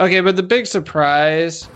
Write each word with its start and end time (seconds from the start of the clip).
Okay, 0.00 0.20
but 0.22 0.34
the 0.34 0.42
big 0.42 0.66
surprise. 0.66 1.68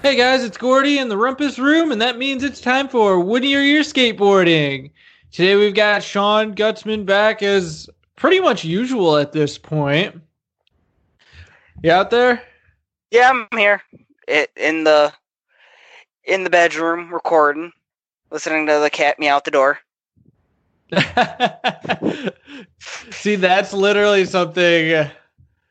Hey 0.00 0.16
guys, 0.16 0.42
it's 0.42 0.56
Gordy 0.56 0.98
in 0.98 1.10
the 1.10 1.16
Rumpus 1.16 1.58
Room, 1.58 1.92
and 1.92 2.00
that 2.00 2.16
means 2.16 2.42
it's 2.42 2.58
time 2.58 2.88
for 2.88 3.20
Wood 3.20 3.44
in 3.44 3.50
Your 3.50 3.62
Ear 3.62 3.82
Skateboarding. 3.82 4.90
Today 5.32 5.56
we've 5.56 5.74
got 5.74 6.02
Sean 6.02 6.54
Gutzman 6.54 7.04
back 7.04 7.42
as 7.42 7.90
pretty 8.16 8.40
much 8.40 8.64
usual 8.64 9.18
at 9.18 9.32
this 9.32 9.58
point. 9.58 10.18
You 11.82 11.92
out 11.92 12.08
there? 12.08 12.42
Yeah, 13.10 13.28
I'm 13.28 13.58
here 13.58 13.82
it, 14.26 14.50
in 14.56 14.84
the 14.84 15.12
in 16.24 16.44
the 16.44 16.50
bedroom 16.50 17.12
recording, 17.12 17.70
listening 18.30 18.66
to 18.68 18.80
the 18.80 18.88
cat 18.88 19.18
meow 19.18 19.36
out 19.36 19.44
the 19.44 19.50
door. 19.50 19.78
See, 23.10 23.36
that's 23.36 23.72
literally 23.72 24.24
something 24.24 25.08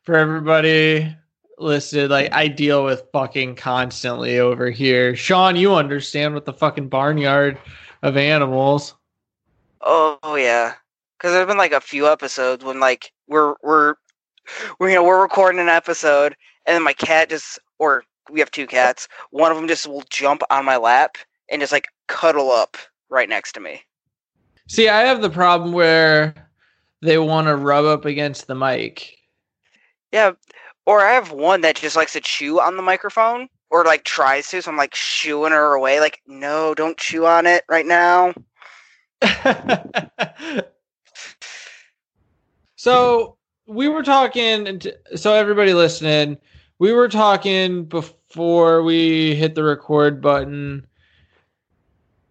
for 0.04 0.16
everybody 0.16 1.16
listed. 1.58 2.10
Like, 2.12 2.32
I 2.34 2.48
deal 2.48 2.86
with 2.86 3.04
fucking 3.12 3.56
constantly 3.56 4.40
over 4.40 4.70
here. 4.70 5.16
Sean, 5.16 5.56
you 5.56 5.74
understand 5.74 6.34
what 6.34 6.46
the 6.46 6.54
fucking 6.54 6.90
barnyard 6.90 7.58
of 8.04 8.18
animals. 8.18 8.94
Oh, 9.82 10.36
yeah, 10.36 10.74
because 11.18 11.34
there's 11.34 11.48
been 11.48 11.58
like 11.58 11.72
a 11.72 11.82
few 11.82 12.08
episodes 12.08 12.64
when 12.64 12.80
like 12.80 13.12
we're 13.28 13.56
we're 13.64 13.96
we 14.80 14.90
you 14.90 14.96
know 14.96 15.04
we're 15.04 15.22
recording 15.22 15.60
an 15.60 15.70
episode 15.70 16.36
and 16.66 16.76
then 16.76 16.84
my 16.84 16.94
cat 16.94 17.30
just 17.30 17.60
or 17.80 18.04
we 18.30 18.40
have 18.40 18.52
two 18.52 18.68
cats. 18.68 19.08
One 19.32 19.52
of 19.52 19.58
them 19.58 19.68
just 19.68 19.88
will 19.88 20.04
jump 20.10 20.44
on 20.50 20.66
my 20.66 20.78
lap 20.78 21.18
and 21.50 21.62
just 21.62 21.72
like 21.72 21.88
cuddle 22.08 22.52
up 22.52 22.78
right 23.10 23.30
next 23.30 23.54
to 23.54 23.60
me. 23.60 23.82
See, 24.68 24.90
I 24.90 25.02
have 25.02 25.22
the 25.22 25.30
problem 25.30 25.72
where 25.72 26.36
they 27.02 27.18
want 27.18 27.48
to 27.48 27.56
rub 27.56 27.86
up 27.86 28.06
against 28.06 28.48
the 28.48 28.56
mic. 28.56 29.18
Yeah, 30.12 30.32
or 30.86 31.02
I 31.02 31.14
have 31.14 31.32
one 31.32 31.62
that 31.62 31.78
just 31.78 31.96
likes 31.96 32.14
to 32.14 32.22
chew 32.22 32.60
on 32.60 32.76
the 32.78 32.84
microphone 32.84 33.50
or 33.70 33.86
like 33.86 34.04
tries 34.04 34.50
to, 34.50 34.62
so 34.62 34.72
I'm 34.72 34.78
like 34.78 34.96
shooing 34.96 35.52
her 35.52 35.74
away. 35.74 36.00
Like, 36.00 36.22
no, 36.28 36.74
don't 36.74 36.98
chew 36.98 37.26
on 37.26 37.46
it 37.46 37.64
right 37.70 37.86
now. 37.86 38.34
so 42.76 43.38
we 43.68 43.88
were 43.88 44.04
talking. 44.04 44.82
So 45.16 45.34
everybody 45.34 45.74
listening, 45.74 46.38
we 46.80 46.94
were 46.94 47.10
talking 47.10 47.86
before 47.86 48.84
we 48.84 49.36
hit 49.36 49.56
the 49.56 49.64
record 49.64 50.22
button 50.22 50.88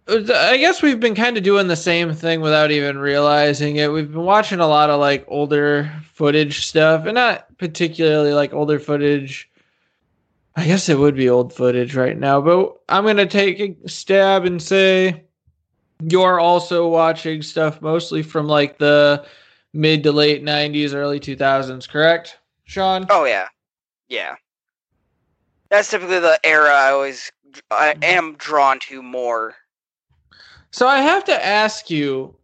I 0.09 0.57
guess 0.57 0.83
we've 0.83 1.01
been 1.01 1.17
kind 1.17 1.37
of 1.37 1.43
doing 1.43 1.67
the 1.67 1.77
same 1.77 2.15
thing 2.15 2.41
without 2.41 2.71
even 2.71 2.99
realizing 2.99 3.77
it. 3.77 3.93
We've 3.93 4.11
been 4.11 4.23
watching 4.23 4.61
a 4.61 4.67
lot 4.67 4.89
of 4.89 5.01
like 5.01 5.25
older 5.27 5.91
footage 6.13 6.67
stuff, 6.67 7.07
and 7.07 7.15
not 7.15 7.57
particularly 7.59 8.33
like 8.33 8.53
older 8.53 8.79
footage. 8.79 9.51
I 10.55 10.67
guess 10.67 10.89
it 10.89 10.99
would 10.99 11.17
be 11.17 11.29
old 11.29 11.53
footage 11.53 11.95
right 11.97 12.17
now, 12.17 12.41
but 12.41 12.77
I'm 12.89 13.05
going 13.05 13.19
to 13.19 13.27
take 13.27 13.61
a 13.61 13.89
stab 13.89 14.45
and 14.45 14.63
say 14.63 15.25
you're 16.03 16.41
also 16.41 16.89
watching 16.89 17.43
stuff 17.43 17.83
mostly 17.83 18.23
from 18.23 18.47
like 18.47 18.79
the 18.79 19.27
mid 19.75 20.03
to 20.05 20.13
late 20.13 20.43
90s, 20.43 20.95
early 20.95 21.21
2000s, 21.21 21.89
correct, 21.89 22.39
Sean? 22.65 23.07
Oh, 23.11 23.25
yeah. 23.25 23.49
Yeah. 24.09 24.37
That's 25.69 25.91
typically 25.91 26.21
the 26.21 26.39
era 26.45 26.71
I 26.71 26.93
always 26.93 27.31
I 27.71 27.97
am 28.03 28.37
drawn 28.37 28.79
to 28.81 29.03
more 29.03 29.55
so 30.77 30.87
I 30.87 30.99
have 30.99 31.25
to 31.25 31.47
ask 31.47 31.89
you, 31.89 32.37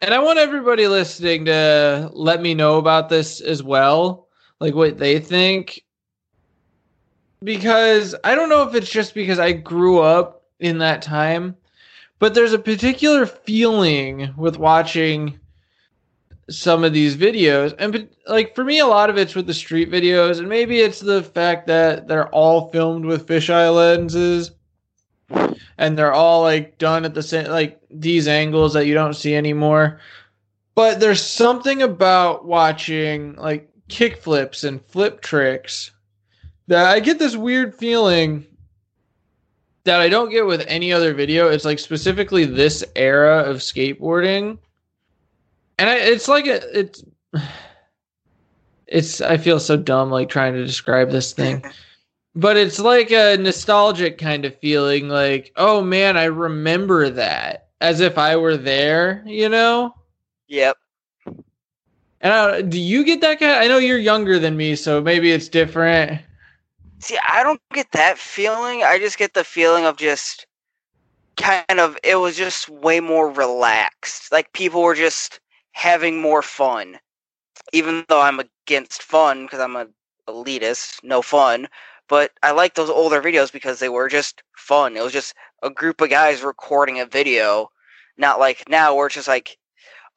and 0.00 0.14
I 0.14 0.20
want 0.20 0.38
everybody 0.38 0.86
listening 0.86 1.44
to 1.46 2.08
let 2.12 2.40
me 2.40 2.54
know 2.54 2.78
about 2.78 3.08
this 3.08 3.40
as 3.40 3.64
well, 3.64 4.28
like 4.60 4.76
what 4.76 4.96
they 4.96 5.18
think. 5.18 5.82
Because 7.42 8.14
I 8.22 8.36
don't 8.36 8.48
know 8.48 8.62
if 8.62 8.76
it's 8.76 8.88
just 8.88 9.12
because 9.12 9.40
I 9.40 9.50
grew 9.50 10.02
up 10.02 10.44
in 10.60 10.78
that 10.78 11.02
time, 11.02 11.56
but 12.20 12.32
there's 12.32 12.52
a 12.52 12.60
particular 12.60 13.26
feeling 13.26 14.32
with 14.36 14.56
watching 14.56 15.40
some 16.48 16.84
of 16.84 16.92
these 16.92 17.16
videos 17.16 17.74
and 17.80 18.08
like 18.28 18.54
for 18.54 18.62
me 18.62 18.78
a 18.78 18.86
lot 18.86 19.10
of 19.10 19.16
it's 19.16 19.34
with 19.34 19.46
the 19.46 19.54
street 19.54 19.90
videos 19.90 20.38
and 20.38 20.46
maybe 20.46 20.78
it's 20.78 21.00
the 21.00 21.22
fact 21.22 21.66
that 21.66 22.06
they're 22.06 22.28
all 22.28 22.70
filmed 22.70 23.06
with 23.06 23.26
fisheye 23.26 23.74
lenses 23.74 24.50
and 25.30 25.98
they're 25.98 26.12
all 26.12 26.42
like 26.42 26.78
done 26.78 27.04
at 27.04 27.14
the 27.14 27.22
same 27.22 27.46
like 27.50 27.80
these 27.90 28.28
angles 28.28 28.72
that 28.74 28.86
you 28.86 28.94
don't 28.94 29.14
see 29.14 29.34
anymore. 29.34 30.00
But 30.74 31.00
there's 31.00 31.24
something 31.24 31.82
about 31.82 32.44
watching 32.44 33.34
like 33.36 33.70
kick 33.88 34.16
flips 34.16 34.64
and 34.64 34.84
flip 34.86 35.20
tricks 35.20 35.90
that 36.66 36.86
I 36.86 37.00
get 37.00 37.18
this 37.18 37.36
weird 37.36 37.74
feeling 37.74 38.46
that 39.84 40.00
I 40.00 40.08
don't 40.08 40.30
get 40.30 40.46
with 40.46 40.64
any 40.66 40.92
other 40.92 41.12
video. 41.14 41.48
It's 41.48 41.64
like 41.64 41.78
specifically 41.78 42.44
this 42.44 42.82
era 42.96 43.42
of 43.42 43.58
skateboarding. 43.58 44.58
And 45.78 45.90
I, 45.90 45.96
it's 45.96 46.28
like 46.28 46.46
a, 46.46 46.78
it's 46.78 47.04
it's 48.86 49.20
I 49.20 49.36
feel 49.36 49.60
so 49.60 49.76
dumb 49.76 50.10
like 50.10 50.28
trying 50.28 50.54
to 50.54 50.64
describe 50.64 51.10
this 51.10 51.32
thing. 51.32 51.64
but 52.34 52.56
it's 52.56 52.78
like 52.78 53.10
a 53.10 53.36
nostalgic 53.36 54.18
kind 54.18 54.44
of 54.44 54.58
feeling 54.58 55.08
like 55.08 55.52
oh 55.56 55.80
man 55.80 56.16
i 56.16 56.24
remember 56.24 57.08
that 57.10 57.68
as 57.80 58.00
if 58.00 58.18
i 58.18 58.36
were 58.36 58.56
there 58.56 59.22
you 59.26 59.48
know? 59.48 59.94
Yep. 60.48 60.76
And 62.20 62.32
I, 62.32 62.62
do 62.62 62.80
you 62.80 63.04
get 63.04 63.20
that 63.20 63.38
kind 63.38 63.52
of, 63.52 63.58
i 63.58 63.66
know 63.66 63.78
you're 63.78 63.98
younger 63.98 64.38
than 64.38 64.56
me 64.56 64.76
so 64.76 65.00
maybe 65.00 65.30
it's 65.32 65.48
different. 65.48 66.20
See 66.98 67.18
i 67.28 67.42
don't 67.42 67.60
get 67.72 67.92
that 67.92 68.18
feeling. 68.18 68.82
I 68.82 68.98
just 68.98 69.18
get 69.18 69.34
the 69.34 69.44
feeling 69.44 69.84
of 69.84 69.96
just 69.96 70.46
kind 71.36 71.80
of 71.80 71.98
it 72.02 72.16
was 72.16 72.36
just 72.36 72.68
way 72.68 73.00
more 73.00 73.30
relaxed. 73.30 74.32
Like 74.32 74.52
people 74.52 74.82
were 74.82 74.94
just 74.94 75.40
having 75.72 76.20
more 76.20 76.42
fun. 76.42 76.98
Even 77.72 78.04
though 78.08 78.20
i'm 78.20 78.40
against 78.40 79.02
fun 79.02 79.44
because 79.44 79.60
i'm 79.60 79.76
a 79.76 79.86
elitist 80.28 81.02
no 81.02 81.20
fun 81.20 81.68
but 82.08 82.32
I 82.42 82.52
like 82.52 82.74
those 82.74 82.90
older 82.90 83.22
videos 83.22 83.52
because 83.52 83.78
they 83.78 83.88
were 83.88 84.08
just 84.08 84.42
fun. 84.56 84.96
It 84.96 85.02
was 85.02 85.12
just 85.12 85.34
a 85.62 85.70
group 85.70 86.00
of 86.00 86.10
guys 86.10 86.42
recording 86.42 87.00
a 87.00 87.06
video, 87.06 87.70
not 88.16 88.38
like 88.38 88.68
now 88.68 88.94
where 88.94 89.06
it's 89.06 89.14
just 89.14 89.28
like, 89.28 89.58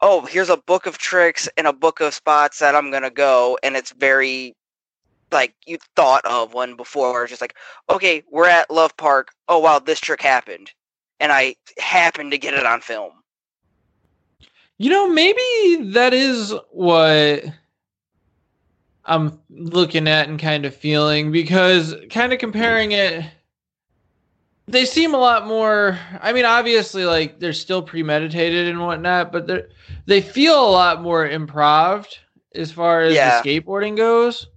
oh, 0.01 0.25
here's 0.25 0.49
a 0.49 0.57
book 0.57 0.85
of 0.85 0.97
tricks 0.97 1.49
and 1.57 1.67
a 1.67 1.73
book 1.73 1.99
of 2.01 2.13
spots 2.13 2.59
that 2.59 2.75
I'm 2.75 2.91
gonna 2.91 3.09
go, 3.09 3.57
and 3.63 3.75
it's 3.75 3.91
very 3.91 4.55
like 5.31 5.53
you 5.65 5.77
thought 5.95 6.25
of 6.25 6.53
one 6.53 6.75
before. 6.75 7.23
It's 7.23 7.31
just 7.31 7.41
like, 7.41 7.55
okay, 7.89 8.23
we're 8.31 8.47
at 8.47 8.69
Love 8.71 8.95
Park. 8.97 9.31
Oh 9.47 9.59
wow, 9.59 9.79
this 9.79 9.99
trick 9.99 10.21
happened, 10.21 10.71
and 11.19 11.31
I 11.31 11.55
happened 11.77 12.31
to 12.31 12.37
get 12.37 12.53
it 12.53 12.65
on 12.65 12.81
film. 12.81 13.11
You 14.77 14.91
know, 14.91 15.09
maybe 15.09 15.91
that 15.93 16.13
is 16.13 16.53
what 16.69 17.43
I'm 19.07 19.39
looking 19.49 20.07
at 20.07 20.27
and 20.27 20.39
kind 20.39 20.65
of 20.65 20.75
feeling 20.75 21.31
because 21.31 21.95
kind 22.09 22.33
of 22.33 22.39
comparing 22.39 22.91
it 22.91 23.25
they 24.67 24.85
seem 24.85 25.13
a 25.13 25.17
lot 25.17 25.47
more 25.47 25.97
I 26.21 26.33
mean 26.33 26.45
obviously 26.45 27.05
like 27.05 27.39
they're 27.39 27.53
still 27.53 27.81
premeditated 27.81 28.67
and 28.67 28.81
whatnot, 28.81 29.31
but 29.31 29.47
they 29.47 29.63
they 30.05 30.21
feel 30.21 30.59
a 30.59 30.69
lot 30.69 31.01
more 31.01 31.27
improved 31.27 32.19
as 32.53 32.71
far 32.71 33.01
as 33.01 33.13
yeah. 33.13 33.41
the 33.41 33.49
skateboarding 33.49 33.95
goes. 33.95 34.47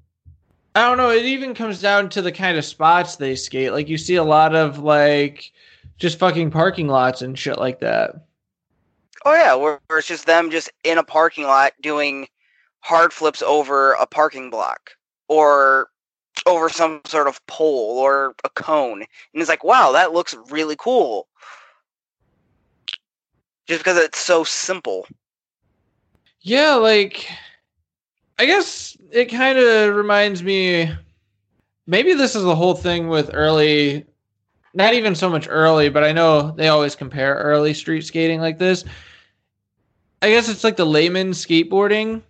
I 0.75 0.83
don't 0.83 0.99
know, 0.99 1.11
it 1.11 1.25
even 1.25 1.55
comes 1.55 1.81
down 1.81 2.09
to 2.11 2.23
the 2.23 2.33
kind 2.33 2.57
of 2.57 2.65
spots 2.65 3.17
they 3.17 3.35
skate. 3.35 3.73
Like 3.73 3.89
you 3.89 3.99
see 3.99 4.17
a 4.17 4.25
lot 4.25 4.55
of 4.55 4.79
like 4.79 5.53
just 5.97 6.19
fucking 6.19 6.51
parking 6.51 6.89
lots 6.89 7.23
and 7.23 7.39
shit 7.39 7.59
like 7.59 7.81
that. 7.81 8.27
Oh 9.25 9.35
yeah, 9.35 9.55
where, 9.55 9.81
where 9.87 9.99
it's 9.99 10.09
just 10.09 10.27
them 10.27 10.51
just 10.51 10.71
in 10.83 10.99
a 10.99 11.05
parking 11.05 11.45
lot 11.45 11.73
doing 11.83 12.27
hard 12.81 13.13
flips 13.13 13.43
over 13.43 13.93
a 13.93 14.07
parking 14.07 14.51
block 14.51 14.91
or 15.29 15.91
over 16.47 16.69
some 16.69 17.01
sort 17.05 17.29
of 17.29 17.45
pole 17.47 17.99
or 17.99 18.35
a 18.45 18.49
cone. 18.51 19.01
And 19.01 19.41
it's 19.41 19.49
like, 19.49 19.65
wow, 19.65 19.93
that 19.93 20.13
looks 20.13 20.35
really 20.51 20.77
cool. 20.77 21.29
Just 23.67 23.81
because 23.81 23.97
it's 23.97 24.19
so 24.19 24.45
simple. 24.45 25.07
Yeah, 26.41 26.75
like 26.75 27.29
I 28.39 28.47
guess 28.47 28.97
it 29.13 29.27
kind 29.27 29.59
of 29.59 29.95
reminds 29.95 30.43
me 30.43 30.91
maybe 31.87 32.15
this 32.15 32.35
is 32.35 32.43
the 32.43 32.57
whole 32.57 32.75
thing 32.75 33.09
with 33.09 33.31
early 33.35 34.07
not 34.73 34.95
even 34.95 35.15
so 35.15 35.29
much 35.29 35.49
early, 35.51 35.89
but 35.89 36.05
I 36.05 36.13
know 36.13 36.53
they 36.53 36.69
always 36.69 36.95
compare 36.95 37.35
early 37.35 37.75
street 37.75 38.03
skating 38.03 38.41
like 38.41 38.59
this. 38.59 38.85
I 40.23 40.31
guess 40.31 40.49
it's 40.49 40.65
like 40.65 40.77
the 40.77 40.87
layman 40.87 41.31
skateboarding 41.31 42.23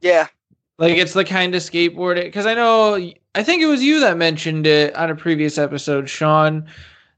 yeah. 0.00 0.28
Like 0.78 0.96
it's 0.96 1.12
the 1.12 1.24
kind 1.24 1.54
of 1.54 1.62
skateboard 1.62 2.22
because 2.22 2.46
I 2.46 2.54
know 2.54 2.94
I 3.34 3.42
think 3.42 3.62
it 3.62 3.66
was 3.66 3.82
you 3.82 4.00
that 4.00 4.16
mentioned 4.16 4.66
it 4.66 4.94
on 4.94 5.10
a 5.10 5.16
previous 5.16 5.58
episode, 5.58 6.08
Sean, 6.08 6.68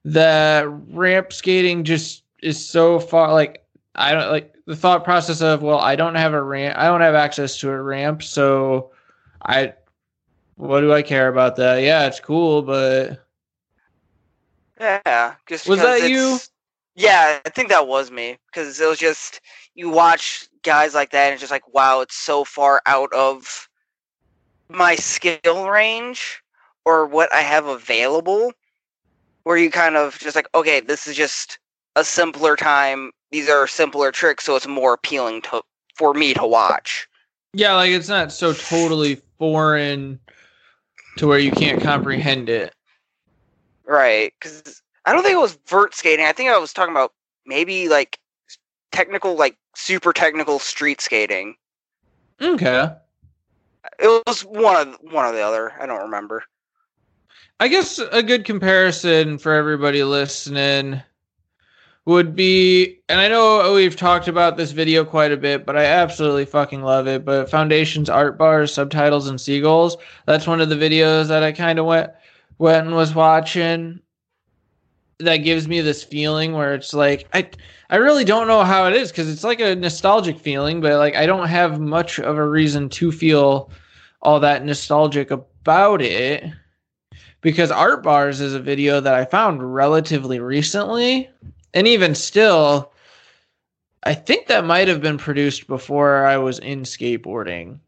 that 0.05 0.67
ramp 0.89 1.33
skating 1.33 1.85
just 1.85 2.25
is 2.43 2.65
so 2.65 2.99
far 2.99 3.33
like 3.33 3.65
I 3.95 4.13
don't 4.13 4.31
like 4.31 4.55
the 4.67 4.77
thought 4.77 5.05
process 5.05 5.43
of 5.43 5.63
well, 5.63 5.79
I 5.79 5.95
don't 5.95 6.15
have 6.15 6.33
a 6.33 6.43
ramp, 6.43 6.79
I 6.79 6.87
don't 6.87 7.03
have 7.03 7.15
access 7.15 7.59
to 7.59 7.71
a 7.71 7.83
ramp, 7.83 8.23
so 8.23 8.93
I 9.43 9.75
what 10.57 10.81
do 10.81 10.93
I 10.93 11.03
care 11.03 11.29
about 11.29 11.57
that? 11.57 11.83
Yeah, 11.83 12.07
it's 12.07 12.21
cool, 12.21 12.63
but 12.63 13.25
Yeah, 14.79 15.35
just 15.47 15.69
Was 15.69 15.81
that 15.81 16.09
you? 16.09 16.39
Yeah, 16.97 17.41
I 17.45 17.51
think 17.51 17.69
that 17.69 17.87
was 17.87 18.11
me 18.11 18.39
because 18.47 18.81
it 18.81 18.89
was 18.89 18.99
just 18.99 19.41
you 19.75 19.91
watch 19.91 20.49
guys 20.63 20.95
like 20.95 21.11
that 21.11 21.27
and 21.27 21.33
it's 21.35 21.41
just 21.41 21.53
like 21.53 21.73
wow, 21.75 22.01
it's 22.01 22.17
so 22.17 22.45
far 22.45 22.83
out 22.87 23.13
of 23.13 23.69
my 24.69 24.95
skill 24.97 25.69
range 25.69 26.43
or 26.85 27.07
what 27.07 27.33
I 27.33 27.41
have 27.41 27.67
available. 27.67 28.53
Where 29.45 29.57
you 29.57 29.71
kind 29.71 29.97
of 29.97 30.19
just 30.19 30.37
like, 30.37 30.49
okay, 30.55 30.81
this 30.81 31.07
is 31.07 31.17
just 31.17 31.59
a 31.97 32.05
simpler 32.05 32.57
time. 32.57 33.11
These 33.31 33.49
are 33.49 33.67
simpler 33.67 34.13
tricks, 34.13 34.45
so 34.45 34.55
it's 34.55 34.67
more 34.67 34.93
appealing 34.93 35.43
to 35.43 35.63
for 35.95 36.15
me 36.15 36.35
to 36.35 36.47
watch. 36.47 37.09
yeah, 37.53 37.75
like 37.75 37.91
it's 37.91 38.09
not 38.09 38.33
so 38.33 38.53
totally 38.53 39.21
foreign 39.39 40.21
to 41.17 41.27
where 41.27 41.39
you 41.39 41.51
can't 41.51 41.83
comprehend 41.83 42.49
it. 42.49 42.75
Right, 43.85 44.33
because 44.41 44.83
I 45.05 45.13
don't 45.13 45.23
think 45.23 45.35
it 45.35 45.41
was 45.41 45.59
vert 45.67 45.95
skating. 45.95 46.25
I 46.25 46.33
think 46.33 46.51
I 46.51 46.59
was 46.59 46.73
talking 46.73 46.93
about 46.93 47.13
maybe 47.47 47.89
like 47.89 48.19
technical, 48.93 49.37
like 49.37 49.57
super 49.75 50.13
technical 50.13 50.59
street 50.59 51.01
skating. 51.01 51.57
Okay. 52.41 52.91
It 53.99 54.23
was 54.27 54.43
one 54.43 54.77
of 54.77 54.99
one 55.01 55.25
or 55.25 55.33
the 55.33 55.43
other. 55.43 55.73
I 55.81 55.87
don't 55.87 56.03
remember. 56.03 56.45
I 57.59 57.69
guess 57.69 57.99
a 57.99 58.23
good 58.23 58.45
comparison 58.45 59.37
for 59.39 59.53
everybody 59.53 60.03
listening 60.03 61.03
would 62.07 62.35
be, 62.35 63.01
and 63.09 63.21
I 63.21 63.29
know 63.29 63.75
we've 63.75 63.97
talked 63.97 64.29
about 64.29 64.57
this 64.57 64.73
video 64.73 65.05
quite 65.05 65.33
a 65.33 65.37
bit, 65.37 65.67
but 65.67 65.77
I 65.77 65.85
absolutely 65.85 66.47
fucking 66.47 66.83
love 66.83 67.07
it. 67.07 67.25
But 67.25 67.51
Foundation's 67.51 68.09
art 68.09 68.39
bars, 68.39 68.73
subtitles, 68.73 69.29
and 69.29 69.41
seagulls. 69.41 69.97
That's 70.27 70.47
one 70.47 70.61
of 70.61 70.71
the 70.71 70.75
videos 70.75 71.29
that 71.29 71.43
I 71.43 71.53
kind 71.53 71.79
of 71.79 71.85
went 71.87 72.11
went 72.59 72.87
and 72.87 72.97
was 72.97 73.15
watching. 73.15 74.01
That 75.21 75.39
gives 75.39 75.69
me 75.69 75.81
this 75.81 76.03
feeling 76.03 76.53
where 76.53 76.75
it's 76.75 76.95
like 76.95 77.29
I 77.35 77.49
I 77.91 77.97
really 77.97 78.25
don't 78.25 78.47
know 78.47 78.65
how 78.65 78.87
it 78.87 78.95
is 78.95 79.11
because 79.11 79.31
it's 79.31 79.45
like 79.45 79.61
a 79.61 79.75
nostalgic 79.75 80.39
feeling, 80.39 80.81
but 80.81 80.99
like 80.99 81.17
I 81.17 81.27
don't 81.27 81.49
have 81.49 81.81
much 81.81 82.19
of 82.19 82.37
a 82.39 82.49
reason 82.49 82.89
to 82.91 83.13
feel 83.13 83.71
all 84.23 84.41
that 84.41 84.65
nostalgic 84.65 85.31
about 85.31 86.03
it 86.03 86.45
because 87.41 87.71
Art 87.71 88.03
Bars 88.03 88.41
is 88.41 88.55
a 88.55 88.61
video 88.61 89.01
that 89.01 89.15
I 89.15 89.25
found 89.25 89.75
relatively 89.75 90.41
recently. 90.41 91.31
And 91.73 91.87
even 91.87 92.15
still, 92.15 92.93
I 94.05 94.15
think 94.15 94.47
that 94.47 94.65
might 94.65 94.89
have 94.89 95.01
been 95.01 95.19
produced 95.19 95.67
before 95.67 96.27
I 96.27 96.37
was 96.37 96.59
in 96.59 96.83
skateboarding. 96.83 97.79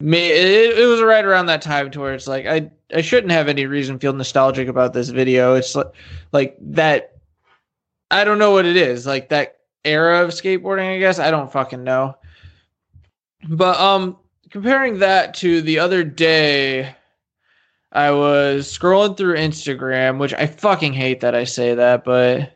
It, 0.00 0.78
it 0.78 0.86
was 0.86 1.00
right 1.00 1.24
around 1.24 1.46
that 1.46 1.62
time 1.62 1.90
to 1.92 2.00
where 2.00 2.14
it's 2.14 2.26
like 2.26 2.46
I 2.46 2.70
I 2.94 3.00
shouldn't 3.00 3.32
have 3.32 3.48
any 3.48 3.66
reason 3.66 3.96
to 3.96 4.00
feel 4.00 4.12
nostalgic 4.12 4.68
about 4.68 4.92
this 4.92 5.08
video. 5.08 5.54
It's 5.54 5.74
like 5.74 5.92
like 6.32 6.56
that 6.60 7.16
I 8.10 8.24
don't 8.24 8.38
know 8.38 8.50
what 8.50 8.66
it 8.66 8.76
is. 8.76 9.06
Like 9.06 9.30
that 9.30 9.58
era 9.84 10.22
of 10.22 10.30
skateboarding, 10.30 10.94
I 10.94 10.98
guess. 10.98 11.18
I 11.18 11.30
don't 11.30 11.50
fucking 11.50 11.82
know. 11.82 12.14
But 13.48 13.78
um 13.80 14.18
comparing 14.50 14.98
that 14.98 15.34
to 15.34 15.62
the 15.62 15.78
other 15.78 16.04
day 16.04 16.94
I 17.92 18.10
was 18.10 18.66
scrolling 18.66 19.16
through 19.16 19.36
Instagram, 19.36 20.18
which 20.18 20.34
I 20.34 20.46
fucking 20.46 20.92
hate 20.92 21.20
that 21.20 21.34
I 21.34 21.44
say 21.44 21.74
that, 21.74 22.04
but 22.04 22.52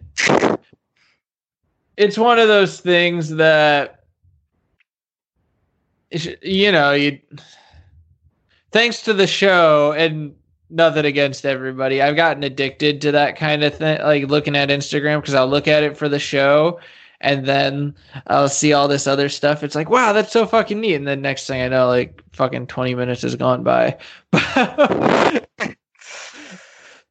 it's 1.97 2.19
one 2.19 2.39
of 2.39 2.49
those 2.49 2.81
things 2.81 3.31
that 3.31 4.00
you 6.11 6.73
know, 6.73 6.93
you 6.93 7.19
thanks 8.73 9.03
to 9.03 9.15
the 9.15 9.27
show 9.27 9.93
and 9.93 10.35
nothing 10.71 11.05
against 11.05 11.45
everybody. 11.45 12.01
I've 12.01 12.17
gotten 12.17 12.43
addicted 12.43 13.01
to 13.03 13.13
that 13.13 13.37
kind 13.37 13.63
of 13.65 13.75
thing, 13.75 14.01
like 14.01 14.29
looking 14.29 14.57
at 14.57 14.69
Instagram 14.69 15.21
because 15.21 15.35
I'll 15.35 15.49
look 15.49 15.69
at 15.69 15.83
it 15.83 15.97
for 15.97 16.09
the 16.09 16.19
show 16.19 16.81
and 17.21 17.45
then 17.47 17.95
I'll 18.29 18.49
see 18.49 18.73
all 18.73 18.89
this 18.89 19.07
other 19.07 19.29
stuff. 19.29 19.63
It's 19.63 19.75
like, 19.75 19.91
wow, 19.91 20.13
that's 20.13 20.33
so 20.33 20.47
fucking 20.47 20.81
neat. 20.81 20.95
And 20.95 21.07
then 21.07 21.21
next 21.21 21.47
thing 21.47 21.61
I 21.61 21.69
know, 21.69 21.87
like 21.87 22.23
fucking 22.33 22.67
20 22.69 22.95
minutes 22.95 23.23
has 23.23 23.37
gone 23.37 23.63
by. 23.63 23.99
but 24.31 25.47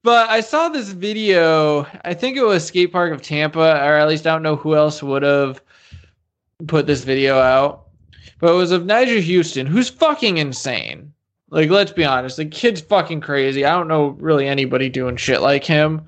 I 0.05 0.41
saw 0.41 0.69
this 0.69 0.89
video. 0.89 1.85
I 2.03 2.13
think 2.13 2.37
it 2.37 2.43
was 2.43 2.65
Skate 2.65 2.91
Park 2.91 3.13
of 3.13 3.21
Tampa, 3.21 3.59
or 3.59 3.97
at 3.97 4.07
least 4.07 4.25
I 4.25 4.31
don't 4.31 4.43
know 4.43 4.55
who 4.55 4.75
else 4.75 5.03
would 5.03 5.23
have 5.23 5.61
put 6.67 6.87
this 6.87 7.03
video 7.03 7.37
out. 7.37 7.88
But 8.39 8.51
it 8.53 8.57
was 8.57 8.71
of 8.71 8.83
Nyjah 8.83 9.37
Huston, 9.37 9.67
who's 9.67 9.89
fucking 9.89 10.37
insane. 10.37 11.13
Like, 11.49 11.69
let's 11.69 11.91
be 11.91 12.05
honest, 12.05 12.37
the 12.37 12.45
kid's 12.45 12.81
fucking 12.81 13.21
crazy. 13.21 13.65
I 13.65 13.71
don't 13.71 13.87
know 13.87 14.09
really 14.19 14.47
anybody 14.47 14.89
doing 14.89 15.17
shit 15.17 15.41
like 15.41 15.63
him. 15.63 16.03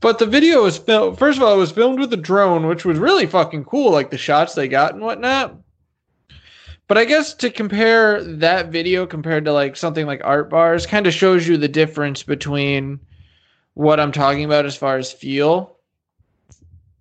But 0.00 0.18
the 0.18 0.26
video 0.26 0.62
was 0.62 0.76
filmed. 0.76 1.18
First 1.18 1.38
of 1.38 1.42
all, 1.42 1.54
it 1.54 1.58
was 1.58 1.72
filmed 1.72 1.98
with 1.98 2.12
a 2.12 2.18
drone, 2.18 2.66
which 2.66 2.84
was 2.84 2.98
really 2.98 3.26
fucking 3.26 3.64
cool, 3.64 3.90
like 3.90 4.10
the 4.10 4.18
shots 4.18 4.54
they 4.54 4.68
got 4.68 4.94
and 4.94 5.02
whatnot. 5.02 5.56
But 6.88 6.98
I 6.98 7.04
guess 7.04 7.34
to 7.34 7.50
compare 7.50 8.22
that 8.22 8.68
video 8.68 9.06
compared 9.06 9.44
to 9.46 9.52
like 9.52 9.76
something 9.76 10.06
like 10.06 10.20
Art 10.22 10.48
Bars 10.50 10.86
kind 10.86 11.06
of 11.06 11.14
shows 11.14 11.48
you 11.48 11.56
the 11.56 11.66
difference 11.66 12.22
between 12.22 13.00
what 13.74 13.98
I'm 13.98 14.12
talking 14.12 14.44
about 14.44 14.66
as 14.66 14.76
far 14.76 14.96
as 14.96 15.10
feel. 15.10 15.78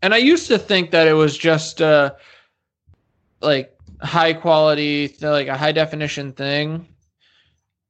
And 0.02 0.14
I 0.14 0.18
used 0.18 0.48
to 0.48 0.58
think 0.58 0.92
that 0.92 1.08
it 1.08 1.14
was 1.14 1.38
just 1.38 1.81
uh 1.81 2.14
like 3.42 3.75
high 4.01 4.33
quality, 4.33 5.15
like 5.21 5.47
a 5.47 5.57
high 5.57 5.71
definition 5.71 6.33
thing. 6.33 6.88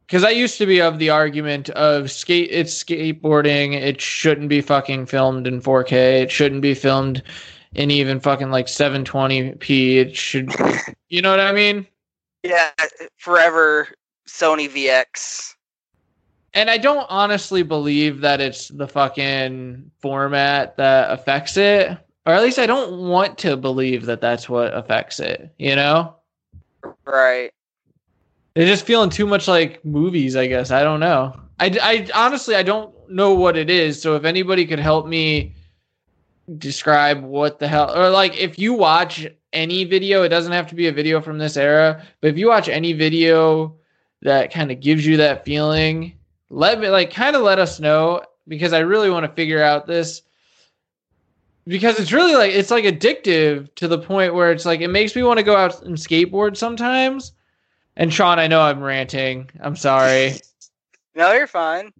Because 0.05 0.23
I 0.23 0.29
used 0.29 0.57
to 0.59 0.67
be 0.67 0.81
of 0.81 0.99
the 0.99 1.09
argument 1.09 1.69
of 1.71 2.11
skate, 2.11 2.49
it's 2.51 2.83
skateboarding. 2.83 3.73
It 3.73 3.99
shouldn't 3.99 4.49
be 4.49 4.61
fucking 4.61 5.07
filmed 5.07 5.47
in 5.47 5.61
4K. 5.61 6.21
It 6.21 6.31
shouldn't 6.31 6.61
be 6.61 6.75
filmed 6.75 7.23
in 7.73 7.89
even 7.89 8.19
fucking 8.19 8.51
like 8.51 8.67
720p. 8.67 9.95
It 9.95 10.15
should, 10.15 10.51
you 11.09 11.21
know 11.21 11.31
what 11.31 11.39
I 11.39 11.51
mean? 11.51 11.87
Yeah, 12.43 12.69
forever 13.17 13.87
Sony 14.27 14.69
VX. 14.69 15.55
And 16.53 16.69
I 16.69 16.77
don't 16.77 17.05
honestly 17.09 17.63
believe 17.63 18.21
that 18.21 18.39
it's 18.39 18.69
the 18.69 18.87
fucking 18.87 19.91
format 19.99 20.77
that 20.77 21.11
affects 21.11 21.57
it, 21.57 21.97
or 22.25 22.33
at 22.33 22.41
least 22.41 22.59
I 22.59 22.65
don't 22.65 23.07
want 23.07 23.37
to 23.39 23.55
believe 23.55 24.05
that 24.05 24.21
that's 24.21 24.49
what 24.49 24.73
affects 24.73 25.19
it. 25.19 25.53
You 25.57 25.75
know, 25.75 26.15
Right. 27.05 27.51
they're 28.55 28.67
just 28.67 28.85
feeling 28.85 29.09
too 29.09 29.25
much 29.25 29.47
like 29.47 29.83
movies. 29.85 30.35
I 30.35 30.47
guess 30.47 30.71
I 30.71 30.83
don't 30.83 30.99
know. 30.99 31.39
I, 31.59 31.77
I 31.81 32.07
honestly 32.13 32.55
I 32.55 32.63
don't 32.63 32.93
know 33.09 33.33
what 33.33 33.57
it 33.57 33.69
is. 33.69 34.01
So 34.01 34.15
if 34.15 34.25
anybody 34.25 34.65
could 34.65 34.79
help 34.79 35.07
me 35.07 35.53
describe 36.57 37.23
what 37.23 37.59
the 37.59 37.67
hell, 37.67 37.95
or 37.95 38.09
like 38.09 38.37
if 38.37 38.59
you 38.59 38.73
watch 38.73 39.27
any 39.53 39.83
video, 39.83 40.23
it 40.23 40.29
doesn't 40.29 40.51
have 40.51 40.67
to 40.67 40.75
be 40.75 40.87
a 40.87 40.91
video 40.91 41.21
from 41.21 41.37
this 41.37 41.57
era, 41.57 42.03
but 42.21 42.29
if 42.29 42.37
you 42.37 42.47
watch 42.49 42.69
any 42.69 42.93
video 42.93 43.75
that 44.21 44.51
kind 44.51 44.71
of 44.71 44.79
gives 44.79 45.05
you 45.05 45.17
that 45.17 45.45
feeling, 45.45 46.13
let 46.49 46.79
me 46.79 46.89
like 46.89 47.11
kind 47.11 47.35
of 47.35 47.41
let 47.43 47.59
us 47.59 47.79
know 47.79 48.21
because 48.47 48.73
I 48.73 48.79
really 48.79 49.09
want 49.09 49.25
to 49.25 49.31
figure 49.31 49.61
out 49.61 49.87
this 49.87 50.21
because 51.67 51.99
it's 51.99 52.11
really 52.13 52.35
like 52.35 52.51
it's 52.51 52.71
like 52.71 52.85
addictive 52.85 53.73
to 53.75 53.87
the 53.87 53.97
point 53.99 54.33
where 54.33 54.51
it's 54.51 54.65
like 54.65 54.81
it 54.81 54.89
makes 54.89 55.15
me 55.15 55.23
want 55.23 55.37
to 55.39 55.43
go 55.43 55.55
out 55.55 55.81
and 55.83 55.97
skateboard 55.97 56.57
sometimes. 56.57 57.31
And 57.97 58.13
Sean, 58.13 58.39
I 58.39 58.47
know 58.47 58.61
I'm 58.61 58.81
ranting. 58.81 59.49
I'm 59.61 59.75
sorry. 59.75 60.33
No, 61.15 61.31
you're 61.31 61.47
fine. 61.47 61.93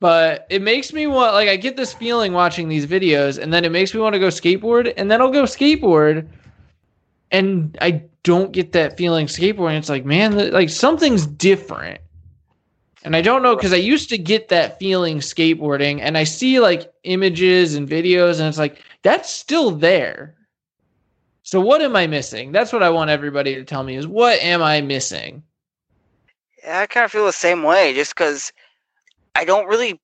but 0.00 0.46
it 0.50 0.62
makes 0.62 0.92
me 0.92 1.06
want 1.06 1.34
like 1.34 1.48
I 1.48 1.56
get 1.56 1.76
this 1.76 1.92
feeling 1.92 2.32
watching 2.32 2.68
these 2.68 2.86
videos 2.86 3.38
and 3.38 3.52
then 3.52 3.64
it 3.64 3.72
makes 3.72 3.94
me 3.94 4.00
want 4.00 4.14
to 4.14 4.18
go 4.18 4.28
skateboard 4.28 4.92
and 4.96 5.10
then 5.10 5.20
I'll 5.20 5.30
go 5.30 5.44
skateboard 5.44 6.28
and 7.30 7.76
I 7.80 8.02
don't 8.22 8.52
get 8.52 8.72
that 8.72 8.96
feeling 8.96 9.26
skateboarding. 9.26 9.78
It's 9.78 9.88
like, 9.88 10.04
man, 10.04 10.52
like 10.52 10.68
something's 10.70 11.26
different. 11.26 12.00
And 13.06 13.14
I 13.14 13.20
don't 13.20 13.44
know 13.44 13.54
because 13.54 13.72
I 13.72 13.76
used 13.76 14.08
to 14.08 14.18
get 14.18 14.48
that 14.48 14.80
feeling 14.80 15.18
skateboarding 15.18 16.00
and 16.00 16.18
I 16.18 16.24
see 16.24 16.58
like 16.58 16.92
images 17.04 17.76
and 17.76 17.88
videos 17.88 18.40
and 18.40 18.48
it's 18.48 18.58
like 18.58 18.82
that's 19.02 19.30
still 19.30 19.70
there. 19.70 20.34
So 21.44 21.60
what 21.60 21.80
am 21.82 21.94
I 21.94 22.08
missing? 22.08 22.50
That's 22.50 22.72
what 22.72 22.82
I 22.82 22.90
want 22.90 23.10
everybody 23.10 23.54
to 23.54 23.62
tell 23.62 23.84
me 23.84 23.94
is 23.94 24.08
what 24.08 24.40
am 24.40 24.60
I 24.60 24.80
missing? 24.80 25.44
Yeah, 26.64 26.80
I 26.80 26.86
kind 26.88 27.04
of 27.04 27.12
feel 27.12 27.24
the 27.24 27.32
same 27.32 27.62
way 27.62 27.94
just 27.94 28.12
because 28.12 28.52
I 29.36 29.44
don't 29.44 29.68
really 29.68 30.00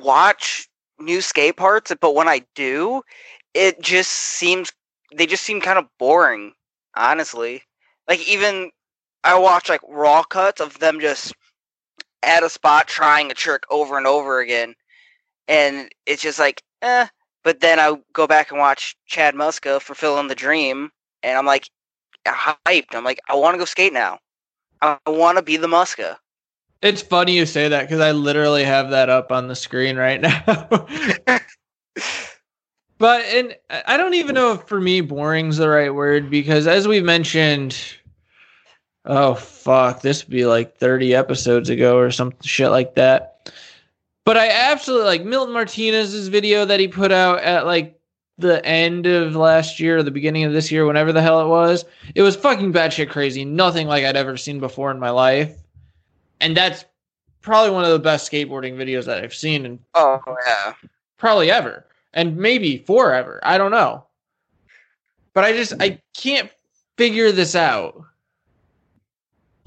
watch 0.00 0.68
new 1.00 1.20
skate 1.20 1.56
parts, 1.56 1.92
but 2.00 2.14
when 2.14 2.28
I 2.28 2.42
do, 2.54 3.02
it 3.52 3.82
just 3.82 4.12
seems 4.12 4.72
they 5.12 5.26
just 5.26 5.42
seem 5.42 5.60
kind 5.60 5.76
of 5.76 5.86
boring, 5.98 6.52
honestly. 6.94 7.64
Like 8.06 8.28
even 8.28 8.70
I 9.24 9.36
watch 9.36 9.68
like 9.68 9.80
raw 9.88 10.22
cuts 10.22 10.60
of 10.60 10.78
them 10.78 11.00
just 11.00 11.34
at 12.22 12.42
a 12.42 12.48
spot 12.48 12.88
trying 12.88 13.30
a 13.30 13.34
trick 13.34 13.62
over 13.70 13.98
and 13.98 14.06
over 14.06 14.40
again, 14.40 14.74
and 15.48 15.90
it's 16.06 16.22
just 16.22 16.38
like, 16.38 16.62
eh, 16.82 17.06
But 17.44 17.60
then 17.60 17.80
I 17.80 17.96
go 18.12 18.26
back 18.26 18.50
and 18.50 18.60
watch 18.60 18.96
Chad 19.06 19.34
Muska 19.34 19.80
fulfilling 19.80 20.28
the 20.28 20.34
dream, 20.34 20.90
and 21.22 21.38
I'm 21.38 21.46
like 21.46 21.68
hyped. 22.26 22.94
I'm 22.94 23.04
like, 23.04 23.20
I 23.28 23.34
want 23.34 23.54
to 23.54 23.58
go 23.58 23.64
skate 23.64 23.92
now. 23.92 24.18
I 24.82 24.98
want 25.06 25.38
to 25.38 25.42
be 25.42 25.56
the 25.56 25.66
Muska. 25.66 26.16
It's 26.82 27.02
funny 27.02 27.36
you 27.36 27.46
say 27.46 27.68
that 27.68 27.82
because 27.82 28.00
I 28.00 28.12
literally 28.12 28.64
have 28.64 28.90
that 28.90 29.08
up 29.10 29.32
on 29.32 29.48
the 29.48 29.56
screen 29.56 29.96
right 29.96 30.20
now. 30.20 30.44
but 32.98 33.24
and 33.26 33.56
I 33.86 33.96
don't 33.96 34.14
even 34.14 34.34
know 34.34 34.52
if 34.54 34.62
for 34.68 34.80
me 34.80 35.00
boring's 35.00 35.56
the 35.56 35.68
right 35.68 35.92
word 35.92 36.30
because 36.30 36.66
as 36.68 36.86
we 36.86 37.00
mentioned, 37.00 37.76
oh 39.04 39.34
fuck, 39.34 40.02
this 40.02 40.24
would 40.24 40.30
be 40.32 40.46
like 40.46 40.76
30 40.76 41.14
episodes 41.14 41.70
ago 41.70 41.98
or 41.98 42.10
some 42.10 42.32
shit 42.42 42.70
like 42.70 42.94
that. 42.94 43.52
But 44.24 44.36
I 44.36 44.48
absolutely 44.48 45.06
like 45.06 45.24
Milton 45.24 45.54
Martinez's 45.54 46.28
video 46.28 46.64
that 46.66 46.80
he 46.80 46.88
put 46.88 47.12
out 47.12 47.40
at 47.40 47.64
like 47.64 47.98
the 48.36 48.64
end 48.64 49.06
of 49.06 49.34
last 49.34 49.80
year 49.80 49.98
or 49.98 50.02
the 50.02 50.10
beginning 50.10 50.44
of 50.44 50.52
this 50.52 50.70
year, 50.70 50.86
whenever 50.86 51.12
the 51.12 51.22
hell 51.22 51.40
it 51.40 51.48
was. 51.48 51.84
It 52.14 52.22
was 52.22 52.36
fucking 52.36 52.72
batshit 52.72 53.10
crazy. 53.10 53.44
Nothing 53.44 53.88
like 53.88 54.04
I'd 54.04 54.16
ever 54.16 54.36
seen 54.36 54.60
before 54.60 54.90
in 54.90 55.00
my 55.00 55.10
life. 55.10 55.56
And 56.40 56.56
that's 56.56 56.84
probably 57.40 57.70
one 57.70 57.84
of 57.84 57.90
the 57.90 57.98
best 57.98 58.30
skateboarding 58.30 58.76
videos 58.76 59.06
that 59.06 59.22
I've 59.22 59.34
seen 59.34 59.64
in 59.64 59.78
oh 59.94 60.20
yeah. 60.46 60.74
probably 61.16 61.50
ever. 61.50 61.84
And 62.14 62.36
maybe 62.36 62.78
forever. 62.78 63.40
I 63.42 63.58
don't 63.58 63.70
know. 63.70 64.04
But 65.34 65.44
I 65.44 65.52
just 65.52 65.74
I 65.80 66.00
can't 66.16 66.50
figure 66.96 67.32
this 67.32 67.54
out. 67.54 68.02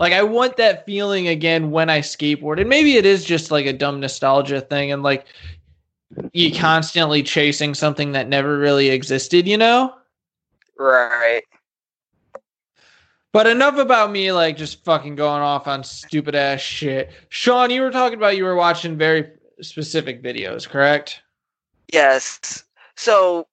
Like 0.01 0.13
I 0.13 0.23
want 0.23 0.57
that 0.57 0.83
feeling 0.87 1.27
again 1.27 1.69
when 1.69 1.87
I 1.87 1.99
skateboard. 1.99 2.59
And 2.59 2.67
maybe 2.67 2.97
it 2.97 3.05
is 3.05 3.23
just 3.23 3.51
like 3.51 3.67
a 3.67 3.71
dumb 3.71 3.99
nostalgia 3.99 4.59
thing 4.59 4.91
and 4.91 5.03
like 5.03 5.27
you 6.33 6.51
constantly 6.51 7.21
chasing 7.21 7.75
something 7.75 8.11
that 8.13 8.27
never 8.27 8.57
really 8.57 8.89
existed, 8.89 9.47
you 9.47 9.57
know? 9.57 9.93
Right. 10.75 11.43
But 13.31 13.45
enough 13.45 13.77
about 13.77 14.11
me 14.11 14.31
like 14.31 14.57
just 14.57 14.83
fucking 14.83 15.17
going 15.17 15.43
off 15.43 15.67
on 15.67 15.83
stupid 15.83 16.33
ass 16.33 16.61
shit. 16.61 17.11
Sean, 17.29 17.69
you 17.69 17.81
were 17.81 17.91
talking 17.91 18.17
about 18.17 18.35
you 18.35 18.45
were 18.45 18.55
watching 18.55 18.97
very 18.97 19.29
specific 19.61 20.23
videos, 20.23 20.67
correct? 20.67 21.21
Yes. 21.93 22.63
So 22.97 23.45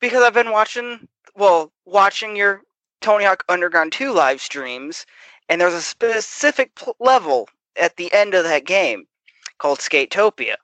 because 0.00 0.22
I've 0.22 0.32
been 0.32 0.50
watching 0.50 1.06
well, 1.36 1.70
watching 1.84 2.36
your 2.36 2.62
Tony 3.02 3.26
Hawk 3.26 3.44
Underground 3.50 3.92
2 3.92 4.12
live 4.12 4.40
streams, 4.40 5.04
and 5.48 5.60
there's 5.60 5.74
a 5.74 5.82
specific 5.82 6.74
pl- 6.74 6.96
level 7.00 7.48
at 7.76 7.96
the 7.96 8.12
end 8.12 8.34
of 8.34 8.44
that 8.44 8.64
game 8.64 9.06
called 9.58 9.78
Skatopia. 9.78 10.56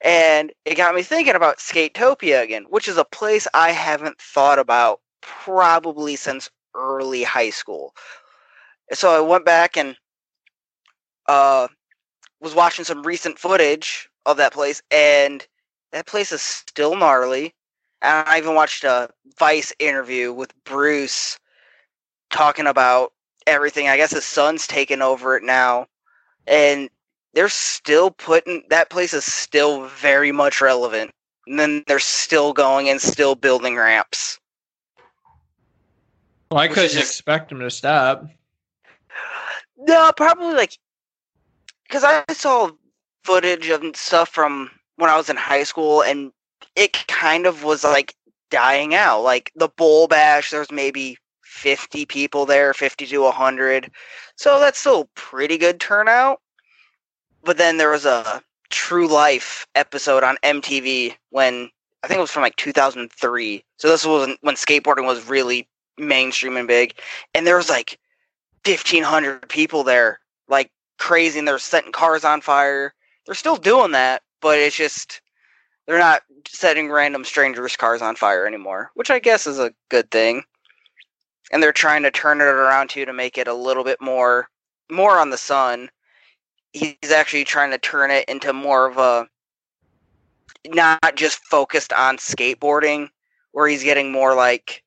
And 0.00 0.52
it 0.64 0.76
got 0.76 0.94
me 0.94 1.02
thinking 1.02 1.34
about 1.34 1.58
Skatopia 1.58 2.42
again, 2.42 2.66
which 2.68 2.88
is 2.88 2.96
a 2.96 3.04
place 3.04 3.48
I 3.52 3.72
haven't 3.72 4.20
thought 4.20 4.58
about 4.58 5.00
probably 5.20 6.16
since 6.16 6.50
early 6.74 7.24
high 7.24 7.50
school. 7.50 7.94
So 8.92 9.10
I 9.10 9.20
went 9.20 9.44
back 9.44 9.76
and 9.76 9.96
uh, 11.26 11.68
was 12.40 12.54
watching 12.54 12.84
some 12.84 13.02
recent 13.02 13.38
footage 13.38 14.08
of 14.24 14.36
that 14.36 14.52
place, 14.52 14.82
and 14.90 15.46
that 15.92 16.06
place 16.06 16.32
is 16.32 16.42
still 16.42 16.96
gnarly. 16.96 17.54
And 18.00 18.28
I 18.28 18.38
even 18.38 18.54
watched 18.54 18.84
a 18.84 19.10
Vice 19.38 19.72
interview 19.78 20.32
with 20.32 20.52
Bruce 20.64 21.38
talking 22.30 22.66
about 22.66 23.12
everything. 23.48 23.88
I 23.88 23.96
guess 23.96 24.12
his 24.12 24.24
son's 24.24 24.66
taken 24.66 25.02
over 25.02 25.36
it 25.36 25.42
now, 25.42 25.86
and 26.46 26.88
they're 27.34 27.48
still 27.48 28.10
putting 28.10 28.64
that 28.70 28.90
place 28.90 29.14
is 29.14 29.24
still 29.24 29.86
very 29.86 30.32
much 30.32 30.60
relevant. 30.60 31.12
And 31.46 31.58
then 31.58 31.84
they're 31.86 31.98
still 31.98 32.52
going 32.52 32.88
and 32.88 33.00
still 33.00 33.34
building 33.34 33.76
ramps. 33.76 34.38
Well, 36.50 36.60
I 36.60 36.68
couldn't 36.68 36.90
just, 36.90 36.98
expect 36.98 37.48
them 37.48 37.60
to 37.60 37.70
stop. 37.70 38.24
No, 39.76 40.10
probably 40.16 40.54
like 40.54 40.78
because 41.84 42.04
I 42.04 42.24
saw 42.32 42.70
footage 43.24 43.68
of 43.68 43.82
stuff 43.94 44.28
from 44.28 44.70
when 44.96 45.10
I 45.10 45.16
was 45.16 45.30
in 45.30 45.36
high 45.36 45.64
school, 45.64 46.02
and 46.02 46.32
it 46.74 47.06
kind 47.06 47.46
of 47.46 47.64
was 47.64 47.84
like 47.84 48.14
dying 48.50 48.94
out. 48.94 49.22
Like 49.22 49.52
the 49.54 49.68
bowl 49.68 50.08
bash, 50.08 50.50
there's 50.50 50.70
maybe 50.70 51.18
50 51.58 52.06
people 52.06 52.46
there, 52.46 52.72
50 52.72 53.06
to 53.06 53.22
100. 53.22 53.90
So 54.36 54.60
that's 54.60 54.78
still 54.78 55.10
pretty 55.14 55.58
good 55.58 55.80
turnout. 55.80 56.40
But 57.44 57.58
then 57.58 57.76
there 57.76 57.90
was 57.90 58.06
a 58.06 58.42
True 58.70 59.08
Life 59.08 59.66
episode 59.74 60.22
on 60.22 60.36
MTV 60.42 61.14
when 61.30 61.70
I 62.02 62.06
think 62.06 62.18
it 62.18 62.20
was 62.20 62.30
from 62.30 62.42
like 62.42 62.56
2003. 62.56 63.64
So 63.76 63.88
this 63.88 64.06
was 64.06 64.36
when 64.40 64.54
skateboarding 64.54 65.06
was 65.06 65.28
really 65.28 65.68
mainstream 65.98 66.56
and 66.56 66.68
big. 66.68 66.94
And 67.34 67.46
there 67.46 67.56
was 67.56 67.68
like 67.68 67.98
1,500 68.64 69.48
people 69.48 69.82
there, 69.82 70.20
like 70.48 70.70
crazy, 70.98 71.38
and 71.38 71.48
they're 71.48 71.58
setting 71.58 71.92
cars 71.92 72.24
on 72.24 72.40
fire. 72.40 72.94
They're 73.26 73.34
still 73.34 73.56
doing 73.56 73.92
that, 73.92 74.22
but 74.40 74.58
it's 74.58 74.76
just 74.76 75.20
they're 75.86 75.98
not 75.98 76.22
setting 76.46 76.90
random 76.90 77.24
strangers' 77.24 77.76
cars 77.76 78.02
on 78.02 78.14
fire 78.14 78.46
anymore, 78.46 78.90
which 78.94 79.10
I 79.10 79.18
guess 79.18 79.46
is 79.46 79.58
a 79.58 79.72
good 79.88 80.10
thing. 80.10 80.44
And 81.50 81.62
they're 81.62 81.72
trying 81.72 82.02
to 82.02 82.10
turn 82.10 82.40
it 82.40 82.44
around 82.44 82.90
too 82.90 83.04
to 83.04 83.12
make 83.12 83.38
it 83.38 83.48
a 83.48 83.54
little 83.54 83.84
bit 83.84 84.00
more 84.00 84.48
more 84.90 85.18
on 85.18 85.30
the 85.30 85.38
sun. 85.38 85.90
He's 86.72 87.10
actually 87.14 87.44
trying 87.44 87.70
to 87.70 87.78
turn 87.78 88.10
it 88.10 88.28
into 88.28 88.52
more 88.52 88.86
of 88.86 88.98
a 88.98 89.28
not 90.66 91.16
just 91.16 91.38
focused 91.44 91.92
on 91.92 92.16
skateboarding, 92.16 93.08
where 93.52 93.68
he's 93.68 93.82
getting 93.82 94.12
more 94.12 94.34
like 94.34 94.82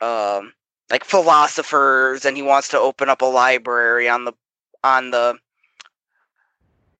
um 0.00 0.52
like 0.90 1.04
philosophers 1.04 2.24
and 2.24 2.36
he 2.36 2.42
wants 2.42 2.68
to 2.68 2.78
open 2.78 3.08
up 3.08 3.22
a 3.22 3.26
library 3.26 4.08
on 4.08 4.24
the 4.24 4.32
on 4.82 5.10
the 5.10 5.38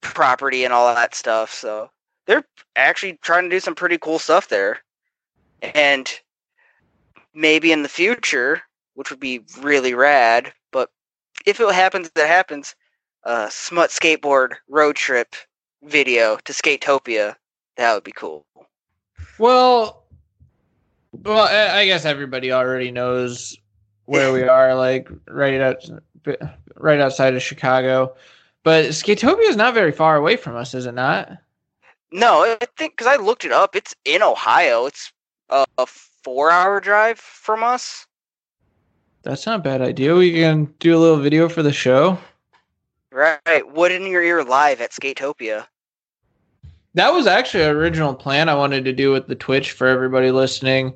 property 0.01 0.65
and 0.65 0.73
all 0.73 0.95
that 0.95 1.15
stuff. 1.15 1.53
So 1.53 1.91
they're 2.27 2.45
actually 2.77 3.19
trying 3.23 3.45
to 3.45 3.51
do 3.51 3.61
some 3.61 3.75
pretty 3.75 3.99
cool 3.99 4.19
stuff 4.19 4.49
there. 4.49 4.81
And 5.63 6.09
maybe 7.35 7.73
in 7.73 7.83
the 7.83 7.89
future, 7.89 8.63
which 8.95 9.11
would 9.11 9.21
be 9.21 9.43
really 9.61 9.95
rad, 9.95 10.53
but 10.73 10.91
if 11.47 11.61
it 11.61 11.75
happens, 11.75 12.11
it 12.15 12.27
happens. 12.27 12.75
Uh, 13.25 13.49
smut 13.51 13.91
skateboard 13.91 14.55
road 14.69 14.97
trip 14.97 15.35
video 15.83 16.37
to 16.45 16.53
Skatopia. 16.53 17.37
That 17.77 17.95
would 17.95 18.05
be 18.05 18.13
cool. 18.13 18.47
Well, 19.39 20.05
well, 21.13 21.45
I 21.77 21.85
guess 21.87 22.05
everybody 22.05 22.53
already 22.53 22.91
knows 22.91 23.57
where 24.07 24.33
we 24.33 24.43
are, 24.49 24.75
like 24.75 25.09
right 25.29 25.61
out, 25.61 25.89
right 26.77 27.01
outside 27.01 27.35
of 27.35 27.43
Chicago. 27.43 28.15
But 28.63 28.87
Skatopia 28.87 29.49
is 29.49 29.57
not 29.57 29.75
very 29.75 29.93
far 29.93 30.17
away 30.17 30.37
from 30.37 30.57
us, 30.57 30.75
is 30.75 30.87
it 30.87 30.95
not? 30.95 31.31
No, 32.13 32.43
I 32.43 32.59
think 32.77 32.97
because 32.97 33.07
I 33.07 33.17
looked 33.17 33.45
it 33.45 33.53
up. 33.53 33.77
It's 33.77 33.95
in 34.05 34.23
Ohio. 34.23 34.87
It's 34.87 35.13
a, 35.49 35.65
a 36.21 36.25
four-hour 36.25 36.81
drive 36.81 37.19
from 37.19 37.63
us. 37.63 38.07
That's 39.23 39.47
not 39.47 39.61
a 39.61 39.63
bad 39.63 39.83
idea. 39.83 40.15
We 40.15 40.33
can 40.33 40.73
do 40.79 40.97
a 40.97 40.99
little 40.99 41.19
video 41.19 41.49
for 41.49 41.63
the 41.63 41.73
show. 41.73 42.19
Right. 43.13 43.41
Wood 43.73 43.93
in 43.93 44.07
Your 44.07 44.23
Ear 44.23 44.45
live 44.45 44.81
at 44.81 44.93
Skatopia? 44.93 45.67
That 46.95 47.13
was 47.13 47.27
actually 47.27 47.65
an 47.65 47.77
original 47.77 48.15
plan 48.15 48.49
I 48.49 48.55
wanted 48.55 48.85
to 48.85 48.93
do 48.93 49.13
with 49.13 49.27
the 49.27 49.35
Twitch 49.35 49.73
for 49.73 49.87
everybody 49.87 50.31
listening 50.31 50.95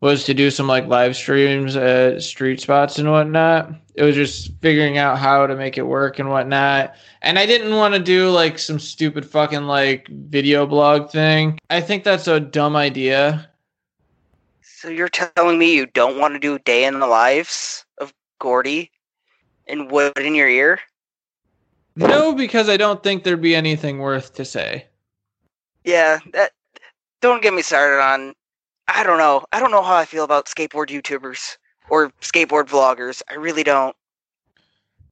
was 0.00 0.24
to 0.24 0.34
do 0.34 0.50
some 0.50 0.66
like 0.66 0.86
live 0.88 1.14
streams 1.14 1.76
at 1.76 2.22
street 2.22 2.60
spots 2.60 2.98
and 2.98 3.10
whatnot. 3.10 3.70
It 3.94 4.02
was 4.02 4.16
just 4.16 4.50
figuring 4.60 4.98
out 4.98 5.16
how 5.16 5.46
to 5.46 5.54
make 5.54 5.78
it 5.78 5.86
work 5.86 6.18
and 6.18 6.28
whatnot. 6.28 6.96
And 7.22 7.38
I 7.38 7.46
didn't 7.46 7.76
want 7.76 7.94
to 7.94 8.00
do 8.00 8.28
like 8.30 8.58
some 8.58 8.80
stupid 8.80 9.24
fucking 9.24 9.62
like 9.62 10.08
video 10.08 10.66
blog 10.66 11.10
thing. 11.10 11.58
I 11.70 11.80
think 11.80 12.02
that's 12.02 12.26
a 12.26 12.40
dumb 12.40 12.74
idea. 12.74 13.48
So 14.82 14.88
you're 14.88 15.08
telling 15.08 15.60
me 15.60 15.76
you 15.76 15.86
don't 15.86 16.18
want 16.18 16.34
to 16.34 16.40
do 16.40 16.58
day 16.58 16.84
in 16.86 16.98
the 16.98 17.06
lives 17.06 17.86
of 17.98 18.12
Gordy 18.40 18.90
and 19.68 19.88
wood 19.88 20.18
in 20.18 20.34
your 20.34 20.48
ear? 20.48 20.80
No, 21.94 22.34
because 22.34 22.68
I 22.68 22.76
don't 22.76 23.00
think 23.00 23.22
there'd 23.22 23.40
be 23.40 23.54
anything 23.54 24.00
worth 24.00 24.34
to 24.34 24.44
say. 24.44 24.88
Yeah, 25.84 26.18
that 26.32 26.50
don't 27.20 27.44
get 27.44 27.54
me 27.54 27.62
started 27.62 28.02
on 28.02 28.34
I 28.88 29.04
don't 29.04 29.18
know. 29.18 29.44
I 29.52 29.60
don't 29.60 29.70
know 29.70 29.84
how 29.84 29.94
I 29.94 30.04
feel 30.04 30.24
about 30.24 30.46
skateboard 30.46 30.88
YouTubers 30.88 31.58
or 31.88 32.10
skateboard 32.20 32.64
vloggers. 32.64 33.22
I 33.30 33.34
really 33.34 33.62
don't. 33.62 33.94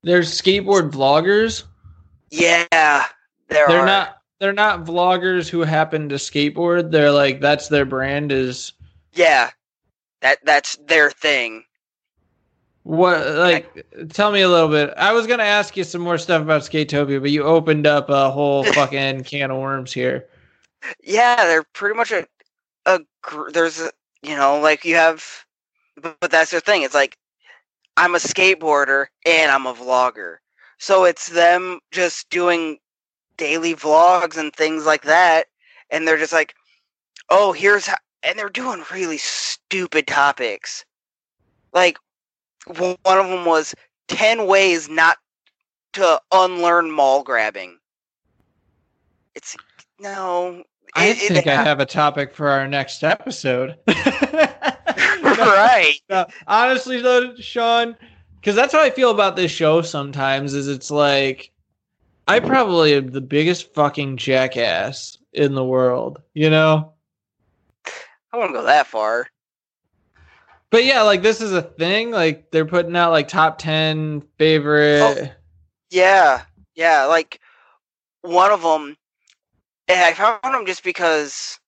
There's 0.02 0.32
skateboard 0.32 0.90
vloggers? 0.90 1.62
Yeah, 2.32 2.66
there 2.72 3.06
they're 3.68 3.78
are. 3.78 3.86
not 3.86 4.16
they're 4.40 4.52
not 4.52 4.84
vloggers 4.84 5.48
who 5.48 5.60
happen 5.60 6.08
to 6.08 6.16
skateboard. 6.16 6.90
They're 6.90 7.12
like 7.12 7.40
that's 7.40 7.68
their 7.68 7.84
brand 7.84 8.32
is 8.32 8.72
Yeah. 9.12 9.50
That 10.22 10.38
that's 10.44 10.76
their 10.86 11.10
thing. 11.10 11.64
What 12.82 13.26
like 13.36 13.86
I, 13.98 14.04
tell 14.04 14.32
me 14.32 14.40
a 14.40 14.48
little 14.48 14.68
bit. 14.68 14.92
I 14.96 15.12
was 15.12 15.26
gonna 15.26 15.42
ask 15.42 15.76
you 15.76 15.84
some 15.84 16.00
more 16.00 16.18
stuff 16.18 16.42
about 16.42 16.62
Skatopia, 16.62 17.20
but 17.20 17.30
you 17.30 17.42
opened 17.44 17.86
up 17.86 18.08
a 18.08 18.30
whole 18.30 18.64
fucking 18.72 19.24
can 19.24 19.50
of 19.50 19.58
worms 19.58 19.92
here. 19.92 20.26
Yeah, 21.02 21.36
they're 21.36 21.64
pretty 21.74 21.96
much 21.96 22.10
a 22.10 22.26
a 22.86 23.00
there's 23.52 23.80
a 23.80 23.90
you 24.22 24.34
know 24.34 24.58
like 24.60 24.84
you 24.84 24.96
have, 24.96 25.24
but, 26.00 26.18
but 26.20 26.30
that's 26.30 26.50
their 26.50 26.60
thing. 26.60 26.82
It's 26.82 26.94
like 26.94 27.18
I'm 27.96 28.14
a 28.14 28.18
skateboarder 28.18 29.06
and 29.26 29.50
I'm 29.50 29.66
a 29.66 29.74
vlogger, 29.74 30.36
so 30.78 31.04
it's 31.04 31.28
them 31.28 31.80
just 31.90 32.30
doing 32.30 32.78
daily 33.36 33.74
vlogs 33.74 34.38
and 34.38 34.54
things 34.54 34.86
like 34.86 35.02
that, 35.02 35.46
and 35.90 36.08
they're 36.08 36.18
just 36.18 36.32
like, 36.32 36.54
oh, 37.28 37.52
here's 37.52 37.86
how, 37.86 37.96
and 38.22 38.38
they're 38.38 38.48
doing 38.48 38.84
really 38.92 39.18
stupid 39.18 40.06
topics, 40.06 40.84
like 41.72 41.98
one 42.66 42.96
of 43.04 43.28
them 43.28 43.44
was 43.44 43.74
10 44.08 44.46
ways 44.46 44.88
not 44.88 45.18
to 45.94 46.20
unlearn 46.32 46.90
mall 46.90 47.22
grabbing. 47.22 47.78
It's 49.34 49.56
no. 49.98 50.64
I 50.94 51.06
it- 51.06 51.22
it- 51.22 51.32
think 51.32 51.46
I 51.46 51.62
have 51.62 51.80
a 51.80 51.86
topic 51.86 52.34
for 52.34 52.48
our 52.48 52.66
next 52.66 53.04
episode. 53.04 53.76
right. 55.22 55.94
No, 56.08 56.26
honestly, 56.46 57.00
though, 57.00 57.34
Sean, 57.36 57.96
because 58.40 58.56
that's 58.56 58.72
how 58.72 58.82
I 58.82 58.90
feel 58.90 59.10
about 59.10 59.36
this 59.36 59.50
show 59.50 59.82
sometimes. 59.82 60.54
Is 60.54 60.68
it's 60.68 60.90
like 60.90 61.50
I 62.26 62.40
probably 62.40 62.94
am 62.94 63.10
the 63.10 63.20
biggest 63.20 63.72
fucking 63.74 64.16
jackass 64.16 65.18
in 65.32 65.54
the 65.54 65.64
world, 65.64 66.20
you 66.34 66.50
know? 66.50 66.92
I 68.32 68.37
wouldn't 68.37 68.54
go 68.54 68.62
that 68.64 68.87
far. 68.87 69.28
But 70.70 70.84
yeah, 70.84 71.02
like 71.02 71.22
this 71.22 71.40
is 71.40 71.52
a 71.52 71.62
thing. 71.62 72.12
Like 72.12 72.50
they're 72.52 72.64
putting 72.64 72.94
out 72.94 73.10
like 73.10 73.26
top 73.28 73.58
ten 73.58 74.22
favorite. 74.38 75.02
Oh, 75.02 75.28
yeah, 75.90 76.42
yeah. 76.76 77.06
Like 77.06 77.40
one 78.22 78.52
of 78.52 78.62
them, 78.62 78.96
and 79.88 80.00
I 80.00 80.12
found 80.12 80.44
him 80.44 80.66
just 80.66 80.84
because 80.84 81.58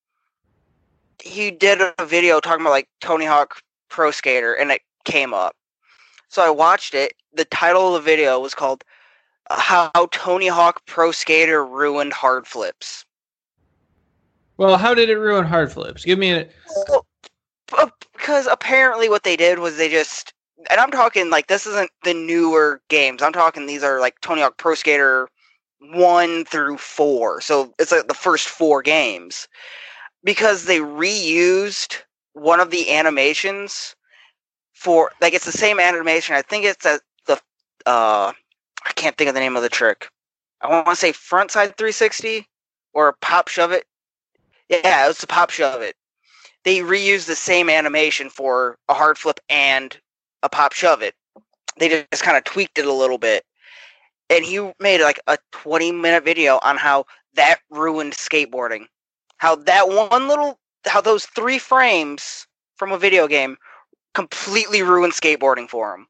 he 1.23 1.51
did 1.51 1.81
a 1.99 2.07
video 2.07 2.39
talking 2.39 2.61
about 2.61 2.71
like 2.71 2.89
Tony 3.01 3.25
Hawk 3.25 3.61
Pro 3.89 4.13
Skater, 4.13 4.55
and 4.55 4.71
it 4.71 4.83
came 5.05 5.35
up. 5.35 5.57
So 6.29 6.43
I 6.43 6.51
watched 6.51 6.95
it. 6.95 7.15
The 7.35 7.45
title 7.47 7.89
of 7.89 7.95
the 7.95 8.09
video 8.09 8.39
was 8.39 8.55
called 8.55 8.85
"How 9.51 9.91
Tony 10.13 10.47
Hawk 10.47 10.81
Pro 10.87 11.11
Skater 11.11 11.67
Ruined 11.67 12.13
Hard 12.13 12.47
Flips." 12.47 13.05
Well, 14.57 14.77
how 14.77 14.95
did 14.95 15.11
it 15.11 15.19
ruin 15.19 15.45
hard 15.45 15.73
flips? 15.73 16.05
Give 16.05 16.19
me 16.19 16.33
a. 16.33 16.49
Well, 17.73 17.91
because 18.13 18.47
apparently 18.47 19.09
what 19.09 19.23
they 19.23 19.37
did 19.37 19.59
was 19.59 19.77
they 19.77 19.89
just, 19.89 20.33
and 20.71 20.79
I'm 20.79 20.91
talking 20.91 21.31
like 21.31 21.47
this 21.49 21.67
isn't 21.67 21.91
the 22.05 22.15
newer 22.15 22.81
games. 22.89 23.23
I'm 23.23 23.33
talking 23.33 23.67
these 23.67 23.83
are 23.83 24.01
like 24.01 24.21
Tony 24.21 24.43
Hawk 24.43 24.59
Pro 24.59 24.75
Skater 24.75 25.29
one 25.91 26.45
through 26.45 26.79
four. 26.79 27.41
So 27.41 27.73
it's 27.79 27.93
like 27.93 28.09
the 28.09 28.15
first 28.15 28.49
four 28.49 28.83
games 28.83 29.49
because 30.23 30.65
they 30.65 30.79
reused 30.79 31.99
one 32.35 32.61
of 32.61 32.71
the 32.71 32.93
animations 32.93 33.95
for 34.75 35.11
like 35.21 35.35
it's 35.35 35.45
the 35.45 35.53
same 35.53 35.81
animation. 35.81 36.37
I 36.37 36.43
think 36.43 36.65
it's 36.65 36.87
a, 36.87 37.01
the 37.27 37.35
uh 37.87 38.33
I 38.85 38.93
can't 38.95 39.17
think 39.17 39.29
of 39.29 39.35
the 39.35 39.41
name 39.41 39.57
of 39.57 39.63
the 39.63 39.69
trick. 39.69 40.09
I 40.61 40.69
want 40.69 40.87
to 40.87 40.97
say 40.97 41.13
front 41.13 41.51
side 41.51 41.77
360 41.77 42.47
or 42.95 43.17
pop 43.21 43.49
shove 43.49 43.73
it. 43.73 43.85
Yeah, 44.73 45.05
it 45.05 45.09
was 45.09 45.19
the 45.19 45.27
pop 45.27 45.51
shove 45.51 45.83
it 45.83 45.95
they 46.65 46.79
reused 46.79 47.27
the 47.27 47.35
same 47.35 47.69
animation 47.69 48.31
for 48.31 48.79
a 48.89 48.95
hard 48.95 49.19
flip 49.19 49.41
and 49.49 49.99
a 50.43 50.49
pop 50.49 50.73
shove 50.73 51.03
it. 51.03 51.15
They 51.79 51.89
just 52.13 52.23
kind 52.23 52.37
of 52.37 52.45
tweaked 52.45 52.79
it 52.79 52.87
a 52.87 52.93
little 52.93 53.19
bit. 53.19 53.45
And 54.31 54.45
he 54.45 54.71
made 54.81 55.01
like 55.03 55.21
a 55.27 55.39
20 55.53 55.93
minute 55.93 56.25
video 56.25 56.59
on 56.63 56.77
how 56.77 57.07
that 57.35 57.59
ruined 57.71 58.13
skateboarding. 58.13 58.87
How 59.39 59.57
that 59.57 59.89
one 59.89 60.29
little, 60.29 60.59
how 60.87 61.01
those 61.01 61.27
three 61.27 61.59
frames 61.59 62.47
from 62.77 62.93
a 62.93 62.99
video 62.99 63.27
game 63.27 63.57
completely 64.15 64.83
ruined 64.83 65.15
skateboarding 65.15 65.69
for 65.69 65.95
him. 65.95 66.07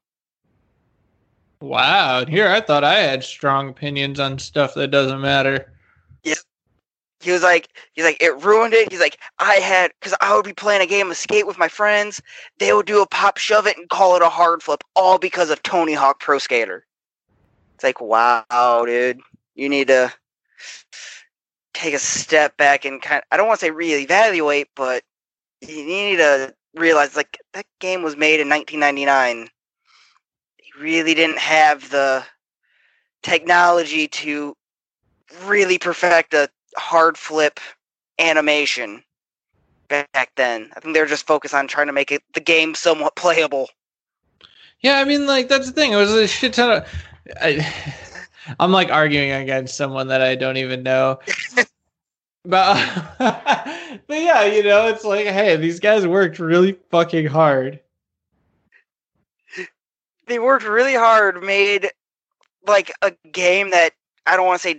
Wow, 1.61 2.25
here 2.25 2.49
I 2.49 2.59
thought 2.59 2.83
I 2.83 2.99
had 2.99 3.23
strong 3.23 3.69
opinions 3.69 4.19
on 4.19 4.37
stuff 4.37 4.73
that 4.73 4.89
doesn't 4.89 5.21
matter. 5.21 5.71
He 7.23 7.31
was 7.31 7.41
like, 7.41 7.69
he's 7.93 8.03
like, 8.03 8.21
it 8.21 8.43
ruined 8.43 8.73
it. 8.73 8.91
He's 8.91 8.99
like, 8.99 9.17
I 9.39 9.55
had, 9.55 9.91
because 9.99 10.15
I 10.19 10.35
would 10.35 10.45
be 10.45 10.53
playing 10.53 10.81
a 10.81 10.85
game 10.85 11.09
of 11.09 11.15
skate 11.15 11.47
with 11.47 11.57
my 11.57 11.69
friends. 11.69 12.21
They 12.59 12.73
would 12.73 12.85
do 12.85 13.01
a 13.01 13.07
pop 13.07 13.37
shove 13.37 13.65
it 13.65 13.77
and 13.77 13.87
call 13.89 14.15
it 14.15 14.21
a 14.21 14.29
hard 14.29 14.61
flip, 14.61 14.83
all 14.95 15.17
because 15.17 15.49
of 15.49 15.63
Tony 15.63 15.93
Hawk 15.93 16.19
Pro 16.19 16.37
Skater. 16.37 16.85
It's 17.75 17.83
like, 17.83 18.01
wow, 18.01 18.83
dude, 18.85 19.21
you 19.55 19.69
need 19.69 19.87
to 19.87 20.13
take 21.73 21.93
a 21.93 21.99
step 21.99 22.57
back 22.57 22.85
and 22.85 23.01
kind. 23.01 23.19
Of, 23.19 23.23
I 23.31 23.37
don't 23.37 23.47
want 23.47 23.59
to 23.61 23.65
say 23.65 23.71
reevaluate, 23.71 24.65
but 24.75 25.03
you 25.61 25.85
need 25.85 26.17
to 26.17 26.53
realize 26.75 27.15
like 27.15 27.37
that 27.53 27.65
game 27.79 28.03
was 28.03 28.17
made 28.17 28.39
in 28.39 28.49
1999. 28.49 29.47
They 30.59 30.81
really 30.83 31.13
didn't 31.13 31.39
have 31.39 31.89
the 31.89 32.23
technology 33.21 34.07
to 34.09 34.55
really 35.45 35.77
perfect 35.77 36.33
a 36.33 36.49
hard 36.77 37.17
flip 37.17 37.59
animation 38.19 39.03
back 39.89 40.31
then. 40.35 40.69
I 40.75 40.79
think 40.79 40.93
they 40.93 41.01
were 41.01 41.07
just 41.07 41.27
focused 41.27 41.53
on 41.53 41.67
trying 41.67 41.87
to 41.87 41.93
make 41.93 42.11
it 42.11 42.23
the 42.33 42.39
game 42.39 42.75
somewhat 42.75 43.15
playable. 43.15 43.69
Yeah, 44.81 44.99
I 44.99 45.05
mean, 45.05 45.25
like 45.27 45.47
that's 45.47 45.67
the 45.67 45.73
thing. 45.73 45.93
It 45.93 45.97
was 45.97 46.13
a 46.13 46.27
shit 46.27 46.53
ton 46.53 46.77
of. 46.77 46.87
I, 47.41 47.73
I'm 48.59 48.71
like 48.71 48.91
arguing 48.91 49.31
against 49.31 49.75
someone 49.75 50.07
that 50.07 50.21
I 50.21 50.35
don't 50.35 50.57
even 50.57 50.83
know. 50.83 51.19
but, 52.45 53.15
but 53.17 54.01
yeah, 54.09 54.43
you 54.43 54.63
know, 54.63 54.87
it's 54.87 55.05
like, 55.05 55.25
hey, 55.27 55.55
these 55.55 55.79
guys 55.79 56.05
worked 56.05 56.39
really 56.39 56.77
fucking 56.91 57.27
hard. 57.27 57.79
They 60.27 60.39
worked 60.39 60.65
really 60.65 60.95
hard, 60.95 61.41
made 61.41 61.89
like 62.67 62.91
a 63.01 63.11
game 63.31 63.71
that 63.71 63.91
I 64.25 64.35
don't 64.35 64.45
want 64.45 64.61
to 64.61 64.67
say 64.67 64.73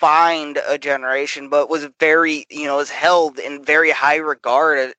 defined 0.00 0.58
a 0.66 0.78
generation, 0.78 1.50
but 1.50 1.68
was 1.68 1.86
very, 2.00 2.46
you 2.48 2.64
know, 2.64 2.78
is 2.78 2.88
held 2.88 3.38
in 3.38 3.62
very 3.62 3.90
high 3.90 4.16
regard 4.16 4.94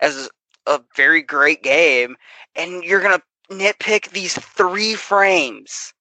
as 0.00 0.30
a 0.66 0.80
very 0.96 1.20
great 1.20 1.62
game. 1.62 2.16
And 2.56 2.82
you're 2.82 3.02
gonna 3.02 3.22
nitpick 3.50 4.10
these 4.10 4.34
three 4.38 4.94
frames, 4.94 5.92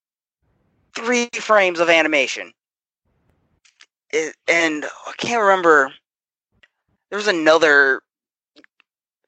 three 0.95 1.27
frames 1.33 1.81
of 1.81 1.89
animation. 1.89 2.53
It, 4.11 4.35
and 4.47 4.85
I 4.85 5.13
can't 5.17 5.41
remember. 5.41 5.91
There 7.09 7.17
was 7.17 7.27
another. 7.27 8.03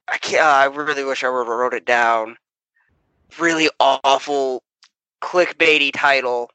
I 0.08 0.18
can't. 0.20 0.42
Uh, 0.42 0.46
I 0.46 0.66
really 0.68 1.04
wish 1.04 1.22
I 1.22 1.28
wrote 1.28 1.74
it 1.74 1.86
down. 1.86 2.38
Really 3.38 3.70
awful, 3.82 4.64
clickbaity 5.22 5.92
title 5.94 6.50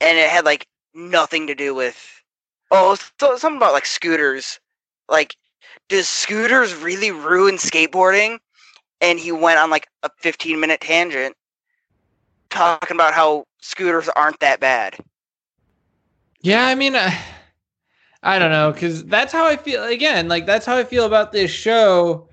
and 0.00 0.18
it 0.18 0.28
had 0.28 0.44
like 0.44 0.66
nothing 0.96 1.46
to 1.46 1.54
do 1.54 1.74
with 1.74 2.22
oh 2.70 2.96
so, 3.20 3.36
something 3.36 3.58
about 3.58 3.72
like 3.72 3.86
scooters. 3.86 4.58
Like 5.08 5.36
does 5.88 6.08
scooters 6.08 6.74
really 6.74 7.10
ruin 7.10 7.56
skateboarding? 7.56 8.38
And 9.00 9.18
he 9.18 9.30
went 9.30 9.58
on 9.58 9.70
like 9.70 9.86
a 10.02 10.10
15 10.18 10.58
minute 10.58 10.80
tangent 10.80 11.36
talking 12.50 12.96
about 12.96 13.12
how 13.12 13.44
scooters 13.60 14.08
aren't 14.10 14.40
that 14.40 14.60
bad. 14.60 14.96
Yeah, 16.40 16.66
I 16.66 16.74
mean, 16.74 16.94
I, 16.96 17.18
I 18.22 18.38
don't 18.38 18.50
know, 18.50 18.72
because 18.72 19.04
that's 19.04 19.32
how 19.32 19.44
I 19.46 19.56
feel. 19.56 19.84
Again, 19.84 20.28
like 20.28 20.46
that's 20.46 20.64
how 20.64 20.76
I 20.76 20.84
feel 20.84 21.04
about 21.04 21.32
this 21.32 21.50
show, 21.50 22.28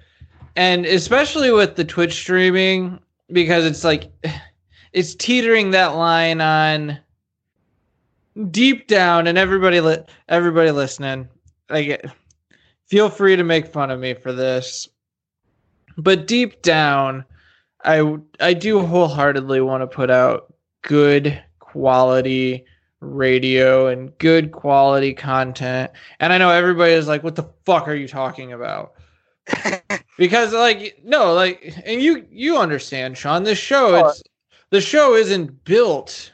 and 0.55 0.85
especially 0.85 1.51
with 1.51 1.75
the 1.75 1.83
Twitch 1.83 2.13
streaming, 2.13 2.99
because 3.31 3.65
it's 3.65 3.83
like 3.83 4.11
it's 4.93 5.15
teetering 5.15 5.71
that 5.71 5.95
line 5.95 6.41
on 6.41 6.99
deep 8.51 8.87
down, 8.87 9.27
and 9.27 9.37
everybody, 9.37 9.81
li- 9.81 10.03
everybody 10.29 10.71
listening, 10.71 11.29
like, 11.69 12.05
feel 12.87 13.09
free 13.09 13.35
to 13.35 13.43
make 13.43 13.67
fun 13.67 13.91
of 13.91 13.99
me 13.99 14.13
for 14.13 14.33
this, 14.33 14.87
but 15.97 16.27
deep 16.27 16.61
down, 16.61 17.25
I 17.83 18.17
I 18.39 18.53
do 18.53 18.85
wholeheartedly 18.85 19.61
want 19.61 19.81
to 19.81 19.87
put 19.87 20.09
out 20.09 20.53
good 20.81 21.41
quality 21.59 22.65
radio 22.99 23.87
and 23.87 24.17
good 24.17 24.51
quality 24.51 25.13
content. 25.13 25.91
And 26.19 26.31
I 26.31 26.37
know 26.37 26.49
everybody 26.49 26.93
is 26.93 27.07
like, 27.07 27.23
what 27.23 27.35
the 27.35 27.49
fuck 27.65 27.87
are 27.87 27.95
you 27.95 28.07
talking 28.07 28.53
about? 28.53 28.93
because 30.17 30.53
like 30.53 30.99
no, 31.03 31.33
like 31.33 31.73
and 31.85 32.01
you 32.01 32.25
you 32.29 32.57
understand, 32.57 33.17
Sean, 33.17 33.43
this 33.43 33.57
show 33.57 34.07
it's 34.07 34.23
the 34.69 34.81
show 34.81 35.15
isn't 35.15 35.63
built 35.65 36.31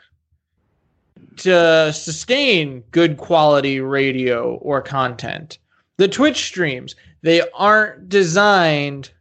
to 1.39 1.55
uh, 1.55 1.91
sustain 1.91 2.83
good 2.91 3.17
quality 3.17 3.79
radio 3.79 4.55
or 4.55 4.81
content. 4.81 5.57
The 5.97 6.07
Twitch 6.07 6.45
streams, 6.45 6.95
they 7.21 7.41
aren't 7.53 8.09
designed 8.09 9.11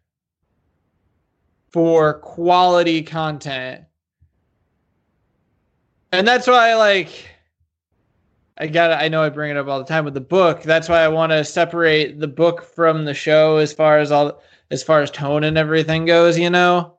for 1.70 2.14
quality 2.20 3.02
content. 3.02 3.84
And 6.12 6.26
that's 6.26 6.46
why 6.46 6.74
like 6.74 7.28
I 8.56 8.66
got 8.66 8.92
I 8.92 9.08
know 9.08 9.22
I 9.22 9.28
bring 9.28 9.50
it 9.50 9.56
up 9.56 9.68
all 9.68 9.78
the 9.78 9.84
time 9.84 10.04
with 10.04 10.14
the 10.14 10.20
book. 10.20 10.62
That's 10.62 10.88
why 10.88 11.00
I 11.00 11.08
want 11.08 11.32
to 11.32 11.44
separate 11.44 12.18
the 12.18 12.28
book 12.28 12.62
from 12.62 13.04
the 13.04 13.14
show 13.14 13.58
as 13.58 13.72
far 13.72 13.98
as 13.98 14.10
all 14.10 14.40
as 14.70 14.82
far 14.82 15.00
as 15.02 15.10
tone 15.10 15.44
and 15.44 15.58
everything 15.58 16.06
goes, 16.06 16.38
you 16.38 16.50
know? 16.50 16.94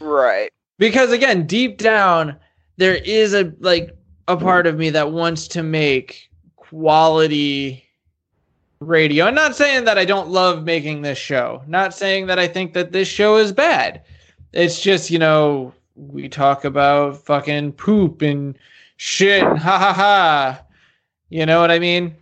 Right. 0.00 0.50
Because 0.78 1.12
again, 1.12 1.46
deep 1.46 1.78
down 1.78 2.36
there 2.76 2.96
is 2.96 3.34
a 3.34 3.52
like 3.60 3.96
a 4.28 4.36
part 4.36 4.66
of 4.66 4.76
me 4.78 4.90
that 4.90 5.12
wants 5.12 5.48
to 5.48 5.62
make 5.62 6.30
quality 6.56 7.84
radio. 8.80 9.26
I'm 9.26 9.34
not 9.34 9.56
saying 9.56 9.84
that 9.84 9.98
I 9.98 10.04
don't 10.04 10.28
love 10.28 10.64
making 10.64 11.02
this 11.02 11.18
show. 11.18 11.62
Not 11.66 11.94
saying 11.94 12.26
that 12.26 12.38
I 12.38 12.48
think 12.48 12.72
that 12.74 12.92
this 12.92 13.08
show 13.08 13.36
is 13.36 13.52
bad. 13.52 14.02
It's 14.52 14.80
just, 14.80 15.10
you 15.10 15.18
know, 15.18 15.72
we 15.96 16.28
talk 16.28 16.64
about 16.64 17.24
fucking 17.24 17.72
poop 17.72 18.22
and 18.22 18.58
shit 18.96 19.42
and 19.42 19.58
ha 19.58 19.78
ha 19.78 19.92
ha. 19.92 20.62
You 21.28 21.46
know 21.46 21.60
what 21.60 21.70
I 21.70 21.78
mean? 21.78 22.14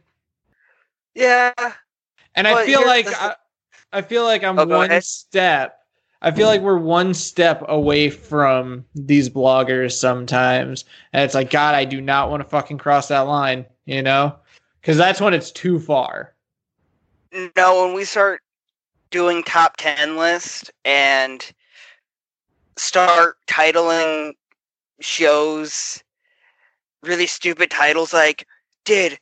Yeah. 1.14 1.52
And 2.34 2.48
I 2.48 2.64
feel 2.64 2.86
like 2.86 3.06
the- 3.06 3.22
I, 3.22 3.34
I 3.92 4.02
feel 4.02 4.24
like 4.24 4.42
I'm 4.42 4.58
Oh, 4.58 4.64
one 4.66 4.90
ahead. 4.90 5.04
step. 5.04 5.78
I 6.24 6.30
feel 6.30 6.46
like 6.46 6.60
we're 6.60 6.78
one 6.78 7.14
step 7.14 7.64
away 7.66 8.08
from 8.08 8.84
these 8.94 9.28
bloggers 9.28 9.92
sometimes. 9.92 10.84
And 11.12 11.24
it's 11.24 11.34
like, 11.34 11.50
God, 11.50 11.74
I 11.74 11.84
do 11.84 12.00
not 12.00 12.30
want 12.30 12.42
to 12.42 12.48
fucking 12.48 12.78
cross 12.78 13.08
that 13.08 13.26
line, 13.26 13.66
you 13.86 14.02
know? 14.02 14.36
Because 14.80 14.96
that's 14.96 15.20
when 15.20 15.34
it's 15.34 15.50
too 15.50 15.80
far. 15.80 16.32
No, 17.56 17.84
when 17.84 17.94
we 17.94 18.04
start 18.04 18.40
doing 19.10 19.42
top 19.42 19.76
10 19.78 20.16
list 20.16 20.70
and 20.84 21.52
start 22.76 23.36
titling 23.48 24.34
shows 25.00 26.02
really 27.02 27.26
stupid 27.26 27.70
titles 27.70 28.12
like 28.12 28.46
did 28.84 29.18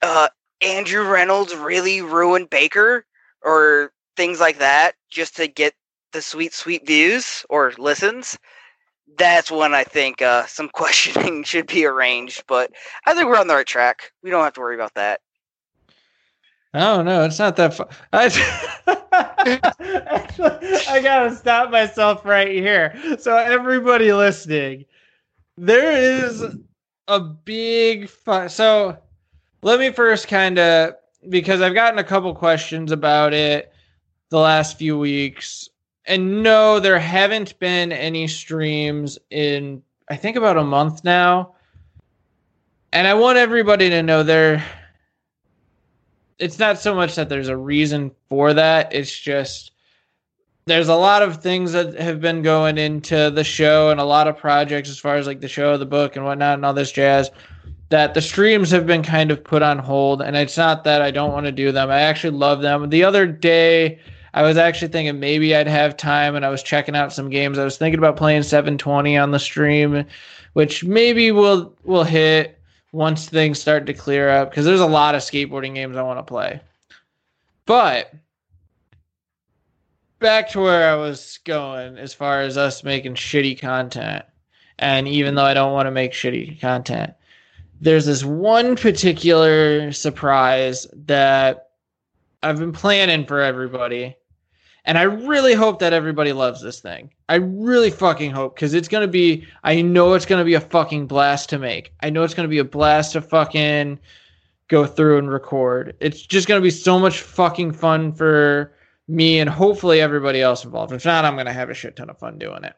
uh 0.00 0.28
Andrew 0.62 1.06
Reynolds 1.06 1.54
really 1.54 2.00
ruin 2.00 2.46
Baker 2.46 3.04
or 3.42 3.92
things 4.16 4.40
like 4.40 4.58
that 4.58 4.92
just 5.10 5.36
to 5.36 5.46
get 5.46 5.74
the 6.12 6.22
sweet 6.22 6.54
sweet 6.54 6.86
views 6.86 7.44
or 7.48 7.72
listens 7.78 8.38
that's 9.18 9.50
when 9.50 9.74
I 9.74 9.84
think 9.84 10.22
uh, 10.22 10.46
some 10.46 10.68
questioning 10.72 11.44
should 11.44 11.66
be 11.66 11.84
arranged, 11.84 12.44
but 12.46 12.70
I 13.06 13.14
think 13.14 13.28
we're 13.28 13.38
on 13.38 13.46
the 13.46 13.54
right 13.54 13.66
track. 13.66 14.12
We 14.22 14.30
don't 14.30 14.44
have 14.44 14.54
to 14.54 14.60
worry 14.60 14.74
about 14.74 14.94
that. 14.94 15.20
Oh 16.74 17.02
no, 17.02 17.24
it's 17.24 17.38
not 17.38 17.56
that 17.56 17.74
far. 17.74 17.88
I, 18.14 18.30
I 20.88 21.00
gotta 21.02 21.36
stop 21.36 21.70
myself 21.70 22.24
right 22.24 22.48
here. 22.48 22.98
So 23.18 23.36
everybody 23.36 24.10
listening, 24.14 24.86
there 25.58 25.92
is 25.92 26.42
a 27.08 27.20
big 27.20 28.08
fun. 28.08 28.48
So 28.48 28.96
let 29.60 29.80
me 29.80 29.92
first 29.92 30.28
kind 30.28 30.58
of 30.58 30.94
because 31.28 31.60
I've 31.60 31.74
gotten 31.74 31.98
a 31.98 32.04
couple 32.04 32.34
questions 32.34 32.90
about 32.90 33.34
it 33.34 33.70
the 34.30 34.38
last 34.38 34.78
few 34.78 34.98
weeks, 34.98 35.68
and 36.06 36.42
no, 36.42 36.80
there 36.80 36.98
haven't 36.98 37.58
been 37.58 37.92
any 37.92 38.26
streams 38.28 39.18
in 39.30 39.82
I 40.08 40.16
think 40.16 40.36
about 40.36 40.58
a 40.58 40.64
month 40.64 41.04
now. 41.04 41.54
And 42.92 43.06
I 43.06 43.14
want 43.14 43.38
everybody 43.38 43.88
to 43.90 44.02
know 44.02 44.22
there 44.22 44.64
it's 46.38 46.58
not 46.58 46.78
so 46.78 46.94
much 46.94 47.14
that 47.14 47.28
there's 47.28 47.48
a 47.48 47.56
reason 47.56 48.10
for 48.28 48.52
that. 48.52 48.92
It's 48.92 49.16
just 49.16 49.72
there's 50.66 50.88
a 50.88 50.94
lot 50.94 51.22
of 51.22 51.42
things 51.42 51.72
that 51.72 51.98
have 52.00 52.20
been 52.20 52.42
going 52.42 52.78
into 52.78 53.30
the 53.30 53.44
show 53.44 53.90
and 53.90 54.00
a 54.00 54.04
lot 54.04 54.28
of 54.28 54.36
projects 54.36 54.88
as 54.88 54.98
far 54.98 55.16
as 55.16 55.26
like 55.26 55.40
the 55.40 55.48
show, 55.48 55.76
the 55.76 55.86
book, 55.86 56.16
and 56.16 56.24
whatnot, 56.24 56.54
and 56.54 56.66
all 56.66 56.74
this 56.74 56.92
jazz. 56.92 57.30
That 57.90 58.14
the 58.14 58.22
streams 58.22 58.70
have 58.70 58.86
been 58.86 59.02
kind 59.02 59.30
of 59.30 59.44
put 59.44 59.62
on 59.62 59.78
hold, 59.78 60.22
and 60.22 60.34
it's 60.34 60.56
not 60.56 60.82
that 60.84 61.02
I 61.02 61.10
don't 61.10 61.32
want 61.32 61.46
to 61.46 61.52
do 61.52 61.72
them. 61.72 61.90
I 61.90 62.00
actually 62.00 62.36
love 62.36 62.62
them. 62.62 62.88
The 62.88 63.04
other 63.04 63.26
day, 63.26 64.00
I 64.34 64.42
was 64.42 64.56
actually 64.56 64.88
thinking 64.88 65.20
maybe 65.20 65.54
I'd 65.54 65.66
have 65.66 65.96
time, 65.96 66.34
and 66.34 66.44
I 66.44 66.48
was 66.48 66.62
checking 66.62 66.96
out 66.96 67.12
some 67.12 67.28
games. 67.28 67.58
I 67.58 67.64
was 67.64 67.76
thinking 67.76 67.98
about 67.98 68.16
playing 68.16 68.42
720 68.42 69.16
on 69.16 69.30
the 69.30 69.38
stream, 69.38 70.04
which 70.54 70.84
maybe 70.84 71.30
will 71.32 71.74
will 71.84 72.04
hit 72.04 72.58
once 72.92 73.28
things 73.28 73.58
start 73.58 73.86
to 73.86 73.94
clear 73.94 74.28
up 74.28 74.50
because 74.50 74.64
there's 74.64 74.80
a 74.80 74.86
lot 74.86 75.14
of 75.14 75.22
skateboarding 75.22 75.74
games 75.74 75.96
I 75.96 76.02
want 76.02 76.18
to 76.18 76.22
play. 76.22 76.60
But 77.66 78.12
back 80.18 80.50
to 80.50 80.60
where 80.60 80.90
I 80.90 80.96
was 80.96 81.38
going 81.44 81.98
as 81.98 82.14
far 82.14 82.40
as 82.40 82.56
us 82.56 82.84
making 82.84 83.14
shitty 83.14 83.60
content. 83.60 84.24
And 84.78 85.06
even 85.06 85.34
though 85.34 85.44
I 85.44 85.54
don't 85.54 85.72
want 85.72 85.86
to 85.86 85.90
make 85.90 86.12
shitty 86.12 86.60
content, 86.60 87.12
there's 87.80 88.06
this 88.06 88.24
one 88.24 88.76
particular 88.76 89.92
surprise 89.92 90.86
that 90.92 91.70
I've 92.42 92.58
been 92.58 92.72
planning 92.72 93.26
for 93.26 93.40
everybody. 93.40 94.16
And 94.84 94.98
I 94.98 95.02
really 95.02 95.54
hope 95.54 95.78
that 95.78 95.92
everybody 95.92 96.32
loves 96.32 96.60
this 96.60 96.80
thing. 96.80 97.10
I 97.28 97.36
really 97.36 97.90
fucking 97.90 98.32
hope 98.32 98.56
because 98.56 98.74
it's 98.74 98.88
gonna 98.88 99.06
be. 99.06 99.46
I 99.62 99.80
know 99.80 100.14
it's 100.14 100.26
gonna 100.26 100.44
be 100.44 100.54
a 100.54 100.60
fucking 100.60 101.06
blast 101.06 101.48
to 101.50 101.58
make. 101.58 101.92
I 102.00 102.10
know 102.10 102.24
it's 102.24 102.34
gonna 102.34 102.48
be 102.48 102.58
a 102.58 102.64
blast 102.64 103.12
to 103.12 103.20
fucking 103.20 104.00
go 104.68 104.86
through 104.86 105.18
and 105.18 105.30
record. 105.30 105.94
It's 106.00 106.22
just 106.22 106.48
gonna 106.48 106.60
be 106.60 106.70
so 106.70 106.98
much 106.98 107.20
fucking 107.20 107.72
fun 107.72 108.12
for 108.12 108.72
me 109.06 109.38
and 109.38 109.48
hopefully 109.48 110.00
everybody 110.00 110.40
else 110.40 110.64
involved. 110.64 110.92
If 110.92 111.04
not, 111.04 111.24
I'm 111.24 111.36
gonna 111.36 111.52
have 111.52 111.70
a 111.70 111.74
shit 111.74 111.94
ton 111.94 112.10
of 112.10 112.18
fun 112.18 112.38
doing 112.38 112.64
it. 112.64 112.74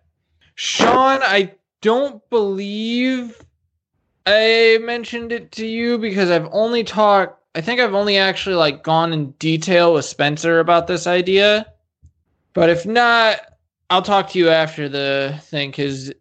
Sean, 0.57 1.21
I 1.23 1.55
don't 1.81 2.29
believe 2.31 3.41
I 4.27 4.79
mentioned 4.83 5.33
it 5.33 5.53
to 5.53 5.67
you 5.67 5.99
because 5.99 6.31
I've 6.31 6.49
only 6.53 6.85
talked. 6.85 7.43
I 7.55 7.61
think 7.61 7.81
I've 7.81 7.95
only 7.95 8.17
actually 8.17 8.57
like 8.57 8.83
gone 8.83 9.13
in 9.13 9.31
detail 9.33 9.95
with 9.95 10.05
Spencer 10.05 10.61
about 10.61 10.87
this 10.87 11.07
idea. 11.07 11.67
But 12.55 12.71
if 12.71 12.87
not, 12.87 13.41
I'll 13.91 14.03
talk 14.03 14.31
to 14.31 14.39
you 14.39 14.49
after 14.49 14.89
the 14.89 15.39
thing 15.43 15.71
because 15.71 16.13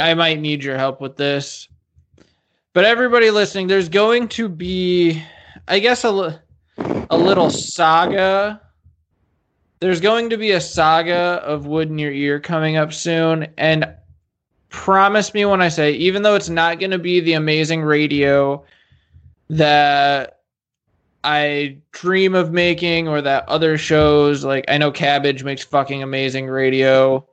I 0.00 0.14
might 0.14 0.40
need 0.40 0.62
your 0.62 0.76
help 0.76 1.00
with 1.00 1.16
this. 1.16 1.68
But 2.74 2.84
everybody 2.84 3.30
listening, 3.30 3.68
there's 3.68 3.88
going 3.88 4.28
to 4.28 4.48
be, 4.48 5.22
I 5.68 5.78
guess, 5.78 6.04
a, 6.04 6.42
a 7.10 7.16
little 7.16 7.48
saga. 7.50 8.60
There's 9.80 10.00
going 10.00 10.30
to 10.30 10.36
be 10.36 10.52
a 10.52 10.60
saga 10.60 11.40
of 11.44 11.66
Wood 11.66 11.88
in 11.88 11.98
Your 11.98 12.12
Ear 12.12 12.40
coming 12.40 12.76
up 12.76 12.92
soon. 12.92 13.46
And 13.56 13.86
promise 14.68 15.32
me 15.34 15.44
when 15.44 15.60
I 15.60 15.68
say, 15.68 15.92
even 15.92 16.22
though 16.22 16.34
it's 16.34 16.48
not 16.48 16.80
going 16.80 16.92
to 16.92 16.98
be 16.98 17.20
the 17.20 17.34
amazing 17.34 17.82
radio 17.82 18.64
that 19.50 20.41
I 21.24 21.78
dream 21.92 22.34
of 22.34 22.52
making 22.52 23.08
or 23.08 23.22
that 23.22 23.48
other 23.48 23.78
shows 23.78 24.44
like 24.44 24.64
I 24.68 24.78
know 24.78 24.90
Cabbage 24.90 25.44
makes 25.44 25.62
fucking 25.62 26.02
amazing 26.02 26.48
radio. 26.48 27.26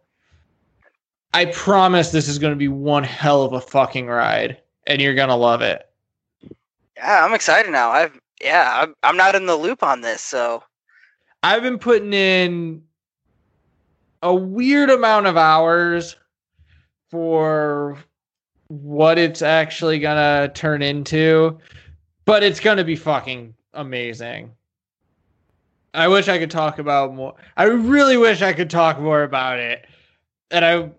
I 1.33 1.45
promise 1.45 2.11
this 2.11 2.27
is 2.27 2.39
going 2.39 2.53
to 2.53 2.57
be 2.57 2.67
one 2.67 3.03
hell 3.03 3.43
of 3.43 3.53
a 3.53 3.61
fucking 3.61 4.07
ride 4.07 4.61
and 4.87 5.01
you're 5.01 5.15
going 5.15 5.29
to 5.29 5.35
love 5.35 5.61
it. 5.61 5.87
Yeah, 6.97 7.23
I'm 7.23 7.33
excited 7.33 7.71
now. 7.71 7.91
I've 7.91 8.19
yeah, 8.41 8.81
I'm, 8.81 8.95
I'm 9.03 9.17
not 9.17 9.35
in 9.35 9.45
the 9.45 9.55
loop 9.55 9.83
on 9.83 10.01
this, 10.01 10.21
so 10.21 10.63
I've 11.43 11.63
been 11.63 11.79
putting 11.79 12.13
in 12.13 12.83
a 14.21 14.33
weird 14.33 14.89
amount 14.89 15.27
of 15.27 15.37
hours 15.37 16.15
for 17.09 17.97
what 18.67 19.17
it's 19.17 19.41
actually 19.41 19.99
going 19.99 20.17
to 20.17 20.53
turn 20.53 20.81
into, 20.81 21.57
but 22.25 22.43
it's 22.43 22.59
going 22.59 22.77
to 22.77 22.83
be 22.83 22.95
fucking 22.95 23.53
amazing. 23.73 24.53
I 25.93 26.07
wish 26.07 26.27
I 26.27 26.37
could 26.37 26.51
talk 26.51 26.79
about 26.79 27.15
more. 27.15 27.35
I 27.57 27.63
really 27.63 28.17
wish 28.17 28.41
I 28.41 28.53
could 28.53 28.69
talk 28.69 28.99
more 28.99 29.23
about 29.23 29.59
it. 29.59 29.85
And 30.51 30.63
I 30.63 30.91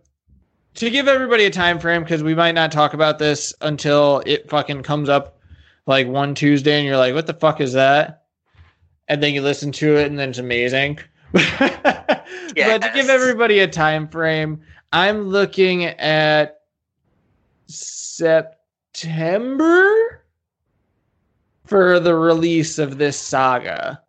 to 0.74 0.90
give 0.90 1.08
everybody 1.08 1.44
a 1.44 1.50
time 1.50 1.78
frame 1.78 2.02
because 2.02 2.22
we 2.22 2.34
might 2.34 2.54
not 2.54 2.72
talk 2.72 2.94
about 2.94 3.18
this 3.18 3.52
until 3.60 4.22
it 4.26 4.48
fucking 4.48 4.82
comes 4.82 5.08
up 5.08 5.38
like 5.86 6.06
one 6.06 6.34
Tuesday 6.34 6.78
and 6.78 6.86
you're 6.86 6.96
like, 6.96 7.14
what 7.14 7.26
the 7.26 7.34
fuck 7.34 7.60
is 7.60 7.72
that? 7.74 8.24
And 9.08 9.22
then 9.22 9.34
you 9.34 9.42
listen 9.42 9.72
to 9.72 9.96
it 9.96 10.06
and 10.06 10.18
then 10.18 10.30
it's 10.30 10.38
amazing. 10.38 10.98
But 12.56 12.82
to 12.82 12.90
give 12.94 13.08
everybody 13.08 13.60
a 13.60 13.68
time 13.68 14.08
frame, 14.08 14.60
I'm 14.92 15.22
looking 15.22 15.84
at 15.84 16.62
September 17.68 19.44
for 21.70 22.00
the 22.00 22.16
release 22.16 22.80
of 22.80 22.98
this 22.98 23.18
saga. 23.18 24.02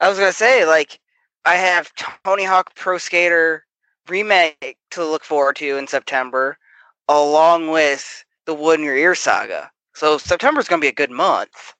I 0.00 0.08
was 0.08 0.18
gonna 0.18 0.32
say 0.32 0.64
like 0.64 0.98
I 1.44 1.56
have 1.56 1.92
Tony 2.24 2.44
Hawk 2.44 2.74
Pro 2.74 2.96
Skater 2.96 3.66
remake 4.08 4.78
to 4.90 5.04
look 5.04 5.22
forward 5.22 5.56
to 5.56 5.76
in 5.76 5.86
September, 5.86 6.56
along 7.08 7.70
with 7.70 8.24
the 8.46 8.54
Wood 8.54 8.80
in 8.80 8.86
Your 8.86 8.96
Ear 8.96 9.14
saga. 9.14 9.70
So 9.94 10.16
September's 10.16 10.66
gonna 10.66 10.80
be 10.80 10.88
a 10.88 10.92
good 10.92 11.10
month. 11.10 11.74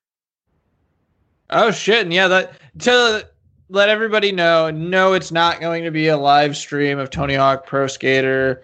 Oh 1.49 1.71
shit! 1.71 2.03
And 2.03 2.13
yeah, 2.13 2.29
that 2.29 2.53
to 2.81 3.27
let 3.71 3.89
everybody 3.89 4.31
know, 4.31 4.71
no, 4.71 5.15
it's 5.15 5.33
not 5.33 5.59
going 5.59 5.85
to 5.85 5.91
be 5.91 6.09
a 6.09 6.19
live 6.19 6.55
stream 6.55 6.99
of 6.99 7.09
Tony 7.09 7.35
Hawk 7.35 7.67
Pro 7.67 7.87
Skater 7.87 8.63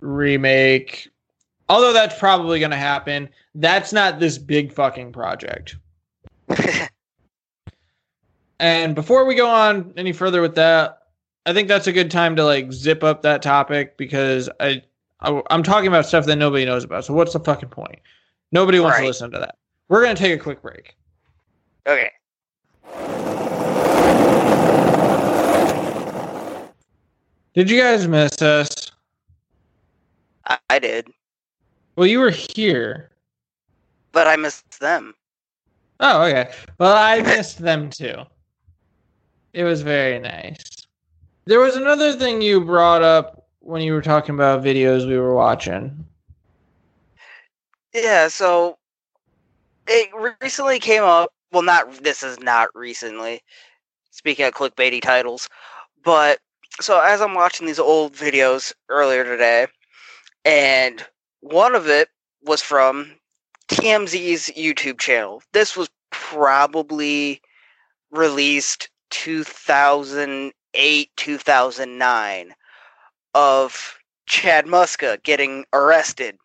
remake. 0.00 1.08
Although 1.70 1.92
that's 1.92 2.18
probably 2.18 2.58
going 2.58 2.72
to 2.72 2.76
happen, 2.76 3.28
that's 3.54 3.92
not 3.92 4.18
this 4.18 4.38
big 4.38 4.72
fucking 4.72 5.12
project. 5.12 5.76
and 8.58 8.96
before 8.96 9.24
we 9.24 9.36
go 9.36 9.48
on 9.48 9.92
any 9.96 10.12
further 10.12 10.42
with 10.42 10.56
that, 10.56 10.98
I 11.46 11.52
think 11.52 11.68
that's 11.68 11.86
a 11.86 11.92
good 11.92 12.10
time 12.10 12.34
to 12.34 12.44
like 12.44 12.72
zip 12.72 13.04
up 13.04 13.22
that 13.22 13.40
topic 13.40 13.96
because 13.96 14.50
I, 14.58 14.82
I 15.20 15.40
am 15.50 15.62
talking 15.62 15.86
about 15.86 16.06
stuff 16.06 16.26
that 16.26 16.34
nobody 16.36 16.64
knows 16.64 16.82
about. 16.82 17.04
So 17.04 17.14
what's 17.14 17.34
the 17.34 17.38
fucking 17.40 17.68
point? 17.68 18.00
Nobody 18.50 18.80
wants 18.80 18.96
Right. 18.96 19.02
to 19.02 19.06
listen 19.06 19.30
to 19.30 19.38
that. 19.38 19.54
We're 19.86 20.02
going 20.02 20.16
to 20.16 20.20
take 20.20 20.34
a 20.34 20.42
quick 20.42 20.60
break. 20.62 20.96
okay. 21.86 22.10
Did 27.54 27.70
you 27.70 27.80
guys 27.80 28.08
miss 28.08 28.42
us? 28.42 28.90
I, 30.46 30.58
I 30.68 30.78
did, 30.80 31.08
Well, 31.96 32.06
you 32.06 32.20
were 32.20 32.30
here. 32.30 33.10
but 34.12 34.26
I 34.26 34.36
missed 34.36 34.80
them. 34.80 35.14
Oh, 36.00 36.22
okay. 36.22 36.50
Well, 36.78 36.96
I 36.96 37.20
missed 37.20 37.58
them 37.58 37.90
too. 37.90 38.16
It 39.52 39.64
was 39.64 39.82
very 39.82 40.18
nice. 40.18 40.62
There 41.44 41.60
was 41.60 41.76
another 41.76 42.12
thing 42.12 42.40
you 42.40 42.60
brought 42.60 43.02
up 43.02 43.48
when 43.60 43.82
you 43.82 43.92
were 43.92 44.02
talking 44.02 44.34
about 44.34 44.62
videos 44.62 45.06
we 45.06 45.18
were 45.18 45.34
watching. 45.34 46.04
Yeah, 47.92 48.28
so 48.28 48.78
it 49.86 50.10
recently 50.40 50.78
came 50.78 51.02
up. 51.02 51.32
Well, 51.52 51.62
not 51.62 51.92
this 52.04 52.22
is 52.22 52.38
not 52.38 52.68
recently. 52.74 53.42
Speaking 54.12 54.46
of 54.46 54.54
clickbaity 54.54 55.02
titles, 55.02 55.48
but 56.04 56.38
so 56.80 57.00
as 57.00 57.20
I'm 57.20 57.34
watching 57.34 57.66
these 57.66 57.78
old 57.78 58.14
videos 58.14 58.72
earlier 58.88 59.24
today, 59.24 59.66
and 60.44 61.04
one 61.40 61.74
of 61.74 61.88
it 61.88 62.08
was 62.42 62.62
from 62.62 63.12
TMZ's 63.68 64.50
YouTube 64.56 64.98
channel. 64.98 65.42
This 65.52 65.76
was 65.76 65.88
probably 66.10 67.40
released 68.10 68.88
2008, 69.10 71.10
2009 71.16 72.54
of 73.34 73.98
Chad 74.26 74.66
Muska 74.66 75.22
getting 75.22 75.64
arrested 75.72 76.36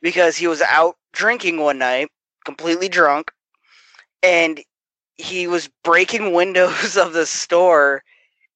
because 0.00 0.36
he 0.36 0.46
was 0.46 0.62
out 0.62 0.96
drinking 1.12 1.60
one 1.60 1.78
night, 1.78 2.08
completely 2.44 2.88
drunk, 2.88 3.30
and 4.22 4.60
he 5.16 5.46
was 5.46 5.68
breaking 5.82 6.32
windows 6.36 6.96
of 6.96 7.12
the 7.12 7.26
store. 7.26 8.02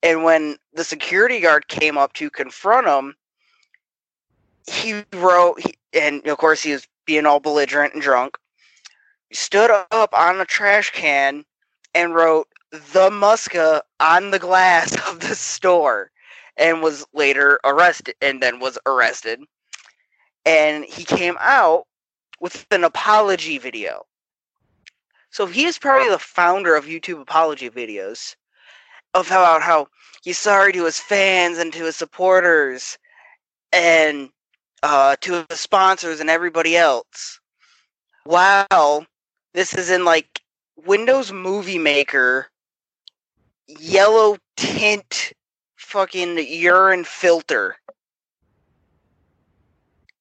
And 0.02 0.24
when 0.24 0.56
the 0.72 0.84
security 0.84 1.40
guard 1.40 1.68
came 1.68 1.98
up 1.98 2.12
to 2.14 2.30
confront 2.30 2.86
him, 2.86 3.14
he 4.68 5.04
wrote, 5.14 5.60
he, 5.60 5.74
and 5.92 6.26
of 6.26 6.38
course 6.38 6.62
he 6.62 6.72
was 6.72 6.86
being 7.06 7.26
all 7.26 7.40
belligerent 7.40 7.94
and 7.94 8.02
drunk, 8.02 8.36
stood 9.32 9.70
up 9.70 10.14
on 10.14 10.40
a 10.40 10.44
trash 10.44 10.90
can 10.92 11.44
and 11.94 12.14
wrote 12.14 12.48
the 12.70 13.10
Muska 13.10 13.80
on 14.00 14.30
the 14.30 14.38
glass 14.38 14.94
of 15.08 15.20
the 15.20 15.34
store 15.34 16.10
and 16.56 16.82
was 16.82 17.06
later 17.14 17.60
arrested 17.64 18.14
and 18.20 18.42
then 18.42 18.60
was 18.60 18.78
arrested 18.86 19.40
and 20.48 20.86
he 20.86 21.04
came 21.04 21.36
out 21.40 21.86
with 22.40 22.66
an 22.70 22.82
apology 22.82 23.58
video. 23.58 24.06
So 25.30 25.44
he 25.44 25.66
is 25.66 25.78
probably 25.78 26.08
the 26.08 26.18
founder 26.18 26.74
of 26.74 26.86
YouTube 26.86 27.20
apology 27.20 27.68
videos 27.68 28.34
of 29.12 29.28
how 29.28 29.60
how 29.60 29.88
he's 30.22 30.38
sorry 30.38 30.72
to 30.72 30.86
his 30.86 30.98
fans 30.98 31.58
and 31.58 31.70
to 31.74 31.84
his 31.84 31.96
supporters 31.96 32.96
and 33.72 34.30
uh, 34.82 35.16
to 35.20 35.46
his 35.48 35.60
sponsors 35.60 36.20
and 36.20 36.30
everybody 36.30 36.76
else. 36.76 37.40
Wow, 38.26 39.06
this 39.54 39.74
is 39.74 39.90
in 39.90 40.04
like 40.04 40.40
Windows 40.76 41.32
Movie 41.32 41.78
Maker 41.78 42.48
yellow 43.66 44.36
tint 44.56 45.32
fucking 45.76 46.38
urine 46.38 47.04
filter. 47.04 47.76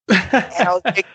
and 0.10 0.20
I 0.32 0.74
was 0.74 0.82
like, 0.86 1.06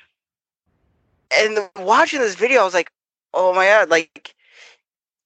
and 1.34 1.58
watching 1.76 2.20
this 2.20 2.34
video, 2.34 2.60
I 2.60 2.64
was 2.64 2.74
like, 2.74 2.90
oh 3.34 3.54
my 3.54 3.66
god, 3.66 3.90
like 3.90 4.34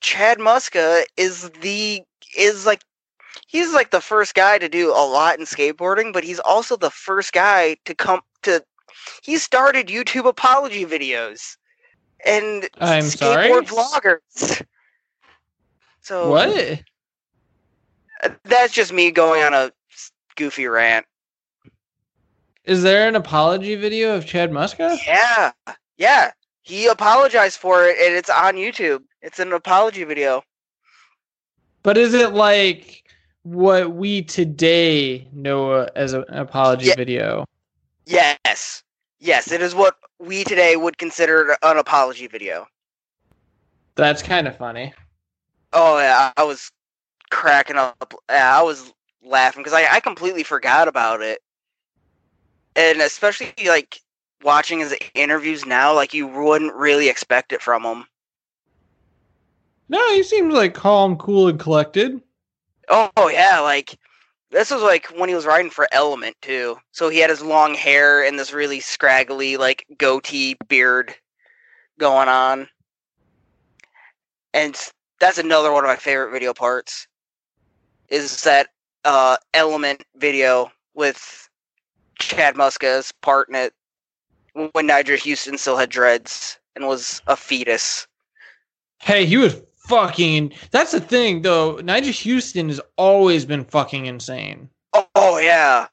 Chad 0.01 0.39
Muska 0.39 1.05
is 1.17 1.51
the 1.61 2.03
is 2.37 2.67
like 2.67 2.83
he's 3.47 3.73
like 3.73 3.91
the 3.91 4.01
first 4.01 4.35
guy 4.35 4.59
to 4.59 4.69
do 4.69 4.91
a 4.91 5.05
lot 5.07 5.39
in 5.39 5.45
skateboarding, 5.45 6.13
but 6.13 6.25
he's 6.25 6.41
also 6.41 6.77
the 6.77 6.91
first 6.91 7.33
guy 7.33 7.77
to 7.85 7.95
come 7.95 8.21
to 8.43 8.63
he 9.23 9.39
started 9.39 9.89
YouTube 9.89 10.27
apology 10.27 10.85
videos 10.85 11.57
and 12.25 12.69
I'm 12.81 13.05
skateboard 13.05 13.67
sorry? 13.67 13.67
vloggers. 13.67 14.65
So 16.01 16.31
What? 16.31 16.83
uh, 18.23 18.31
That's 18.45 18.73
just 18.73 18.93
me 18.93 19.11
going 19.11 19.43
on 19.43 19.55
a 19.55 19.73
goofy 20.37 20.67
rant. 20.67 21.07
Is 22.65 22.83
there 22.83 23.09
an 23.09 23.15
apology 23.17 23.75
video 23.77 24.17
of 24.17 24.27
Chad 24.27 24.51
Muska? 24.51 24.99
Yeah, 25.07 25.53
yeah. 25.97 26.33
He 26.63 26.87
apologized 26.87 27.59
for 27.59 27.85
it, 27.85 27.97
and 27.99 28.15
it's 28.17 28.31
on 28.31 28.55
YouTube. 28.57 29.03
It's 29.23 29.39
an 29.39 29.53
apology 29.53 30.05
video. 30.05 30.43
But 31.83 31.97
is 31.97 32.15
it 32.15 32.33
like 32.33 33.06
what 33.47 33.93
we 33.93 34.23
today 34.23 35.29
know 35.33 35.87
as 35.95 36.15
an 36.15 36.25
apology 36.29 36.87
Yeah. 36.87 36.97
video? 36.97 37.45
Yes, 38.05 38.83
yes. 39.21 39.53
It 39.53 39.63
is 39.63 39.73
what 39.73 39.97
we 40.19 40.43
today 40.43 40.75
would 40.75 40.99
consider 40.99 41.57
an 41.63 41.79
apology 41.79 42.27
video. 42.27 42.67
That's 43.95 44.21
kind 44.21 44.49
of 44.49 44.57
funny. 44.57 44.93
Oh 45.73 45.99
yeah, 45.99 46.33
I 46.37 46.43
was 46.43 46.73
cracking 47.31 47.77
up. 47.77 48.15
Yeah, 48.29 48.59
I 48.59 48.63
was 48.63 48.93
laughing 49.25 49.63
because 49.63 49.79
I, 49.79 49.87
I 49.95 50.01
completely 50.01 50.43
forgot 50.43 50.89
about 50.89 51.23
it, 51.23 51.41
and 52.75 53.01
especially 53.01 53.53
like 53.67 54.01
watching 54.43 54.81
his 54.81 54.97
interviews 55.15 55.65
now, 55.65 55.95
like 55.95 56.13
you 56.15 56.27
wouldn't 56.27 56.75
really 56.75 57.09
expect 57.09 57.53
it 57.53 57.63
from 57.63 57.85
him. 57.85 58.07
No, 59.89 60.15
he 60.15 60.25
seems 60.25 60.53
like 60.53 60.75
calm, 60.75 61.17
cool, 61.17 61.47
and 61.47 61.61
collected. 61.61 62.21
Oh 62.89 63.29
yeah, 63.29 63.61
like 63.61 63.99
this 64.51 64.71
was 64.71 64.83
like 64.83 65.07
when 65.19 65.29
he 65.29 65.35
was 65.35 65.47
riding 65.47 65.71
for 65.71 65.89
Element 65.93 66.37
too. 66.41 66.77
So 66.93 67.09
he 67.09 67.19
had 67.19 67.31
his 67.31 67.43
long 67.43 67.75
hair 67.75 68.25
and 68.25 68.39
this 68.39 68.53
really 68.53 68.81
scraggly 68.81 69.57
like 69.57 69.85
goatee 69.99 70.57
beard 70.69 71.15
going 71.99 72.29
on. 72.29 72.69
And 74.55 74.79
that's 75.21 75.39
another 75.39 75.73
one 75.73 75.85
of 75.85 75.89
my 75.89 75.97
favorite 75.97 76.33
video 76.33 76.55
parts. 76.55 77.09
Is 78.09 78.43
that 78.45 78.69
uh 79.05 79.37
Element 79.53 80.05
video 80.17 80.71
with 80.95 81.49
Chad 82.19 82.57
Muska's 82.57 83.13
part 83.21 83.49
in 83.49 83.57
it 83.57 83.75
when 84.55 84.89
Nyjah 84.89 85.19
Huston 85.19 85.59
still 85.59 85.77
had 85.77 85.91
dreads 85.91 86.59
and 86.75 86.87
was 86.87 87.21
a 87.27 87.37
fetus. 87.37 88.07
Hey, 89.01 89.27
he 89.27 89.37
was 89.37 89.61
fucking. 89.89 90.53
That's 90.71 90.93
the 90.93 91.01
thing, 91.01 91.43
though. 91.43 91.77
Nyjah 91.77 92.35
Huston 92.35 92.69
has 92.69 92.81
always 92.97 93.45
been 93.45 93.65
fucking 93.65 94.07
insane. 94.07 94.69
Oh, 94.93 95.09
oh 95.15 95.39
yeah. 95.39 95.89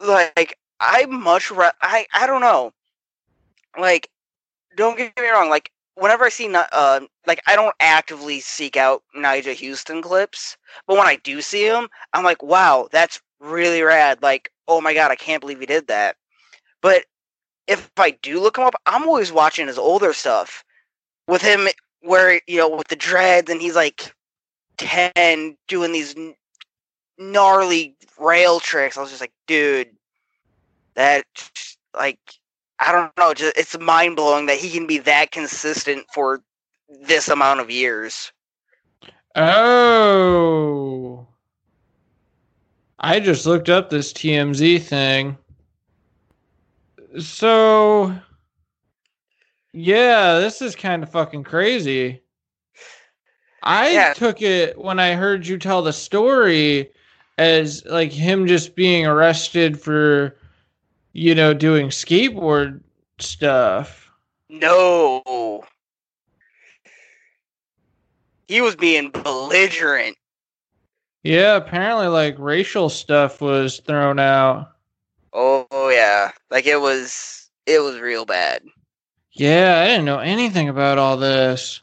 Like 0.00 0.58
I 0.80 1.06
much 1.06 1.50
ra- 1.50 1.72
I 1.80 2.06
I 2.12 2.26
don't 2.26 2.40
know. 2.40 2.72
Like 3.78 4.08
don't 4.76 4.96
get 4.96 5.18
me 5.18 5.28
wrong, 5.28 5.48
like 5.48 5.70
whenever 5.94 6.24
I 6.24 6.28
see 6.28 6.52
uh 6.54 7.00
like 7.26 7.42
I 7.46 7.56
don't 7.56 7.74
actively 7.80 8.40
seek 8.40 8.76
out 8.76 9.02
Nyjah 9.16 9.58
Huston 9.58 10.02
clips, 10.02 10.56
but 10.86 10.96
when 10.96 11.06
I 11.06 11.16
do 11.16 11.40
see 11.40 11.66
him, 11.66 11.88
I'm 12.12 12.24
like, 12.24 12.42
"Wow, 12.42 12.88
that's 12.92 13.20
really 13.40 13.82
rad." 13.82 14.22
Like, 14.22 14.50
"Oh 14.68 14.80
my 14.80 14.94
god, 14.94 15.10
I 15.10 15.16
can't 15.16 15.40
believe 15.40 15.60
he 15.60 15.66
did 15.66 15.86
that." 15.88 16.16
But 16.82 17.06
if 17.66 17.90
I 17.96 18.10
do 18.10 18.40
look 18.40 18.58
him 18.58 18.64
up, 18.64 18.74
I'm 18.86 19.04
always 19.04 19.32
watching 19.32 19.66
his 19.66 19.78
older 19.78 20.12
stuff 20.12 20.64
with 21.26 21.42
him 21.42 21.68
where, 22.00 22.40
you 22.46 22.58
know, 22.58 22.68
with 22.68 22.88
the 22.88 22.96
dreads 22.96 23.50
and 23.50 23.60
he's 23.60 23.76
like 23.76 24.14
10 24.78 25.56
doing 25.68 25.92
these 25.92 26.14
gnarly 27.18 27.96
rail 28.18 28.60
tricks. 28.60 28.96
I 28.96 29.00
was 29.00 29.10
just 29.10 29.20
like, 29.20 29.32
dude, 29.46 29.90
that 30.94 31.24
like 31.94 32.18
I 32.78 32.92
don't 32.92 33.16
know, 33.16 33.32
just 33.32 33.56
it's 33.56 33.78
mind 33.78 34.16
blowing 34.16 34.46
that 34.46 34.58
he 34.58 34.70
can 34.70 34.86
be 34.86 34.98
that 34.98 35.30
consistent 35.30 36.06
for 36.12 36.42
this 36.88 37.28
amount 37.28 37.60
of 37.60 37.70
years. 37.70 38.32
Oh. 39.34 41.26
I 42.98 43.20
just 43.20 43.46
looked 43.46 43.68
up 43.68 43.90
this 43.90 44.12
TMZ 44.12 44.82
thing. 44.82 45.36
So, 47.18 48.14
yeah, 49.76 50.38
this 50.38 50.62
is 50.62 50.74
kind 50.74 51.02
of 51.02 51.10
fucking 51.10 51.44
crazy. 51.44 52.22
I 53.62 53.90
Yeah. 53.90 54.12
took 54.14 54.40
it 54.40 54.78
when 54.78 54.98
I 54.98 55.12
heard 55.12 55.46
you 55.46 55.58
tell 55.58 55.82
the 55.82 55.92
story 55.92 56.90
as 57.36 57.84
like 57.84 58.10
him 58.10 58.46
just 58.46 58.74
being 58.74 59.06
arrested 59.06 59.78
for 59.80 60.36
you 61.12 61.34
know, 61.34 61.54
doing 61.54 61.88
skateboard 61.88 62.82
stuff. 63.18 64.10
No. 64.50 65.64
He 68.48 68.60
was 68.60 68.76
being 68.76 69.10
belligerent. 69.10 70.16
Yeah, 71.22 71.56
apparently 71.56 72.06
like 72.06 72.36
racial 72.38 72.88
stuff 72.88 73.40
was 73.40 73.80
thrown 73.80 74.18
out. 74.18 74.72
Oh, 75.32 75.66
oh 75.70 75.88
yeah. 75.88 76.32
Like 76.50 76.66
it 76.66 76.80
was 76.80 77.50
it 77.66 77.80
was 77.80 77.98
real 77.98 78.24
bad. 78.26 78.62
Yeah, 79.36 79.82
I 79.82 79.86
didn't 79.86 80.06
know 80.06 80.18
anything 80.18 80.70
about 80.70 80.96
all 80.96 81.18
this. 81.18 81.82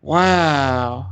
Wow. 0.00 1.10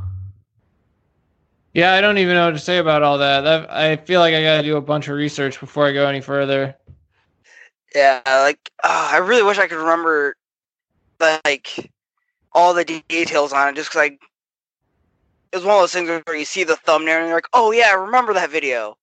Yeah, 1.75 1.93
I 1.93 2.01
don't 2.01 2.17
even 2.17 2.33
know 2.33 2.45
what 2.45 2.53
to 2.53 2.59
say 2.59 2.79
about 2.79 3.03
all 3.03 3.19
that. 3.19 3.69
I 3.69 3.97
feel 3.97 4.19
like 4.19 4.33
I 4.33 4.41
got 4.41 4.57
to 4.57 4.63
do 4.63 4.77
a 4.77 4.81
bunch 4.81 5.07
of 5.09 5.15
research 5.15 5.59
before 5.59 5.85
I 5.85 5.93
go 5.93 6.07
any 6.07 6.21
further. 6.21 6.75
Yeah, 7.93 8.21
like 8.25 8.71
uh, 8.83 9.09
I 9.13 9.17
really 9.17 9.43
wish 9.43 9.59
I 9.59 9.67
could 9.67 9.77
remember 9.77 10.35
like 11.45 11.91
all 12.51 12.73
the 12.73 12.83
details 13.07 13.53
on 13.53 13.69
it 13.69 13.75
just 13.75 13.91
cuz 13.91 13.97
like 13.97 14.19
it 15.51 15.57
was 15.57 15.65
one 15.65 15.75
of 15.75 15.81
those 15.81 15.93
things 15.93 16.09
where 16.09 16.35
you 16.35 16.45
see 16.45 16.63
the 16.63 16.75
thumbnail 16.77 17.17
and 17.17 17.27
you're 17.27 17.37
like, 17.37 17.49
"Oh 17.53 17.71
yeah, 17.71 17.89
I 17.91 17.93
remember 17.93 18.33
that 18.33 18.49
video." 18.49 18.97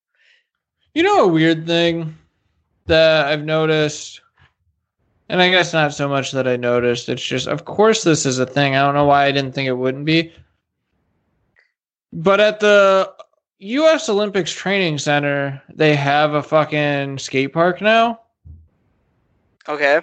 You 0.94 1.04
know 1.04 1.24
a 1.24 1.28
weird 1.28 1.64
thing 1.64 2.18
that 2.86 3.26
I've 3.26 3.44
noticed, 3.44 4.20
and 5.30 5.40
I 5.40 5.48
guess 5.50 5.72
not 5.72 5.94
so 5.94 6.08
much 6.08 6.32
that 6.32 6.46
I 6.48 6.56
noticed. 6.56 7.08
It's 7.08 7.22
just, 7.24 7.46
of 7.46 7.64
course, 7.64 8.02
this 8.02 8.26
is 8.26 8.38
a 8.38 8.46
thing. 8.46 8.74
I 8.74 8.84
don't 8.84 8.94
know 8.94 9.04
why 9.06 9.24
I 9.26 9.32
didn't 9.32 9.52
think 9.52 9.68
it 9.68 9.72
wouldn't 9.72 10.04
be. 10.04 10.32
But 12.12 12.40
at 12.40 12.58
the 12.60 13.12
U.S. 13.60 14.08
Olympics 14.08 14.50
Training 14.52 14.98
Center, 14.98 15.62
they 15.72 15.94
have 15.94 16.34
a 16.34 16.42
fucking 16.42 17.18
skate 17.18 17.52
park 17.52 17.80
now. 17.80 18.20
Okay. 19.68 20.00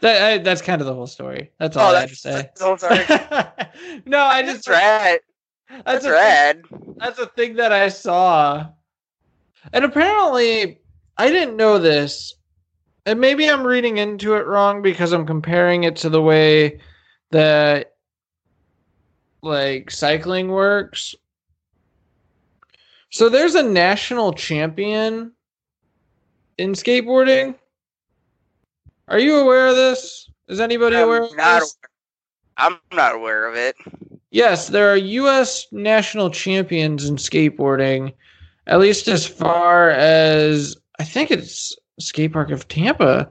That 0.00 0.22
I, 0.22 0.38
that's 0.38 0.60
kind 0.60 0.80
of 0.80 0.86
the 0.86 0.94
whole 0.94 1.06
story. 1.06 1.50
That's 1.58 1.76
all 1.76 1.92
Oh, 1.92 1.96
I 1.96 2.00
had 2.00 2.08
to 2.08 2.16
say. 2.16 2.50
no, 4.06 4.18
I 4.20 4.42
just 4.42 4.66
That's 4.66 4.68
rad. 4.68 5.20
That's 5.70 5.84
That's 5.84 6.04
a 6.04 6.08
thing- 6.08 6.12
rad. 6.12 6.62
That's 6.96 7.18
a 7.20 7.26
thing 7.26 7.54
that 7.56 7.72
I 7.72 7.88
saw. 7.88 8.66
And 9.72 9.84
apparently, 9.84 10.80
I 11.16 11.30
didn't 11.30 11.56
know 11.56 11.78
this. 11.78 12.34
And 13.06 13.20
maybe 13.20 13.48
I'm 13.48 13.66
reading 13.66 13.98
into 13.98 14.34
it 14.34 14.46
wrong 14.46 14.80
because 14.80 15.12
I'm 15.12 15.26
comparing 15.26 15.84
it 15.84 15.96
to 15.96 16.08
the 16.08 16.22
way 16.22 16.80
that 17.30 17.94
like 19.42 19.90
cycling 19.90 20.48
works. 20.48 21.14
So 23.10 23.28
there's 23.28 23.54
a 23.54 23.62
national 23.62 24.32
champion 24.32 25.32
in 26.58 26.72
skateboarding. 26.72 27.54
Are 29.08 29.18
you 29.18 29.36
aware 29.36 29.68
of 29.68 29.76
this? 29.76 30.30
Is 30.48 30.60
anybody 30.60 30.96
I'm 30.96 31.04
aware 31.04 31.24
of 31.24 31.36
not 31.36 31.60
this? 31.60 31.76
I'm 32.56 32.78
not 32.92 33.14
aware 33.14 33.46
of 33.46 33.54
it. 33.54 33.76
Yes, 34.30 34.68
there 34.68 34.90
are 34.90 34.96
U.S. 34.96 35.66
national 35.70 36.30
champions 36.30 37.08
in 37.08 37.16
skateboarding, 37.16 38.12
at 38.66 38.80
least 38.80 39.08
as 39.08 39.26
far 39.26 39.90
as 39.90 40.76
I 40.98 41.04
think 41.04 41.30
it's 41.30 41.76
skate 41.98 42.32
park 42.32 42.50
of 42.50 42.68
Tampa. 42.68 43.30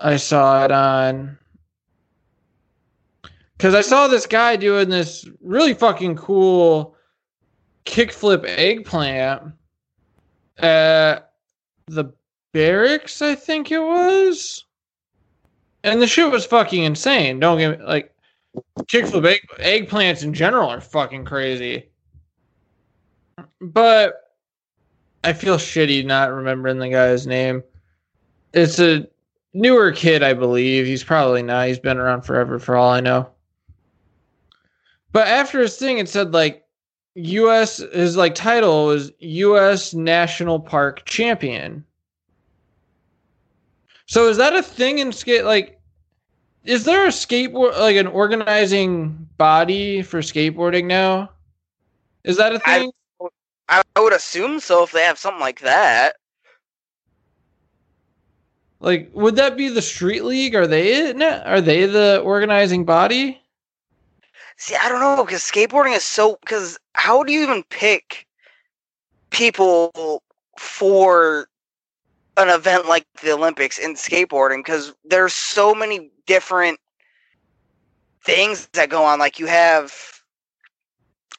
I 0.00 0.16
saw 0.16 0.64
it 0.64 0.72
on 0.72 1.38
because 3.56 3.74
I 3.74 3.80
saw 3.80 4.08
this 4.08 4.26
guy 4.26 4.56
doing 4.56 4.88
this 4.88 5.28
really 5.40 5.74
fucking 5.74 6.16
cool 6.16 6.96
kickflip 7.84 8.44
eggplant 8.44 9.52
at 10.58 11.32
the 11.86 12.12
barracks. 12.52 13.22
I 13.22 13.36
think 13.36 13.70
it 13.70 13.78
was, 13.78 14.64
and 15.84 16.02
the 16.02 16.08
shit 16.08 16.30
was 16.30 16.44
fucking 16.44 16.82
insane. 16.82 17.38
Don't 17.38 17.58
get 17.58 17.78
me 17.78 17.86
like 17.86 18.12
kickflip 18.80 19.24
egg, 19.26 19.40
eggplants 19.60 20.24
in 20.24 20.34
general 20.34 20.68
are 20.68 20.80
fucking 20.80 21.24
crazy. 21.24 21.88
But 23.60 24.21
I 25.24 25.32
feel 25.32 25.56
shitty 25.56 26.04
not 26.04 26.32
remembering 26.32 26.78
the 26.78 26.88
guy's 26.88 27.26
name. 27.26 27.62
It's 28.52 28.78
a 28.78 29.06
newer 29.54 29.92
kid, 29.92 30.22
I 30.22 30.34
believe. 30.34 30.86
He's 30.86 31.04
probably 31.04 31.42
not. 31.42 31.68
He's 31.68 31.78
been 31.78 31.98
around 31.98 32.22
forever 32.22 32.58
for 32.58 32.76
all 32.76 32.90
I 32.90 33.00
know. 33.00 33.28
But 35.12 35.28
after 35.28 35.60
his 35.60 35.76
thing, 35.76 35.98
it 35.98 36.08
said 36.08 36.32
like 36.32 36.64
U.S. 37.14 37.76
His 37.76 38.16
like 38.16 38.34
title 38.34 38.86
was 38.86 39.12
U.S. 39.18 39.94
National 39.94 40.58
Park 40.58 41.04
Champion. 41.04 41.84
So 44.06 44.28
is 44.28 44.36
that 44.38 44.54
a 44.54 44.62
thing 44.62 44.98
in 44.98 45.12
skate? 45.12 45.44
Like, 45.44 45.80
is 46.64 46.84
there 46.84 47.04
a 47.04 47.08
skateboard 47.08 47.78
like 47.78 47.96
an 47.96 48.06
organizing 48.06 49.28
body 49.36 50.02
for 50.02 50.20
skateboarding 50.20 50.86
now? 50.86 51.30
Is 52.24 52.36
that 52.38 52.54
a 52.54 52.58
thing? 52.58 52.92
I, 53.68 53.82
would 53.98 54.12
assume 54.12 54.60
so 54.60 54.82
if 54.82 54.92
they 54.92 55.02
have 55.02 55.18
something 55.18 55.40
like 55.40 55.60
that. 55.60 56.14
like, 58.82 59.10
would 59.14 59.36
that 59.36 59.56
be 59.56 59.68
the 59.68 59.80
street 59.80 60.24
league? 60.24 60.54
Are 60.54 60.66
they 60.66 60.92
it? 60.94 61.22
Are 61.22 61.60
they 61.60 61.86
the 61.86 62.20
organizing 62.20 62.84
body? 62.84 63.40
See, 64.56 64.76
I 64.76 64.88
don't 64.88 65.00
know 65.00 65.24
because 65.24 65.42
skateboarding 65.42 65.96
is 65.96 66.04
so. 66.04 66.36
Because 66.40 66.78
how 66.94 67.22
do 67.22 67.32
you 67.32 67.42
even 67.42 67.62
pick 67.64 68.26
people 69.30 70.22
for 70.58 71.46
an 72.36 72.48
event 72.48 72.86
like 72.86 73.06
the 73.22 73.32
Olympics 73.32 73.78
in 73.78 73.94
skateboarding? 73.94 74.58
Because 74.58 74.94
there's 75.04 75.32
so 75.32 75.74
many 75.74 76.10
different 76.26 76.78
things 78.24 78.68
that 78.72 78.90
go 78.90 79.04
on. 79.04 79.20
Like 79.20 79.38
you 79.38 79.46
have 79.46 79.94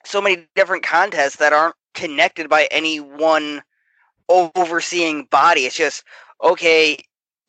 so 0.06 0.22
many 0.22 0.48
different 0.56 0.84
contests 0.84 1.38
that 1.38 1.54
aren't 1.54 1.76
connected 1.94 2.50
by 2.50 2.68
any 2.72 3.00
one 3.00 3.62
overseeing 4.30 5.26
body. 5.26 5.62
It's 5.62 5.76
just 5.76 6.04
okay. 6.44 6.98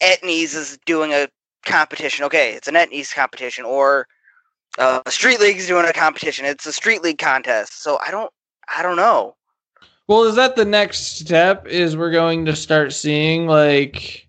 Etnies 0.03 0.55
is 0.55 0.79
doing 0.85 1.13
a 1.13 1.29
competition. 1.65 2.25
Okay, 2.25 2.53
it's 2.55 2.69
an 2.69 2.75
Etnies 2.75 3.15
competition, 3.15 3.65
or 3.65 4.07
uh, 4.79 5.01
Street 5.09 5.41
League's 5.41 5.67
doing 5.67 5.87
a 5.87 5.93
competition. 5.93 6.45
It's 6.45 6.67
a 6.67 6.73
Street 6.73 7.03
League 7.03 7.19
contest. 7.19 7.83
So 7.83 7.99
I 8.05 8.11
don't, 8.11 8.31
I 8.75 8.83
don't 8.83 8.97
know. 8.97 9.37
Well, 10.07 10.25
is 10.25 10.35
that 10.35 10.57
the 10.57 10.65
next 10.65 11.19
step? 11.19 11.67
Is 11.67 11.97
we're 11.97 12.11
going 12.11 12.45
to 12.45 12.57
start 12.57 12.93
seeing 12.93 13.47
like 13.47 14.29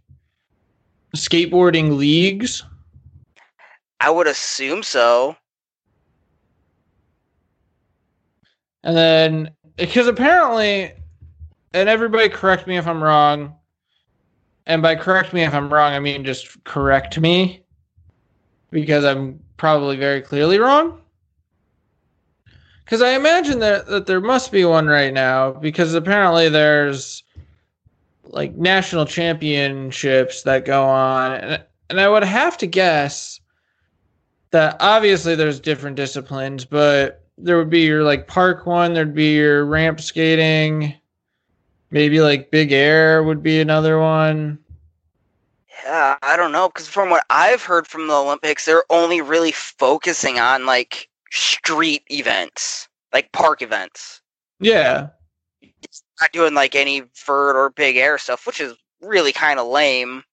skateboarding 1.16 1.98
leagues? 1.98 2.64
I 4.00 4.10
would 4.10 4.28
assume 4.28 4.84
so. 4.84 5.36
And 8.84 8.96
then, 8.96 9.55
because 9.78 10.08
apparently, 10.08 10.94
and 11.74 11.90
everybody 11.90 12.30
correct 12.30 12.68
me 12.68 12.78
if 12.78 12.88
I'm 12.88 13.04
wrong. 13.04 13.56
And 14.66 14.82
by 14.82 14.96
correct 14.96 15.34
me 15.34 15.44
if 15.44 15.54
I'm 15.54 15.72
wrong, 15.72 15.94
I 15.94 16.00
mean 16.00 16.24
just 16.24 16.64
correct 16.64 17.20
me. 17.20 17.64
Because 18.72 19.06
I'm 19.06 19.40
probably 19.58 19.96
very 19.96 20.22
clearly 20.22 20.58
wrong. 20.58 21.02
Because 22.84 23.02
I 23.02 23.12
imagine 23.12 23.60
that, 23.60 23.88
that 23.88 24.06
there 24.06 24.22
must 24.22 24.52
be 24.52 24.66
one 24.66 24.88
right 24.88 25.14
now. 25.14 25.52
Because 25.52 25.94
apparently 25.94 26.50
there's 26.50 27.24
like 28.24 28.56
national 28.56 29.06
championships 29.06 30.44
that 30.44 30.66
go 30.66 30.84
on. 30.84 31.34
And, 31.34 31.64
and 31.90 32.02
I 32.02 32.10
would 32.10 32.24
have 32.24 32.58
to 32.60 32.68
guess 32.68 33.40
that 34.52 34.78
obviously 34.80 35.36
there's 35.36 35.60
different 35.60 35.96
disciplines, 35.96 36.66
but 36.66 37.25
there 37.38 37.58
would 37.58 37.70
be 37.70 37.82
your 37.82 38.04
like 38.04 38.28
park 38.28 38.66
one, 38.66 38.94
there'd 38.94 39.16
be 39.16 39.36
your 39.36 39.66
ramp 39.66 40.00
skating, 40.00 40.94
maybe 41.92 42.22
like 42.22 42.52
big 42.52 42.72
air 42.72 43.24
would 43.24 43.44
be 43.44 43.60
another 43.60 44.00
one. 44.00 44.60
Yeah, 45.84 46.18
I 46.24 46.36
don't 46.36 46.52
know 46.52 46.70
because 46.70 46.88
from 46.88 47.10
what 47.10 47.26
I've 47.30 47.62
heard 47.62 47.88
from 47.88 48.08
the 48.08 48.14
Olympics, 48.14 48.66
they're 48.66 48.86
only 48.90 49.22
really 49.22 49.52
focusing 49.52 50.40
on 50.40 50.66
like 50.66 51.10
street 51.32 52.04
events, 52.10 52.88
like 53.14 53.32
park 53.32 53.62
events. 53.62 54.22
Yeah. 54.60 55.10
it's 55.62 56.04
Not 56.22 56.32
doing 56.32 56.54
like 56.54 56.76
any 56.76 57.04
vert 57.26 57.56
or 57.56 57.70
big 57.70 57.98
air 57.98 58.18
stuff, 58.18 58.48
which 58.48 58.62
is 58.62 58.74
really 59.02 59.32
kind 59.32 59.60
of 59.60 59.68
lame. 59.68 60.24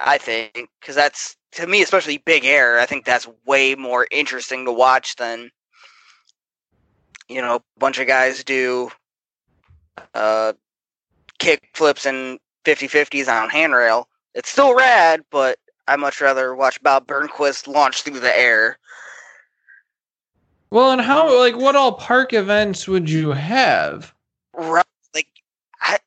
I 0.00 0.18
think 0.18 0.68
because 0.80 0.94
that's 0.94 1.36
to 1.52 1.66
me, 1.66 1.82
especially 1.82 2.18
big 2.18 2.44
air. 2.44 2.78
I 2.78 2.86
think 2.86 3.04
that's 3.04 3.28
way 3.46 3.74
more 3.74 4.06
interesting 4.10 4.64
to 4.64 4.72
watch 4.72 5.16
than 5.16 5.50
you 7.28 7.40
know 7.40 7.56
a 7.56 7.62
bunch 7.78 7.98
of 7.98 8.06
guys 8.06 8.42
do 8.44 8.90
uh, 10.14 10.52
kick 11.38 11.68
flips 11.74 12.06
and 12.06 12.38
50-50s 12.64 13.28
on 13.28 13.48
handrail. 13.48 14.08
It's 14.34 14.50
still 14.50 14.74
rad, 14.74 15.22
but 15.30 15.58
I 15.86 15.96
much 15.96 16.20
rather 16.20 16.54
watch 16.54 16.82
Bob 16.82 17.06
Burnquist 17.06 17.66
launch 17.66 18.02
through 18.02 18.20
the 18.20 18.36
air. 18.36 18.78
Well, 20.70 20.90
and 20.90 21.00
how 21.00 21.38
like 21.38 21.56
what 21.56 21.76
all 21.76 21.92
park 21.92 22.32
events 22.34 22.86
would 22.86 23.08
you 23.08 23.30
have? 23.30 24.14
Right, 24.52 24.84
like 25.14 25.28
I, 25.80 25.98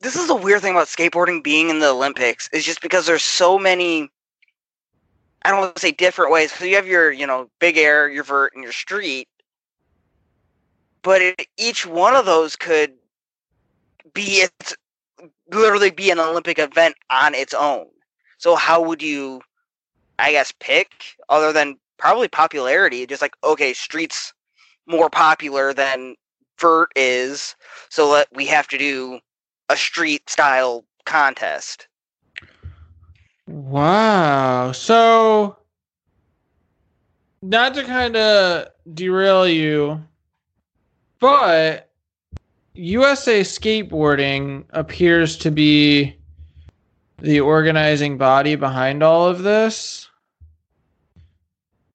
this 0.00 0.16
is 0.16 0.26
the 0.26 0.34
weird 0.34 0.62
thing 0.62 0.72
about 0.72 0.88
skateboarding 0.88 1.44
being 1.44 1.70
in 1.70 1.78
the 1.78 1.90
Olympics 1.90 2.48
is 2.52 2.64
just 2.64 2.80
because 2.80 3.06
there's 3.06 3.22
so 3.22 3.58
many. 3.58 4.10
I 5.42 5.50
don't 5.50 5.60
want 5.60 5.76
to 5.76 5.80
say 5.80 5.92
different 5.92 6.32
ways 6.32 6.50
because 6.50 6.66
you 6.66 6.74
have 6.74 6.88
your 6.88 7.12
you 7.12 7.26
know 7.26 7.48
big 7.60 7.76
air, 7.76 8.08
your 8.08 8.24
vert, 8.24 8.52
and 8.54 8.64
your 8.64 8.72
street, 8.72 9.28
but 11.04 11.22
it, 11.22 11.46
each 11.56 11.86
one 11.86 12.16
of 12.16 12.26
those 12.26 12.56
could 12.56 12.94
be 14.12 14.42
its 14.42 14.74
literally 15.52 15.90
be 15.90 16.10
an 16.10 16.18
Olympic 16.18 16.58
event 16.58 16.96
on 17.10 17.34
its 17.34 17.54
own. 17.54 17.86
So 18.38 18.56
how 18.56 18.82
would 18.82 19.02
you, 19.02 19.40
I 20.18 20.32
guess, 20.32 20.52
pick 20.58 20.90
other 21.28 21.52
than 21.52 21.76
probably 21.98 22.26
popularity? 22.26 23.06
Just 23.06 23.22
like 23.22 23.36
okay, 23.44 23.72
streets 23.72 24.32
more 24.86 25.10
popular 25.10 25.72
than 25.72 26.16
vert 26.58 26.90
is, 26.96 27.54
so 27.90 28.10
let 28.10 28.26
we 28.34 28.46
have 28.46 28.66
to 28.68 28.78
do 28.78 29.20
a 29.68 29.76
street 29.76 30.28
style 30.28 30.84
contest. 31.04 31.86
Wow. 33.46 34.72
So, 34.72 35.58
not 37.42 37.74
to 37.74 37.84
kind 37.84 38.16
of 38.16 38.68
derail 38.94 39.46
you, 39.46 40.02
but 41.20 41.90
USA 42.74 43.42
Skateboarding 43.42 44.64
appears 44.70 45.36
to 45.38 45.50
be 45.50 46.16
the 47.18 47.40
organizing 47.40 48.18
body 48.18 48.56
behind 48.56 49.02
all 49.02 49.28
of 49.28 49.42
this. 49.42 50.08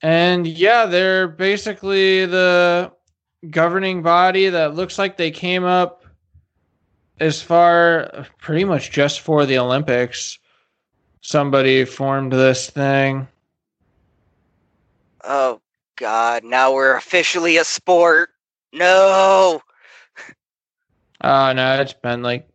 And 0.02 0.48
yeah, 0.48 0.86
they're 0.86 1.28
basically 1.28 2.26
the 2.26 2.92
governing 3.50 4.02
body 4.02 4.50
that 4.50 4.76
looks 4.76 4.98
like 4.98 5.18
they 5.18 5.32
came 5.32 5.64
up 5.64 6.06
as 7.20 7.42
far 7.42 8.26
pretty 8.40 8.64
much 8.64 8.92
just 8.92 9.20
for 9.20 9.46
the 9.46 9.58
Olympics. 9.58 10.40
Somebody 11.22 11.84
formed 11.84 12.32
this 12.32 12.70
thing. 12.70 13.28
Oh 15.24 15.60
God! 15.98 16.46
Now 16.46 16.74
we're 16.74 16.96
officially 16.96 17.58
a 17.58 17.66
sport. 17.66 18.30
No. 18.74 19.62
Oh 21.22 21.54
no, 21.54 21.82
it's 21.82 21.94
been 21.94 22.24
like 22.24 22.48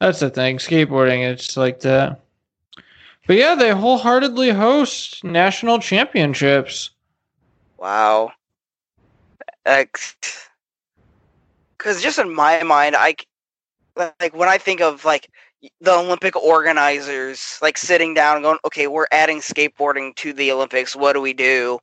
that's 0.00 0.20
the 0.20 0.30
thing. 0.30 0.58
Skateboarding, 0.58 1.28
it's 1.28 1.56
like 1.56 1.80
that. 1.80 2.20
But 3.26 3.36
yeah, 3.36 3.54
they 3.54 3.70
wholeheartedly 3.70 4.50
host 4.50 5.24
national 5.24 5.80
championships. 5.80 6.90
Wow. 7.78 8.32
Because 9.64 12.02
just 12.02 12.18
in 12.18 12.34
my 12.34 12.62
mind, 12.62 12.96
I 12.96 13.16
like 13.96 14.34
when 14.34 14.48
I 14.48 14.58
think 14.58 14.80
of 14.80 15.04
like 15.04 15.30
the 15.80 15.92
Olympic 15.92 16.36
organizers, 16.36 17.58
like 17.60 17.76
sitting 17.76 18.14
down 18.14 18.36
and 18.36 18.44
going, 18.44 18.58
"Okay, 18.64 18.86
we're 18.86 19.08
adding 19.10 19.40
skateboarding 19.40 20.14
to 20.16 20.32
the 20.32 20.52
Olympics. 20.52 20.96
What 20.96 21.14
do 21.14 21.20
we 21.20 21.32
do?" 21.32 21.80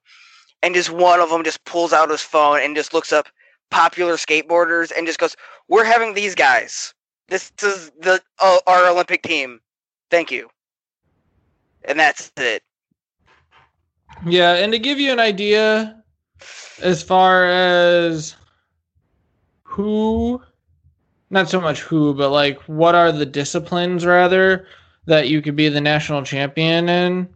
And 0.64 0.74
just 0.74 0.90
one 0.90 1.20
of 1.20 1.30
them 1.30 1.44
just 1.44 1.64
pulls 1.66 1.94
out 1.94 2.10
his 2.10 2.22
phone 2.22 2.62
and 2.62 2.76
just 2.76 2.94
looks 2.94 3.14
up 3.14 3.28
popular 3.72 4.14
skateboarders 4.14 4.92
and 4.96 5.08
just 5.08 5.20
goes, 5.20 5.36
"We're 5.68 5.86
having 5.86 6.14
these 6.14 6.36
guys. 6.36 6.94
This 7.28 7.52
is 7.62 7.92
the 8.00 8.22
uh, 8.40 8.60
our 8.68 8.88
Olympic 8.88 9.24
team. 9.24 9.60
Thank 10.12 10.32
you." 10.32 10.50
And 11.86 12.00
that's 12.00 12.32
it. 12.38 12.64
Yeah, 14.26 14.56
and 14.56 14.72
to 14.72 14.80
give 14.80 15.00
you 15.00 15.12
an 15.12 15.20
idea 15.20 16.04
as 16.82 17.04
far 17.04 17.46
as 17.46 18.36
who 19.64 20.42
not 21.30 21.50
so 21.50 21.60
much 21.60 21.82
who, 21.82 22.14
but 22.14 22.30
like 22.30 22.60
what 22.64 22.96
are 22.96 23.12
the 23.12 23.26
disciplines 23.26 24.06
rather 24.06 24.68
that 25.06 25.28
you 25.28 25.42
could 25.42 25.56
be 25.56 25.70
the 25.70 25.82
national 25.82 26.24
champion 26.24 26.90
in? 26.90 27.30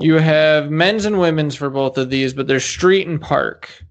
You 0.00 0.14
have 0.14 0.70
men's 0.70 1.06
and 1.06 1.18
women's 1.18 1.54
for 1.54 1.70
both 1.70 1.96
of 1.96 2.10
these, 2.10 2.34
but 2.34 2.46
there's 2.46 2.64
street 2.64 3.06
and 3.06 3.20
park. 3.20 3.84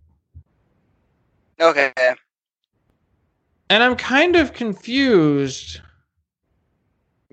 Okay. 1.59 1.91
And 3.69 3.83
I'm 3.83 3.95
kind 3.95 4.35
of 4.35 4.53
confused 4.53 5.79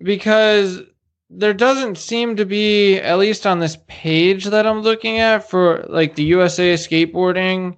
because 0.03 0.81
there 1.29 1.55
doesn't 1.55 1.97
seem 1.99 2.37
to 2.37 2.45
be, 2.45 2.99
at 2.99 3.19
least 3.19 3.47
on 3.47 3.59
this 3.59 3.79
page 3.89 4.47
that 4.47 4.67
I'm 4.67 4.81
looking 4.81 5.19
at 5.19 5.49
for 5.49 5.85
like 5.89 6.15
the 6.15 6.25
USA 6.25 6.75
skateboarding 6.75 7.77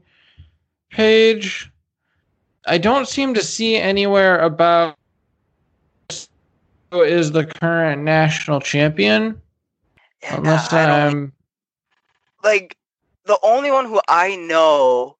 page, 0.91 1.71
I 2.67 2.79
don't 2.79 3.09
seem 3.09 3.35
to 3.35 3.43
see 3.43 3.77
anywhere 3.77 4.41
about 4.41 4.97
is 6.93 7.33
the 7.33 7.45
current 7.45 8.03
national 8.03 8.61
champion. 8.61 9.41
Yeah, 10.23 10.37
Unless 10.37 10.69
don't- 10.69 10.91
I'm 10.91 11.33
like 12.43 12.77
the 13.25 13.39
only 13.43 13.71
one 13.71 13.87
who 13.87 14.01
I 14.09 14.37
know 14.37 15.17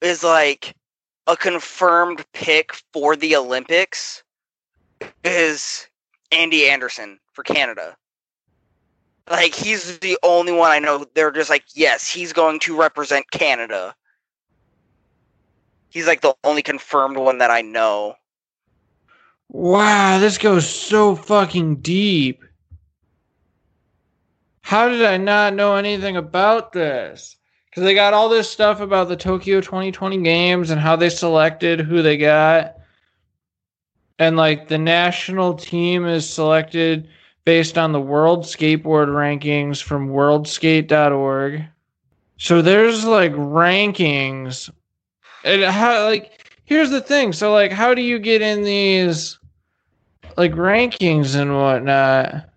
is 0.00 0.22
like 0.22 0.74
a 1.26 1.36
confirmed 1.36 2.24
pick 2.32 2.72
for 2.92 3.16
the 3.16 3.36
Olympics 3.36 4.22
is 5.24 5.88
Andy 6.30 6.68
Anderson 6.68 7.18
for 7.32 7.42
Canada. 7.42 7.96
Like 9.30 9.54
he's 9.54 9.98
the 9.98 10.18
only 10.22 10.52
one 10.52 10.70
I 10.70 10.78
know. 10.78 11.04
They're 11.14 11.32
just 11.32 11.50
like, 11.50 11.64
yes, 11.74 12.08
he's 12.08 12.32
going 12.32 12.60
to 12.60 12.78
represent 12.78 13.30
Canada. 13.30 13.94
He's 15.88 16.06
like 16.06 16.20
the 16.20 16.34
only 16.44 16.62
confirmed 16.62 17.16
one 17.16 17.38
that 17.38 17.50
I 17.50 17.62
know. 17.62 18.14
Wow, 19.48 20.18
this 20.18 20.38
goes 20.38 20.68
so 20.68 21.16
fucking 21.16 21.76
deep. 21.76 22.44
How 24.60 24.88
did 24.88 25.04
I 25.04 25.16
not 25.16 25.54
know 25.54 25.76
anything 25.76 26.16
about 26.16 26.72
this? 26.72 27.35
Because 27.76 27.84
they 27.84 27.94
got 27.94 28.14
all 28.14 28.30
this 28.30 28.48
stuff 28.48 28.80
about 28.80 29.08
the 29.08 29.18
Tokyo 29.18 29.60
2020 29.60 30.22
games 30.22 30.70
and 30.70 30.80
how 30.80 30.96
they 30.96 31.10
selected 31.10 31.78
who 31.78 32.00
they 32.00 32.16
got. 32.16 32.78
And 34.18 34.38
like 34.38 34.68
the 34.68 34.78
national 34.78 35.52
team 35.52 36.06
is 36.06 36.26
selected 36.26 37.06
based 37.44 37.76
on 37.76 37.92
the 37.92 38.00
world 38.00 38.44
skateboard 38.44 39.08
rankings 39.08 39.82
from 39.82 40.08
worldskate.org. 40.08 41.66
So 42.38 42.62
there's 42.62 43.04
like 43.04 43.32
rankings. 43.32 44.70
And 45.44 45.62
how 45.62 46.06
like 46.06 46.48
here's 46.64 46.88
the 46.88 47.02
thing. 47.02 47.34
So 47.34 47.52
like 47.52 47.72
how 47.72 47.92
do 47.92 48.00
you 48.00 48.18
get 48.18 48.40
in 48.40 48.62
these 48.62 49.38
like 50.38 50.52
rankings 50.52 51.38
and 51.38 51.54
whatnot? 51.54 52.48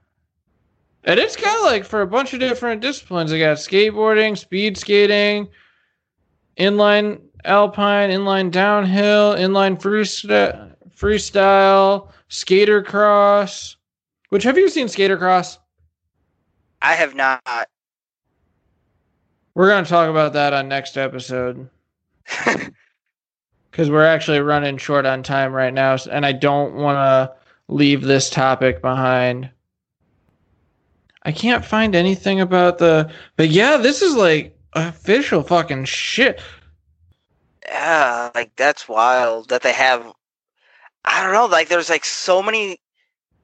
And 1.10 1.20
it's 1.20 1.36
kind 1.36 1.58
of 1.58 1.64
like 1.64 1.86
for 1.86 2.04
a 2.04 2.08
bunch 2.08 2.36
of 2.36 2.40
different 2.40 2.82
disciplines. 2.82 3.32
They 3.32 3.40
got 3.40 3.58
skateboarding, 3.58 4.38
speed 4.38 4.78
skating, 4.78 5.48
inline 6.56 7.20
alpine, 7.46 8.12
inline 8.12 8.52
downhill, 8.52 9.34
inline 9.34 9.82
freestyle, 9.82 10.76
freestyle, 10.96 12.12
skater 12.28 12.84
cross. 12.84 13.76
Which 14.30 14.44
have 14.44 14.56
you 14.56 14.70
seen 14.70 14.88
skater 14.88 15.18
cross? 15.18 15.58
I 16.84 16.94
have 16.94 17.16
not. 17.16 17.42
We're 19.56 19.68
gonna 19.68 19.88
talk 19.88 20.12
about 20.12 20.34
that 20.34 20.54
on 20.54 20.68
next 20.68 20.96
episode 20.96 21.68
because 23.72 23.90
we're 23.90 24.06
actually 24.06 24.42
running 24.42 24.78
short 24.78 25.08
on 25.08 25.24
time 25.24 25.54
right 25.54 25.74
now, 25.74 25.98
and 26.12 26.24
I 26.24 26.34
don't 26.34 26.76
want 26.76 26.98
to 26.98 27.34
leave 27.68 28.04
this 28.04 28.30
topic 28.30 28.84
behind. 28.84 29.50
I 31.24 31.32
can't 31.32 31.66
find 31.66 31.96
anything 31.96 32.40
about 32.40 32.78
the, 32.78 33.12
but 33.36 33.50
yeah, 33.50 33.78
this 33.78 34.02
is 34.02 34.16
like 34.16 34.58
official 34.74 35.44
fucking 35.44 35.86
shit. 35.86 36.42
yeah, 37.68 38.32
like 38.36 38.56
that's 38.56 38.88
wild 38.88 39.50
that 39.50 39.62
they 39.62 39.74
have. 39.74 40.12
I 41.06 41.24
don't 41.24 41.34
know. 41.34 41.46
Like 41.46 41.70
there's 41.70 41.90
like 41.90 42.06
so 42.06 42.42
many, 42.42 42.80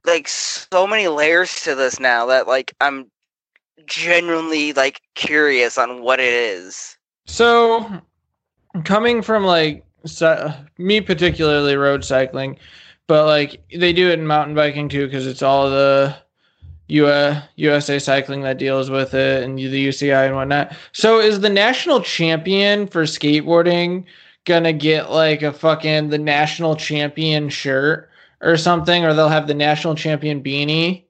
like 0.05 0.28
so 0.28 0.88
many 0.88 1.07
layers 1.07 1.61
to 1.61 1.76
this 1.76 1.99
now 1.99 2.26
that 2.28 2.47
like 2.47 2.73
I'm 2.82 3.11
genuinely 3.86 4.73
like 4.73 5.01
curious 5.15 5.78
on 5.78 6.01
what 6.01 6.19
it 6.19 6.34
is. 6.34 6.97
So, 7.28 8.01
coming 8.84 9.21
from 9.21 9.43
like 9.43 9.86
me 10.78 11.01
particularly 11.01 11.76
road 11.76 12.05
cycling, 12.05 12.57
but 13.07 13.26
like 13.26 13.61
they 13.76 13.93
do 13.93 14.09
it 14.09 14.19
in 14.19 14.28
mountain 14.28 14.55
biking 14.55 14.89
too 14.89 15.05
because 15.07 15.28
it's 15.28 15.41
all 15.41 15.69
the 15.69 16.15
U- 16.88 17.36
USA 17.55 17.99
Cycling 17.99 18.41
that 18.41 18.57
deals 18.57 18.89
with 18.89 19.13
it 19.13 19.43
and 19.43 19.57
the 19.57 19.88
UCI 19.88 20.27
and 20.27 20.36
whatnot. 20.36 20.75
So, 20.91 21.19
is 21.19 21.39
the 21.39 21.49
national 21.49 22.01
champion 22.01 22.88
for 22.88 23.03
skateboarding 23.03 24.05
gonna 24.45 24.73
get 24.73 25.11
like 25.11 25.41
a 25.41 25.51
fucking 25.51 26.09
the 26.09 26.17
national 26.17 26.75
champion 26.75 27.49
shirt 27.49 28.09
or 28.41 28.57
something, 28.57 29.03
or 29.03 29.13
they'll 29.13 29.29
have 29.29 29.47
the 29.47 29.53
national 29.53 29.95
champion 29.95 30.43
beanie? 30.43 31.05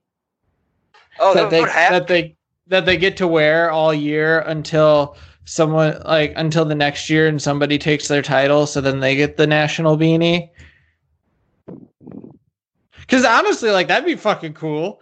Oh, 1.20 1.34
that 1.34 1.50
that 1.50 1.50
they 1.50 1.64
that 1.64 2.08
they 2.08 2.36
that 2.68 2.86
they 2.86 2.98
get 2.98 3.18
to 3.18 3.28
wear 3.28 3.70
all 3.72 3.94
year 3.94 4.40
until 4.42 5.18
someone 5.46 6.02
like 6.06 6.34
until 6.36 6.66
the 6.66 6.76
next 6.76 7.10
year 7.10 7.28
and 7.28 7.42
somebody 7.42 7.78
takes 7.78 8.08
their 8.08 8.24
title 8.24 8.66
so 8.66 8.82
then 8.82 9.00
they 9.00 9.16
get 9.16 9.38
the 9.38 9.46
national 9.46 9.96
beanie 9.96 10.50
Because 13.02 13.26
honestly, 13.26 13.70
like 13.72 13.88
that'd 13.88 14.06
be 14.06 14.16
fucking 14.16 14.54
cool. 14.54 15.02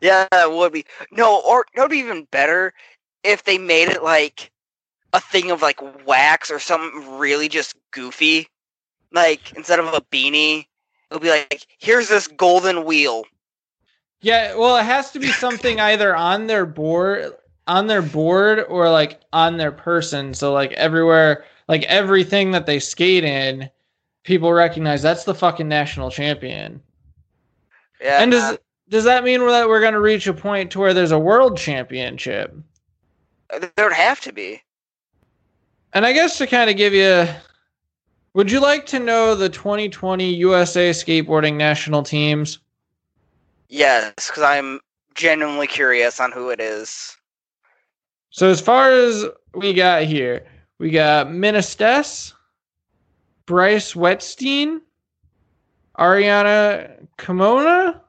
Yeah, 0.00 0.26
it 0.32 0.52
would 0.52 0.72
be. 0.72 0.84
No, 1.10 1.42
or 1.46 1.66
it 1.74 1.80
would 1.80 1.90
be 1.90 1.98
even 1.98 2.24
better 2.30 2.72
if 3.24 3.44
they 3.44 3.58
made 3.58 3.88
it 3.88 4.02
like 4.02 4.50
a 5.12 5.20
thing 5.20 5.50
of 5.50 5.62
like 5.62 5.80
wax 6.06 6.50
or 6.50 6.58
something 6.58 7.18
really 7.18 7.48
just 7.48 7.76
goofy. 7.90 8.48
Like 9.12 9.52
instead 9.56 9.78
of 9.78 9.86
a 9.86 10.00
beanie, 10.12 10.66
it'll 11.10 11.20
be 11.20 11.30
like, 11.30 11.66
here's 11.78 12.08
this 12.08 12.26
golden 12.26 12.84
wheel. 12.84 13.24
Yeah, 14.20 14.56
well, 14.56 14.76
it 14.76 14.84
has 14.84 15.12
to 15.12 15.18
be 15.18 15.28
something 15.28 15.80
either 15.80 16.14
on 16.14 16.46
their 16.46 16.66
board, 16.66 17.32
on 17.66 17.86
their 17.86 18.02
board, 18.02 18.64
or 18.68 18.90
like 18.90 19.20
on 19.32 19.56
their 19.56 19.72
person. 19.72 20.34
So 20.34 20.52
like 20.52 20.72
everywhere, 20.72 21.44
like 21.68 21.84
everything 21.84 22.50
that 22.50 22.66
they 22.66 22.80
skate 22.80 23.24
in, 23.24 23.70
people 24.24 24.52
recognize 24.52 25.02
that's 25.02 25.24
the 25.24 25.34
fucking 25.34 25.68
national 25.68 26.10
champion. 26.10 26.82
Yeah. 28.00 28.22
And 28.22 28.32
does 28.32 28.42
uh, 28.42 28.56
does 28.88 29.04
that 29.04 29.24
mean 29.24 29.46
that 29.46 29.68
we're 29.68 29.80
going 29.80 29.92
to 29.92 30.00
reach 30.00 30.26
a 30.26 30.34
point 30.34 30.70
to 30.72 30.78
where 30.78 30.94
there's 30.94 31.12
a 31.12 31.18
world 31.18 31.56
championship? 31.56 32.54
there 33.50 33.70
would 33.78 33.92
have 33.92 34.20
to 34.20 34.32
be. 34.32 34.62
And 35.94 36.04
I 36.04 36.12
guess 36.12 36.36
to 36.38 36.46
kind 36.46 36.68
of 36.68 36.76
give 36.76 36.92
you, 36.92 37.26
would 38.34 38.50
you 38.50 38.60
like 38.60 38.84
to 38.86 38.98
know 38.98 39.34
the 39.34 39.48
2020 39.48 40.34
USA 40.34 40.90
skateboarding 40.90 41.56
national 41.56 42.02
teams? 42.02 42.58
Yes, 43.68 44.12
because 44.16 44.42
I'm 44.42 44.80
genuinely 45.14 45.66
curious 45.66 46.20
on 46.20 46.32
who 46.32 46.50
it 46.50 46.60
is. 46.60 47.16
So 48.30 48.50
as 48.50 48.60
far 48.60 48.90
as 48.90 49.24
we 49.54 49.72
got 49.72 50.04
here, 50.04 50.46
we 50.78 50.90
got 50.90 51.32
Minna 51.32 51.62
Stess, 51.62 52.34
Bryce 53.46 53.94
Wettstein, 53.94 54.80
Ariana 55.98 57.06
Kimona, 57.16 58.00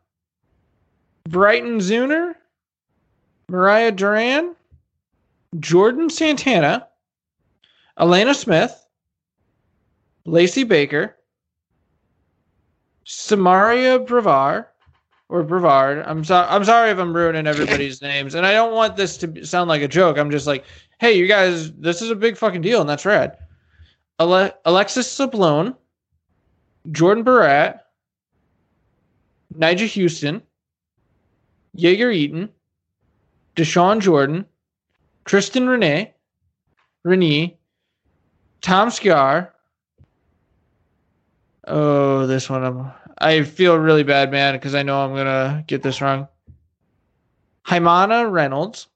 Brighton 1.30 1.78
Zeuner, 1.78 2.34
Mariah 3.50 3.92
Duran, 3.92 4.56
Jordan 5.60 6.10
Santana, 6.10 6.88
Elena 8.00 8.34
Smith, 8.34 8.86
Lacey 10.26 10.64
Baker, 10.64 11.16
Samarria 13.06 14.04
Bravar, 14.04 14.66
or 15.30 15.44
Brevard. 15.44 16.04
I'm 16.08 16.24
sorry. 16.24 16.48
I'm 16.50 16.66
sorry 16.66 16.90
if 16.90 16.98
I'm 16.98 17.16
ruining 17.16 17.46
everybody's 17.46 18.02
names, 18.04 18.34
and 18.34 18.46
I 18.46 18.54
don't 18.54 18.74
want 18.74 18.98
this 18.98 19.16
to 19.18 19.46
sound 19.46 19.70
like 19.70 19.84
a 19.84 19.88
joke. 19.88 20.18
I'm 20.18 20.32
just 20.32 20.48
like, 20.48 20.66
hey, 21.00 21.14
you 21.14 21.28
guys, 21.28 21.72
this 21.74 22.02
is 22.02 22.10
a 22.10 22.16
big 22.16 22.38
fucking 22.38 22.62
deal, 22.62 22.82
and 22.82 22.90
that's 22.90 23.06
rad. 23.06 23.38
Ale- 24.20 24.54
Alexis 24.66 25.08
Sablone, 25.08 25.76
Jordyn 26.90 27.24
Barratt, 27.24 27.82
Nyjah 29.56 30.04
Huston, 30.04 30.42
Jagger 31.76 32.12
Eaton, 32.12 32.50
Dashawn 33.56 34.02
Jordan, 34.02 34.46
Tristan 35.26 35.68
Renee, 35.68 36.14
Renee, 37.04 37.58
Tom 38.62 38.90
Scar. 38.90 39.54
Oh, 41.68 42.26
this 42.26 42.50
one 42.50 42.64
I'm 42.64 42.92
I 43.22 43.44
feel 43.44 43.78
really 43.78 44.04
bad, 44.04 44.32
man, 44.32 44.56
because 44.56 44.74
I 44.74 44.84
know 44.84 45.02
I'm 45.02 45.14
gonna 45.14 45.64
get 45.68 45.84
this 45.84 46.02
wrong. 46.02 46.28
Heimana 47.68 48.32
Reynolds, 48.32 48.88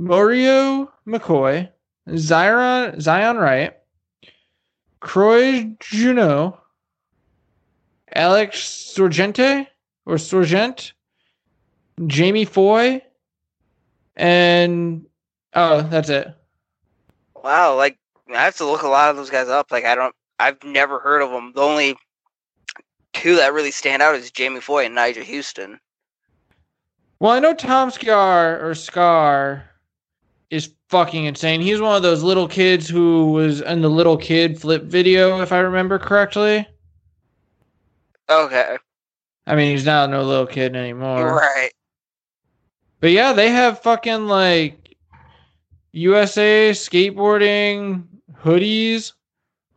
Maurio 0.00 0.88
McCoy, 1.06 1.68
Zion 2.16 3.00
Zion 3.00 3.38
Wright, 3.38 3.76
Croy 5.00 5.74
Juneau, 5.80 6.58
Alex 8.14 8.92
Sorgente 8.94 9.66
or 10.04 10.16
Sorgent, 10.16 10.92
Jamie 12.06 12.44
Foy, 12.44 13.00
and 14.16 15.06
oh, 15.54 15.82
that's 15.82 16.08
it. 16.08 16.34
Wow, 17.42 17.76
like 17.76 17.98
I 18.34 18.44
have 18.44 18.56
to 18.56 18.66
look 18.66 18.82
a 18.82 18.88
lot 18.88 19.10
of 19.10 19.16
those 19.16 19.30
guys 19.30 19.48
up. 19.48 19.70
Like 19.70 19.84
I 19.84 19.94
don't, 19.94 20.14
I've 20.38 20.62
never 20.64 20.98
heard 20.98 21.22
of 21.22 21.30
them. 21.30 21.52
The 21.54 21.62
only 21.62 21.96
two 23.12 23.36
that 23.36 23.54
really 23.54 23.70
stand 23.70 24.02
out 24.02 24.14
is 24.14 24.30
Jamie 24.30 24.60
Foy 24.60 24.84
and 24.84 24.96
Nyjah 24.96 25.24
Huston. 25.24 25.80
Well, 27.18 27.32
I 27.32 27.38
know 27.38 27.54
Tom 27.54 27.90
Scar 27.90 28.60
or 28.60 28.74
Scar 28.74 29.70
is 30.50 30.70
fucking 30.90 31.24
insane. 31.24 31.60
He's 31.60 31.80
one 31.80 31.96
of 31.96 32.02
those 32.02 32.22
little 32.22 32.46
kids 32.46 32.88
who 32.88 33.32
was 33.32 33.62
in 33.62 33.80
the 33.80 33.88
little 33.88 34.18
kid 34.18 34.60
flip 34.60 34.84
video, 34.84 35.40
if 35.40 35.50
I 35.50 35.58
remember 35.60 35.98
correctly. 35.98 36.66
Okay. 38.28 38.76
I 39.46 39.54
mean, 39.54 39.70
he's 39.70 39.86
not 39.86 40.10
no 40.10 40.22
little 40.24 40.46
kid 40.46 40.76
anymore. 40.76 41.36
Right. 41.36 41.70
But 43.00 43.10
yeah, 43.10 43.32
they 43.32 43.50
have 43.50 43.82
fucking 43.82 44.26
like 44.26 44.96
USA 45.92 46.70
skateboarding 46.70 48.04
hoodies. 48.42 49.12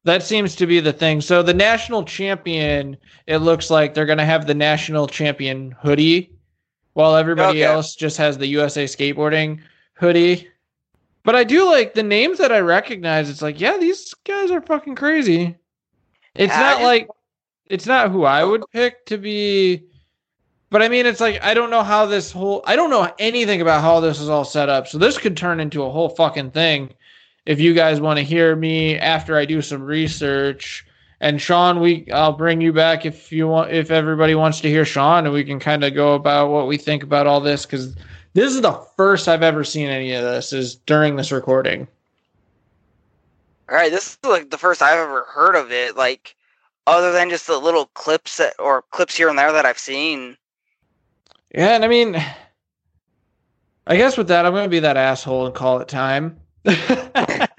That 0.06 0.24
seems 0.24 0.56
to 0.56 0.66
be 0.66 0.80
the 0.80 0.94
thing. 0.94 1.22
So 1.22 1.44
the 1.44 1.54
national 1.54 2.04
champion, 2.04 2.98
it 3.28 3.38
looks 3.38 3.70
like 3.70 3.94
they're 3.94 4.06
gonna 4.06 4.26
have 4.26 4.48
the 4.48 4.54
national 4.56 5.08
champion 5.08 5.76
hoodie, 5.82 6.32
while 6.94 7.16
everybody 7.16 7.60
Okay. 7.64 7.64
else 7.64 7.96
just 7.96 8.18
has 8.18 8.38
the 8.38 8.48
USA 8.48 8.86
skateboarding 8.86 9.60
hoodie. 9.94 10.48
But 11.24 11.36
I 11.36 11.44
do 11.44 11.66
like 11.70 11.94
the 11.94 12.04
names 12.04 12.38
that 12.40 12.52
I 12.52 12.60
recognize. 12.60 13.30
It's 13.30 13.42
like, 13.42 13.60
yeah, 13.60 13.78
these 13.78 14.14
guys 14.26 14.52
are 14.52 14.62
fucking 14.62 14.96
crazy. 14.96 15.56
It's 16.34 16.54
Yeah, 16.54 16.60
not 16.62 16.72
just- 16.76 16.84
like 16.84 17.08
it's 17.68 17.86
not 17.86 18.10
who 18.10 18.24
I 18.24 18.44
would 18.44 18.64
pick 18.72 19.06
to 19.08 19.18
be 19.18 19.84
but 20.70 20.82
I 20.82 20.90
mean, 20.90 21.06
it's 21.06 21.20
like 21.20 21.42
I 21.44 21.54
don't 21.54 21.70
know 21.70 21.84
how 21.84 22.06
this 22.06 22.32
whole 22.32 22.64
I 22.66 22.76
don't 22.76 22.90
know 22.90 23.12
anything 23.20 23.62
about 23.62 23.82
how 23.82 24.00
this 24.00 24.20
is 24.20 24.30
all 24.30 24.46
set 24.46 24.70
up. 24.70 24.88
So 24.88 24.98
this 24.98 25.18
could 25.18 25.36
turn 25.36 25.60
into 25.60 25.84
a 25.84 25.90
whole 25.90 26.10
fucking 26.10 26.52
thing. 26.52 26.94
If 27.46 27.60
you 27.60 27.74
guys 27.74 28.00
want 28.00 28.18
to 28.18 28.24
hear 28.24 28.56
me 28.56 28.98
after 28.98 29.38
I 29.38 29.46
do 29.46 29.62
some 29.62 29.82
research, 29.82 30.86
and 31.22 31.42
Sean, 31.42 31.80
we 31.80 32.10
I'll 32.12 32.34
bring 32.34 32.62
you 32.62 32.72
back 32.72 33.06
if 33.06 33.32
you 33.32 33.48
want. 33.48 33.72
If 33.72 33.92
everybody 33.92 34.36
wants 34.36 34.62
to 34.62 34.70
hear 34.70 34.86
Sean, 34.86 35.26
and 35.26 35.34
we 35.34 35.44
can 35.44 35.60
kind 35.60 35.84
of 35.84 35.94
go 35.94 36.14
about 36.14 36.50
what 36.50 36.68
we 36.68 36.78
think 36.78 37.04
about 37.04 37.28
all 37.28 37.42
this 37.42 37.66
because 37.66 37.96
this 38.34 38.54
is 38.54 38.62
the 38.62 38.74
first 38.96 39.28
I've 39.28 39.44
ever 39.44 39.64
seen 39.64 39.90
any 39.90 40.14
of 40.14 40.24
this 40.24 40.54
is 40.54 40.76
during 40.76 41.16
this 41.16 41.32
recording. 41.32 41.88
All 43.70 43.76
right. 43.76 43.92
This 43.92 44.12
is 44.12 44.18
like 44.24 44.50
the 44.50 44.58
first 44.58 44.82
I've 44.82 45.00
ever 45.00 45.24
heard 45.24 45.56
of 45.56 45.72
it. 45.72 45.96
Like, 45.98 46.36
other 46.88 47.12
than 47.12 47.30
just 47.30 47.48
the 47.48 47.58
little 47.58 47.88
clips 47.88 48.38
that, 48.38 48.54
or 48.60 48.84
clips 48.92 49.18
here 49.18 49.30
and 49.30 49.38
there 49.38 49.52
that 49.52 49.66
I've 49.66 49.80
seen. 49.80 50.38
Yeah, 51.54 51.76
and 51.76 51.84
I 51.84 51.88
mean, 51.88 52.16
I 53.88 53.98
guess 53.98 54.18
with 54.18 54.28
that, 54.28 54.46
I'm 54.46 54.54
going 54.54 54.66
to 54.66 54.70
be 54.70 54.80
that 54.80 54.98
asshole 54.98 55.48
and 55.48 55.56
call 55.56 55.80
it 55.80 55.88
time. 55.88 56.40
but 56.64 57.50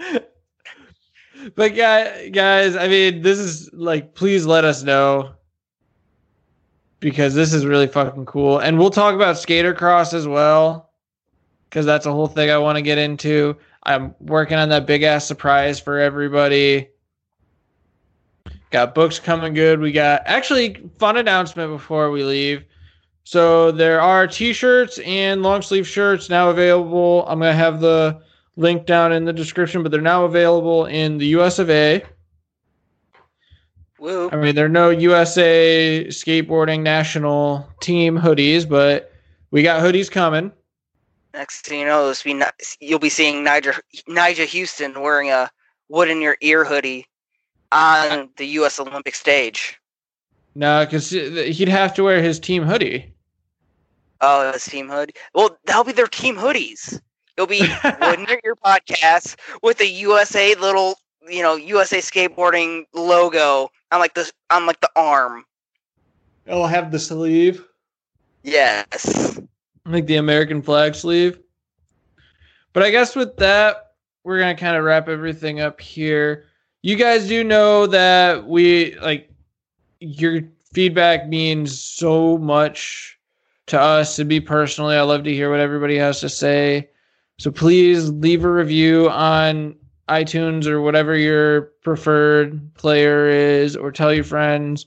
yeah, 1.75 2.29
guys, 2.29 2.77
I 2.77 2.87
mean, 2.87 3.23
this 3.23 3.39
is 3.39 3.69
like, 3.73 4.15
please 4.15 4.47
let 4.47 4.65
us 4.65 4.85
know 4.85 5.33
because 7.01 7.35
this 7.35 7.53
is 7.53 7.67
really 7.67 7.89
fucking 7.89 8.27
cool, 8.27 8.59
and 8.59 8.79
we'll 8.79 8.91
talk 8.91 9.15
about 9.15 9.39
skater 9.39 9.75
cross 9.75 10.15
as 10.15 10.29
well 10.29 10.91
because 11.69 11.87
that's 11.87 12.07
a 12.07 12.13
whole 12.13 12.27
thing 12.27 12.51
I 12.51 12.59
want 12.59 12.77
to 12.77 12.83
get 12.83 12.99
into. 12.99 13.57
I'm 13.85 14.15
working 14.21 14.59
on 14.59 14.69
that 14.69 14.87
big 14.87 15.03
ass 15.03 15.27
surprise 15.27 15.81
for 15.81 15.99
everybody. 15.99 16.89
Got 18.71 18.95
books 18.95 19.19
coming 19.19 19.55
good. 19.55 19.81
We 19.81 19.91
got 19.91 20.23
actually 20.27 20.89
fun 20.99 21.17
announcement 21.17 21.73
before 21.73 22.11
we 22.11 22.23
leave. 22.23 22.65
So 23.25 23.71
there 23.71 24.01
are 24.01 24.27
t-shirts 24.27 24.99
and 25.01 25.43
long 25.43 25.63
sleeve 25.63 25.87
shirts 25.87 26.29
now 26.29 26.51
available. 26.51 27.25
I'm 27.29 27.39
gonna 27.39 27.53
have 27.53 27.81
the 27.81 28.21
link 28.57 28.87
down 28.87 29.13
in 29.13 29.25
the 29.25 29.33
description, 29.33 29.83
but 29.83 29.93
they're 29.93 30.01
now 30.01 30.25
available 30.25 30.87
in 30.87 31.19
the 31.19 31.27
US 31.29 31.59
of 31.59 31.71
A. 31.71 32.03
Woo. 33.99 34.31
I 34.33 34.37
mean, 34.37 34.55
there 34.55 34.65
are 34.65 34.69
no 34.69 34.91
USA 34.91 36.07
skateboarding 36.09 36.81
national 36.81 37.69
team 37.81 38.19
hoodies, 38.19 38.69
but 38.69 39.13
we 39.51 39.63
got 39.63 39.83
hoodies 39.83 40.11
coming. 40.11 40.53
Next 41.35 41.67
thing 41.67 41.81
you 41.81 41.87
know, 41.87 42.09
this 42.09 42.23
be, 42.23 42.43
you'll 42.81 42.99
be 42.99 43.09
seeing 43.09 43.45
Nyjah, 43.45 43.79
Nyjah 44.09 44.61
Huston 44.61 45.01
wearing 45.01 45.31
a 45.31 45.51
wood 45.89 46.09
in 46.09 46.21
your 46.21 46.37
ear 46.41 46.65
hoodie 46.65 47.07
on 47.73 48.31
the 48.37 48.47
U.S. 48.47 48.81
Olympic 48.81 49.15
stage. 49.15 49.80
No, 50.55 50.85
because 50.85 51.11
he'd 51.11 51.69
have 51.69 51.95
to 51.95 52.03
wear 52.03 52.23
his 52.23 52.41
team 52.41 52.63
hoodie. 52.65 53.13
Oh, 54.21 54.53
his 54.53 54.65
team 54.65 54.89
hoodie. 54.89 55.15
Well, 55.35 55.57
that'll 55.65 55.85
be 55.85 55.93
their 55.93 56.07
team 56.07 56.37
hoodies. 56.37 57.01
You'll 57.37 57.47
be 57.47 57.61
wood 58.01 58.19
in 58.19 58.27
your 58.27 58.41
ear 58.45 58.57
podcast 58.57 59.37
with 59.63 59.79
the 59.79 59.87
USA 59.89 60.55
little, 60.57 60.97
you 61.29 61.43
know, 61.43 61.55
USA 61.57 61.99
skateboarding 61.99 62.85
logo 62.93 63.71
on 63.93 64.01
like 64.01 64.15
the 64.15 64.31
on 64.51 64.67
like 64.67 64.81
the 64.81 64.91
arm. 64.97 65.45
It'll 66.47 66.67
have 66.67 66.91
the 66.91 66.99
sleeve, 66.99 67.65
Yes. 68.43 69.39
like 69.87 70.07
the 70.07 70.17
American 70.17 70.63
flag 70.63 70.95
sleeve. 70.95 71.39
But 72.73 72.83
I 72.83 72.91
guess 72.91 73.15
with 73.15 73.37
that, 73.37 73.93
we're 74.25 74.39
gonna 74.41 74.57
kind 74.57 74.77
of 74.77 74.85
wrap 74.85 75.09
everything 75.09 75.61
up 75.61 75.81
here. 75.81 76.47
You 76.83 76.97
guys 76.97 77.29
do 77.29 77.45
know 77.45 77.87
that 77.87 78.47
we 78.47 78.97
like 79.01 79.30
you're 80.01 80.43
feedback 80.73 81.29
means 81.29 81.79
so 81.79 82.39
much 82.39 83.19
to 83.67 83.81
us 83.81 84.17
to 84.17 84.25
me 84.25 84.41
personally. 84.41 84.97
I 84.97 85.03
love 85.03 85.25
to 85.25 85.33
hear 85.33 85.51
what 85.51 85.61
everybody 85.61 85.97
has 85.97 86.21
to 86.21 86.29
say. 86.29 86.89
So 87.39 87.51
please 87.51 88.11
leave 88.11 88.45
a 88.45 88.51
review 88.51 89.09
on 89.11 89.77
iTunes 90.09 90.67
or 90.67 90.81
whatever 90.81 91.17
your 91.17 91.63
preferred 91.83 92.75
player 92.75 93.29
is, 93.29 93.77
or 93.77 93.93
tell 93.93 94.13
your 94.13 94.25
friends, 94.25 94.87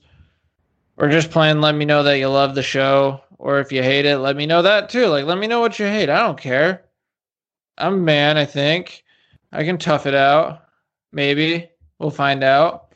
or 0.96 1.08
just 1.08 1.30
plain 1.30 1.60
let 1.60 1.74
me 1.74 1.84
know 1.84 2.02
that 2.02 2.18
you 2.18 2.28
love 2.28 2.54
the 2.54 2.62
show. 2.62 3.20
Or 3.38 3.58
if 3.58 3.72
you 3.72 3.82
hate 3.82 4.06
it, 4.06 4.18
let 4.18 4.36
me 4.36 4.46
know 4.46 4.62
that 4.62 4.88
too. 4.88 5.06
Like, 5.06 5.26
let 5.26 5.38
me 5.38 5.46
know 5.46 5.60
what 5.60 5.78
you 5.78 5.86
hate. 5.86 6.08
I 6.08 6.20
don't 6.20 6.40
care. 6.40 6.84
I'm 7.78 7.94
a 7.94 7.98
man, 7.98 8.36
I 8.36 8.44
think. 8.44 9.02
I 9.52 9.64
can 9.64 9.76
tough 9.76 10.06
it 10.06 10.14
out. 10.14 10.64
Maybe. 11.12 11.68
We'll 11.98 12.10
find 12.10 12.44
out 12.44 12.93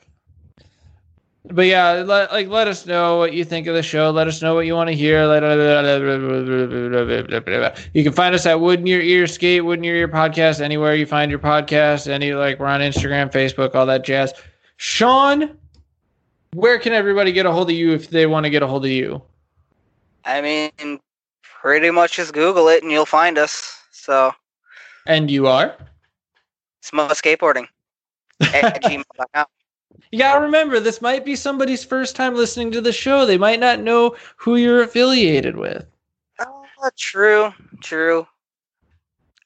but 1.51 1.67
yeah, 1.67 1.93
let, 1.93 2.31
like 2.31 2.49
let 2.49 2.69
us 2.69 2.87
know 2.87 3.17
what 3.17 3.33
you 3.33 3.45
think 3.45 3.67
of 3.67 3.75
the 3.75 3.83
show. 3.83 4.11
Let 4.11 4.29
us 4.29 4.43
know 4.43 4.55
what 4.55 4.67
you 4.67 4.75
want 4.75 4.89
to 4.89 4.95
hear. 4.95 5.23
You 7.95 8.05
can 8.05 8.13
find 8.13 8.35
us 8.35 8.47
at 8.47 8.61
Wood 8.61 8.81
in 8.81 8.87
Your 8.87 9.01
Ear 9.01 9.27
Skate, 9.27 9.65
Wood 9.65 9.79
in 9.79 9.85
Your 9.85 9.97
Ear 9.97 10.09
Podcast, 10.09 10.61
anywhere 10.61 10.95
you 10.95 11.07
find 11.07 11.31
your 11.31 11.41
podcast. 11.41 12.09
Any 12.09 12.35
like 12.35 12.59
we're 12.59 12.67
on 12.67 12.81
Instagram, 12.81 13.33
Facebook, 13.33 13.75
all 13.75 13.87
that 13.87 14.05
jazz. 14.05 14.33
Sean, 14.77 15.57
where 16.55 16.79
can 16.79 16.93
everybody 16.93 17.33
get 17.33 17.47
a 17.47 17.53
hold 17.53 17.71
of 17.71 17.77
you 17.77 17.93
if 17.93 18.11
they 18.11 18.27
want 18.27 18.45
to 18.45 18.51
get 18.51 18.63
a 18.63 18.67
hold 18.67 18.85
of 18.85 18.91
you? 18.91 19.23
I 20.25 20.41
mean, 20.41 21.01
pretty 21.43 21.91
much 21.91 22.17
just 22.17 22.35
Google 22.35 22.69
it 22.69 22.83
and 22.83 22.93
you'll 22.93 23.07
find 23.07 23.39
us. 23.39 23.81
So. 23.91 24.33
And 25.07 25.31
you 25.31 25.47
are? 25.47 25.77
Small 26.83 27.09
skateboarding 27.09 27.67
at 28.41 28.83
gmail.com. 28.83 29.47
You 30.11 30.19
gotta 30.19 30.41
remember, 30.41 30.81
this 30.81 31.03
might 31.03 31.25
be 31.25 31.37
somebody's 31.37 31.85
first 31.85 32.17
time 32.17 32.35
listening 32.35 32.71
to 32.73 32.81
the 32.81 32.93
show. 32.93 33.27
They 33.27 33.39
might 33.39 33.61
not 33.61 33.81
know 33.81 34.17
who 34.37 34.57
you're 34.57 34.83
affiliated 34.83 35.57
with. 35.57 35.85
Oh, 36.41 36.91
true, 36.97 37.53
true. 37.83 38.27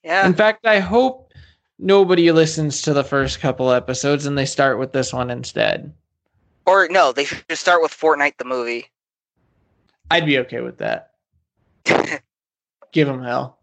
Yeah. 0.05 0.26
In 0.26 0.34
fact, 0.34 0.66
I 0.66 0.78
hope 0.80 1.32
nobody 1.78 2.30
listens 2.30 2.82
to 2.82 2.93
the 2.93 3.05
first 3.05 3.40
couple 3.40 3.70
episodes 3.70 4.26
and 4.26 4.36
they 4.36 4.47
start 4.47 4.78
with 4.78 4.93
this 4.93 5.12
one 5.12 5.30
instead. 5.30 5.93
Or 6.66 6.86
no, 6.88 7.12
they 7.12 7.24
should 7.24 7.45
start 7.53 7.82
with 7.82 7.93
Fortnite 7.93 8.36
the 8.38 8.45
movie. 8.45 8.86
I'd 10.11 10.26
be 10.26 10.38
okay 10.38 10.61
with 10.61 10.78
that. 10.78 11.12
Give 12.93 13.09
them 13.09 13.22
hell. 13.22 13.59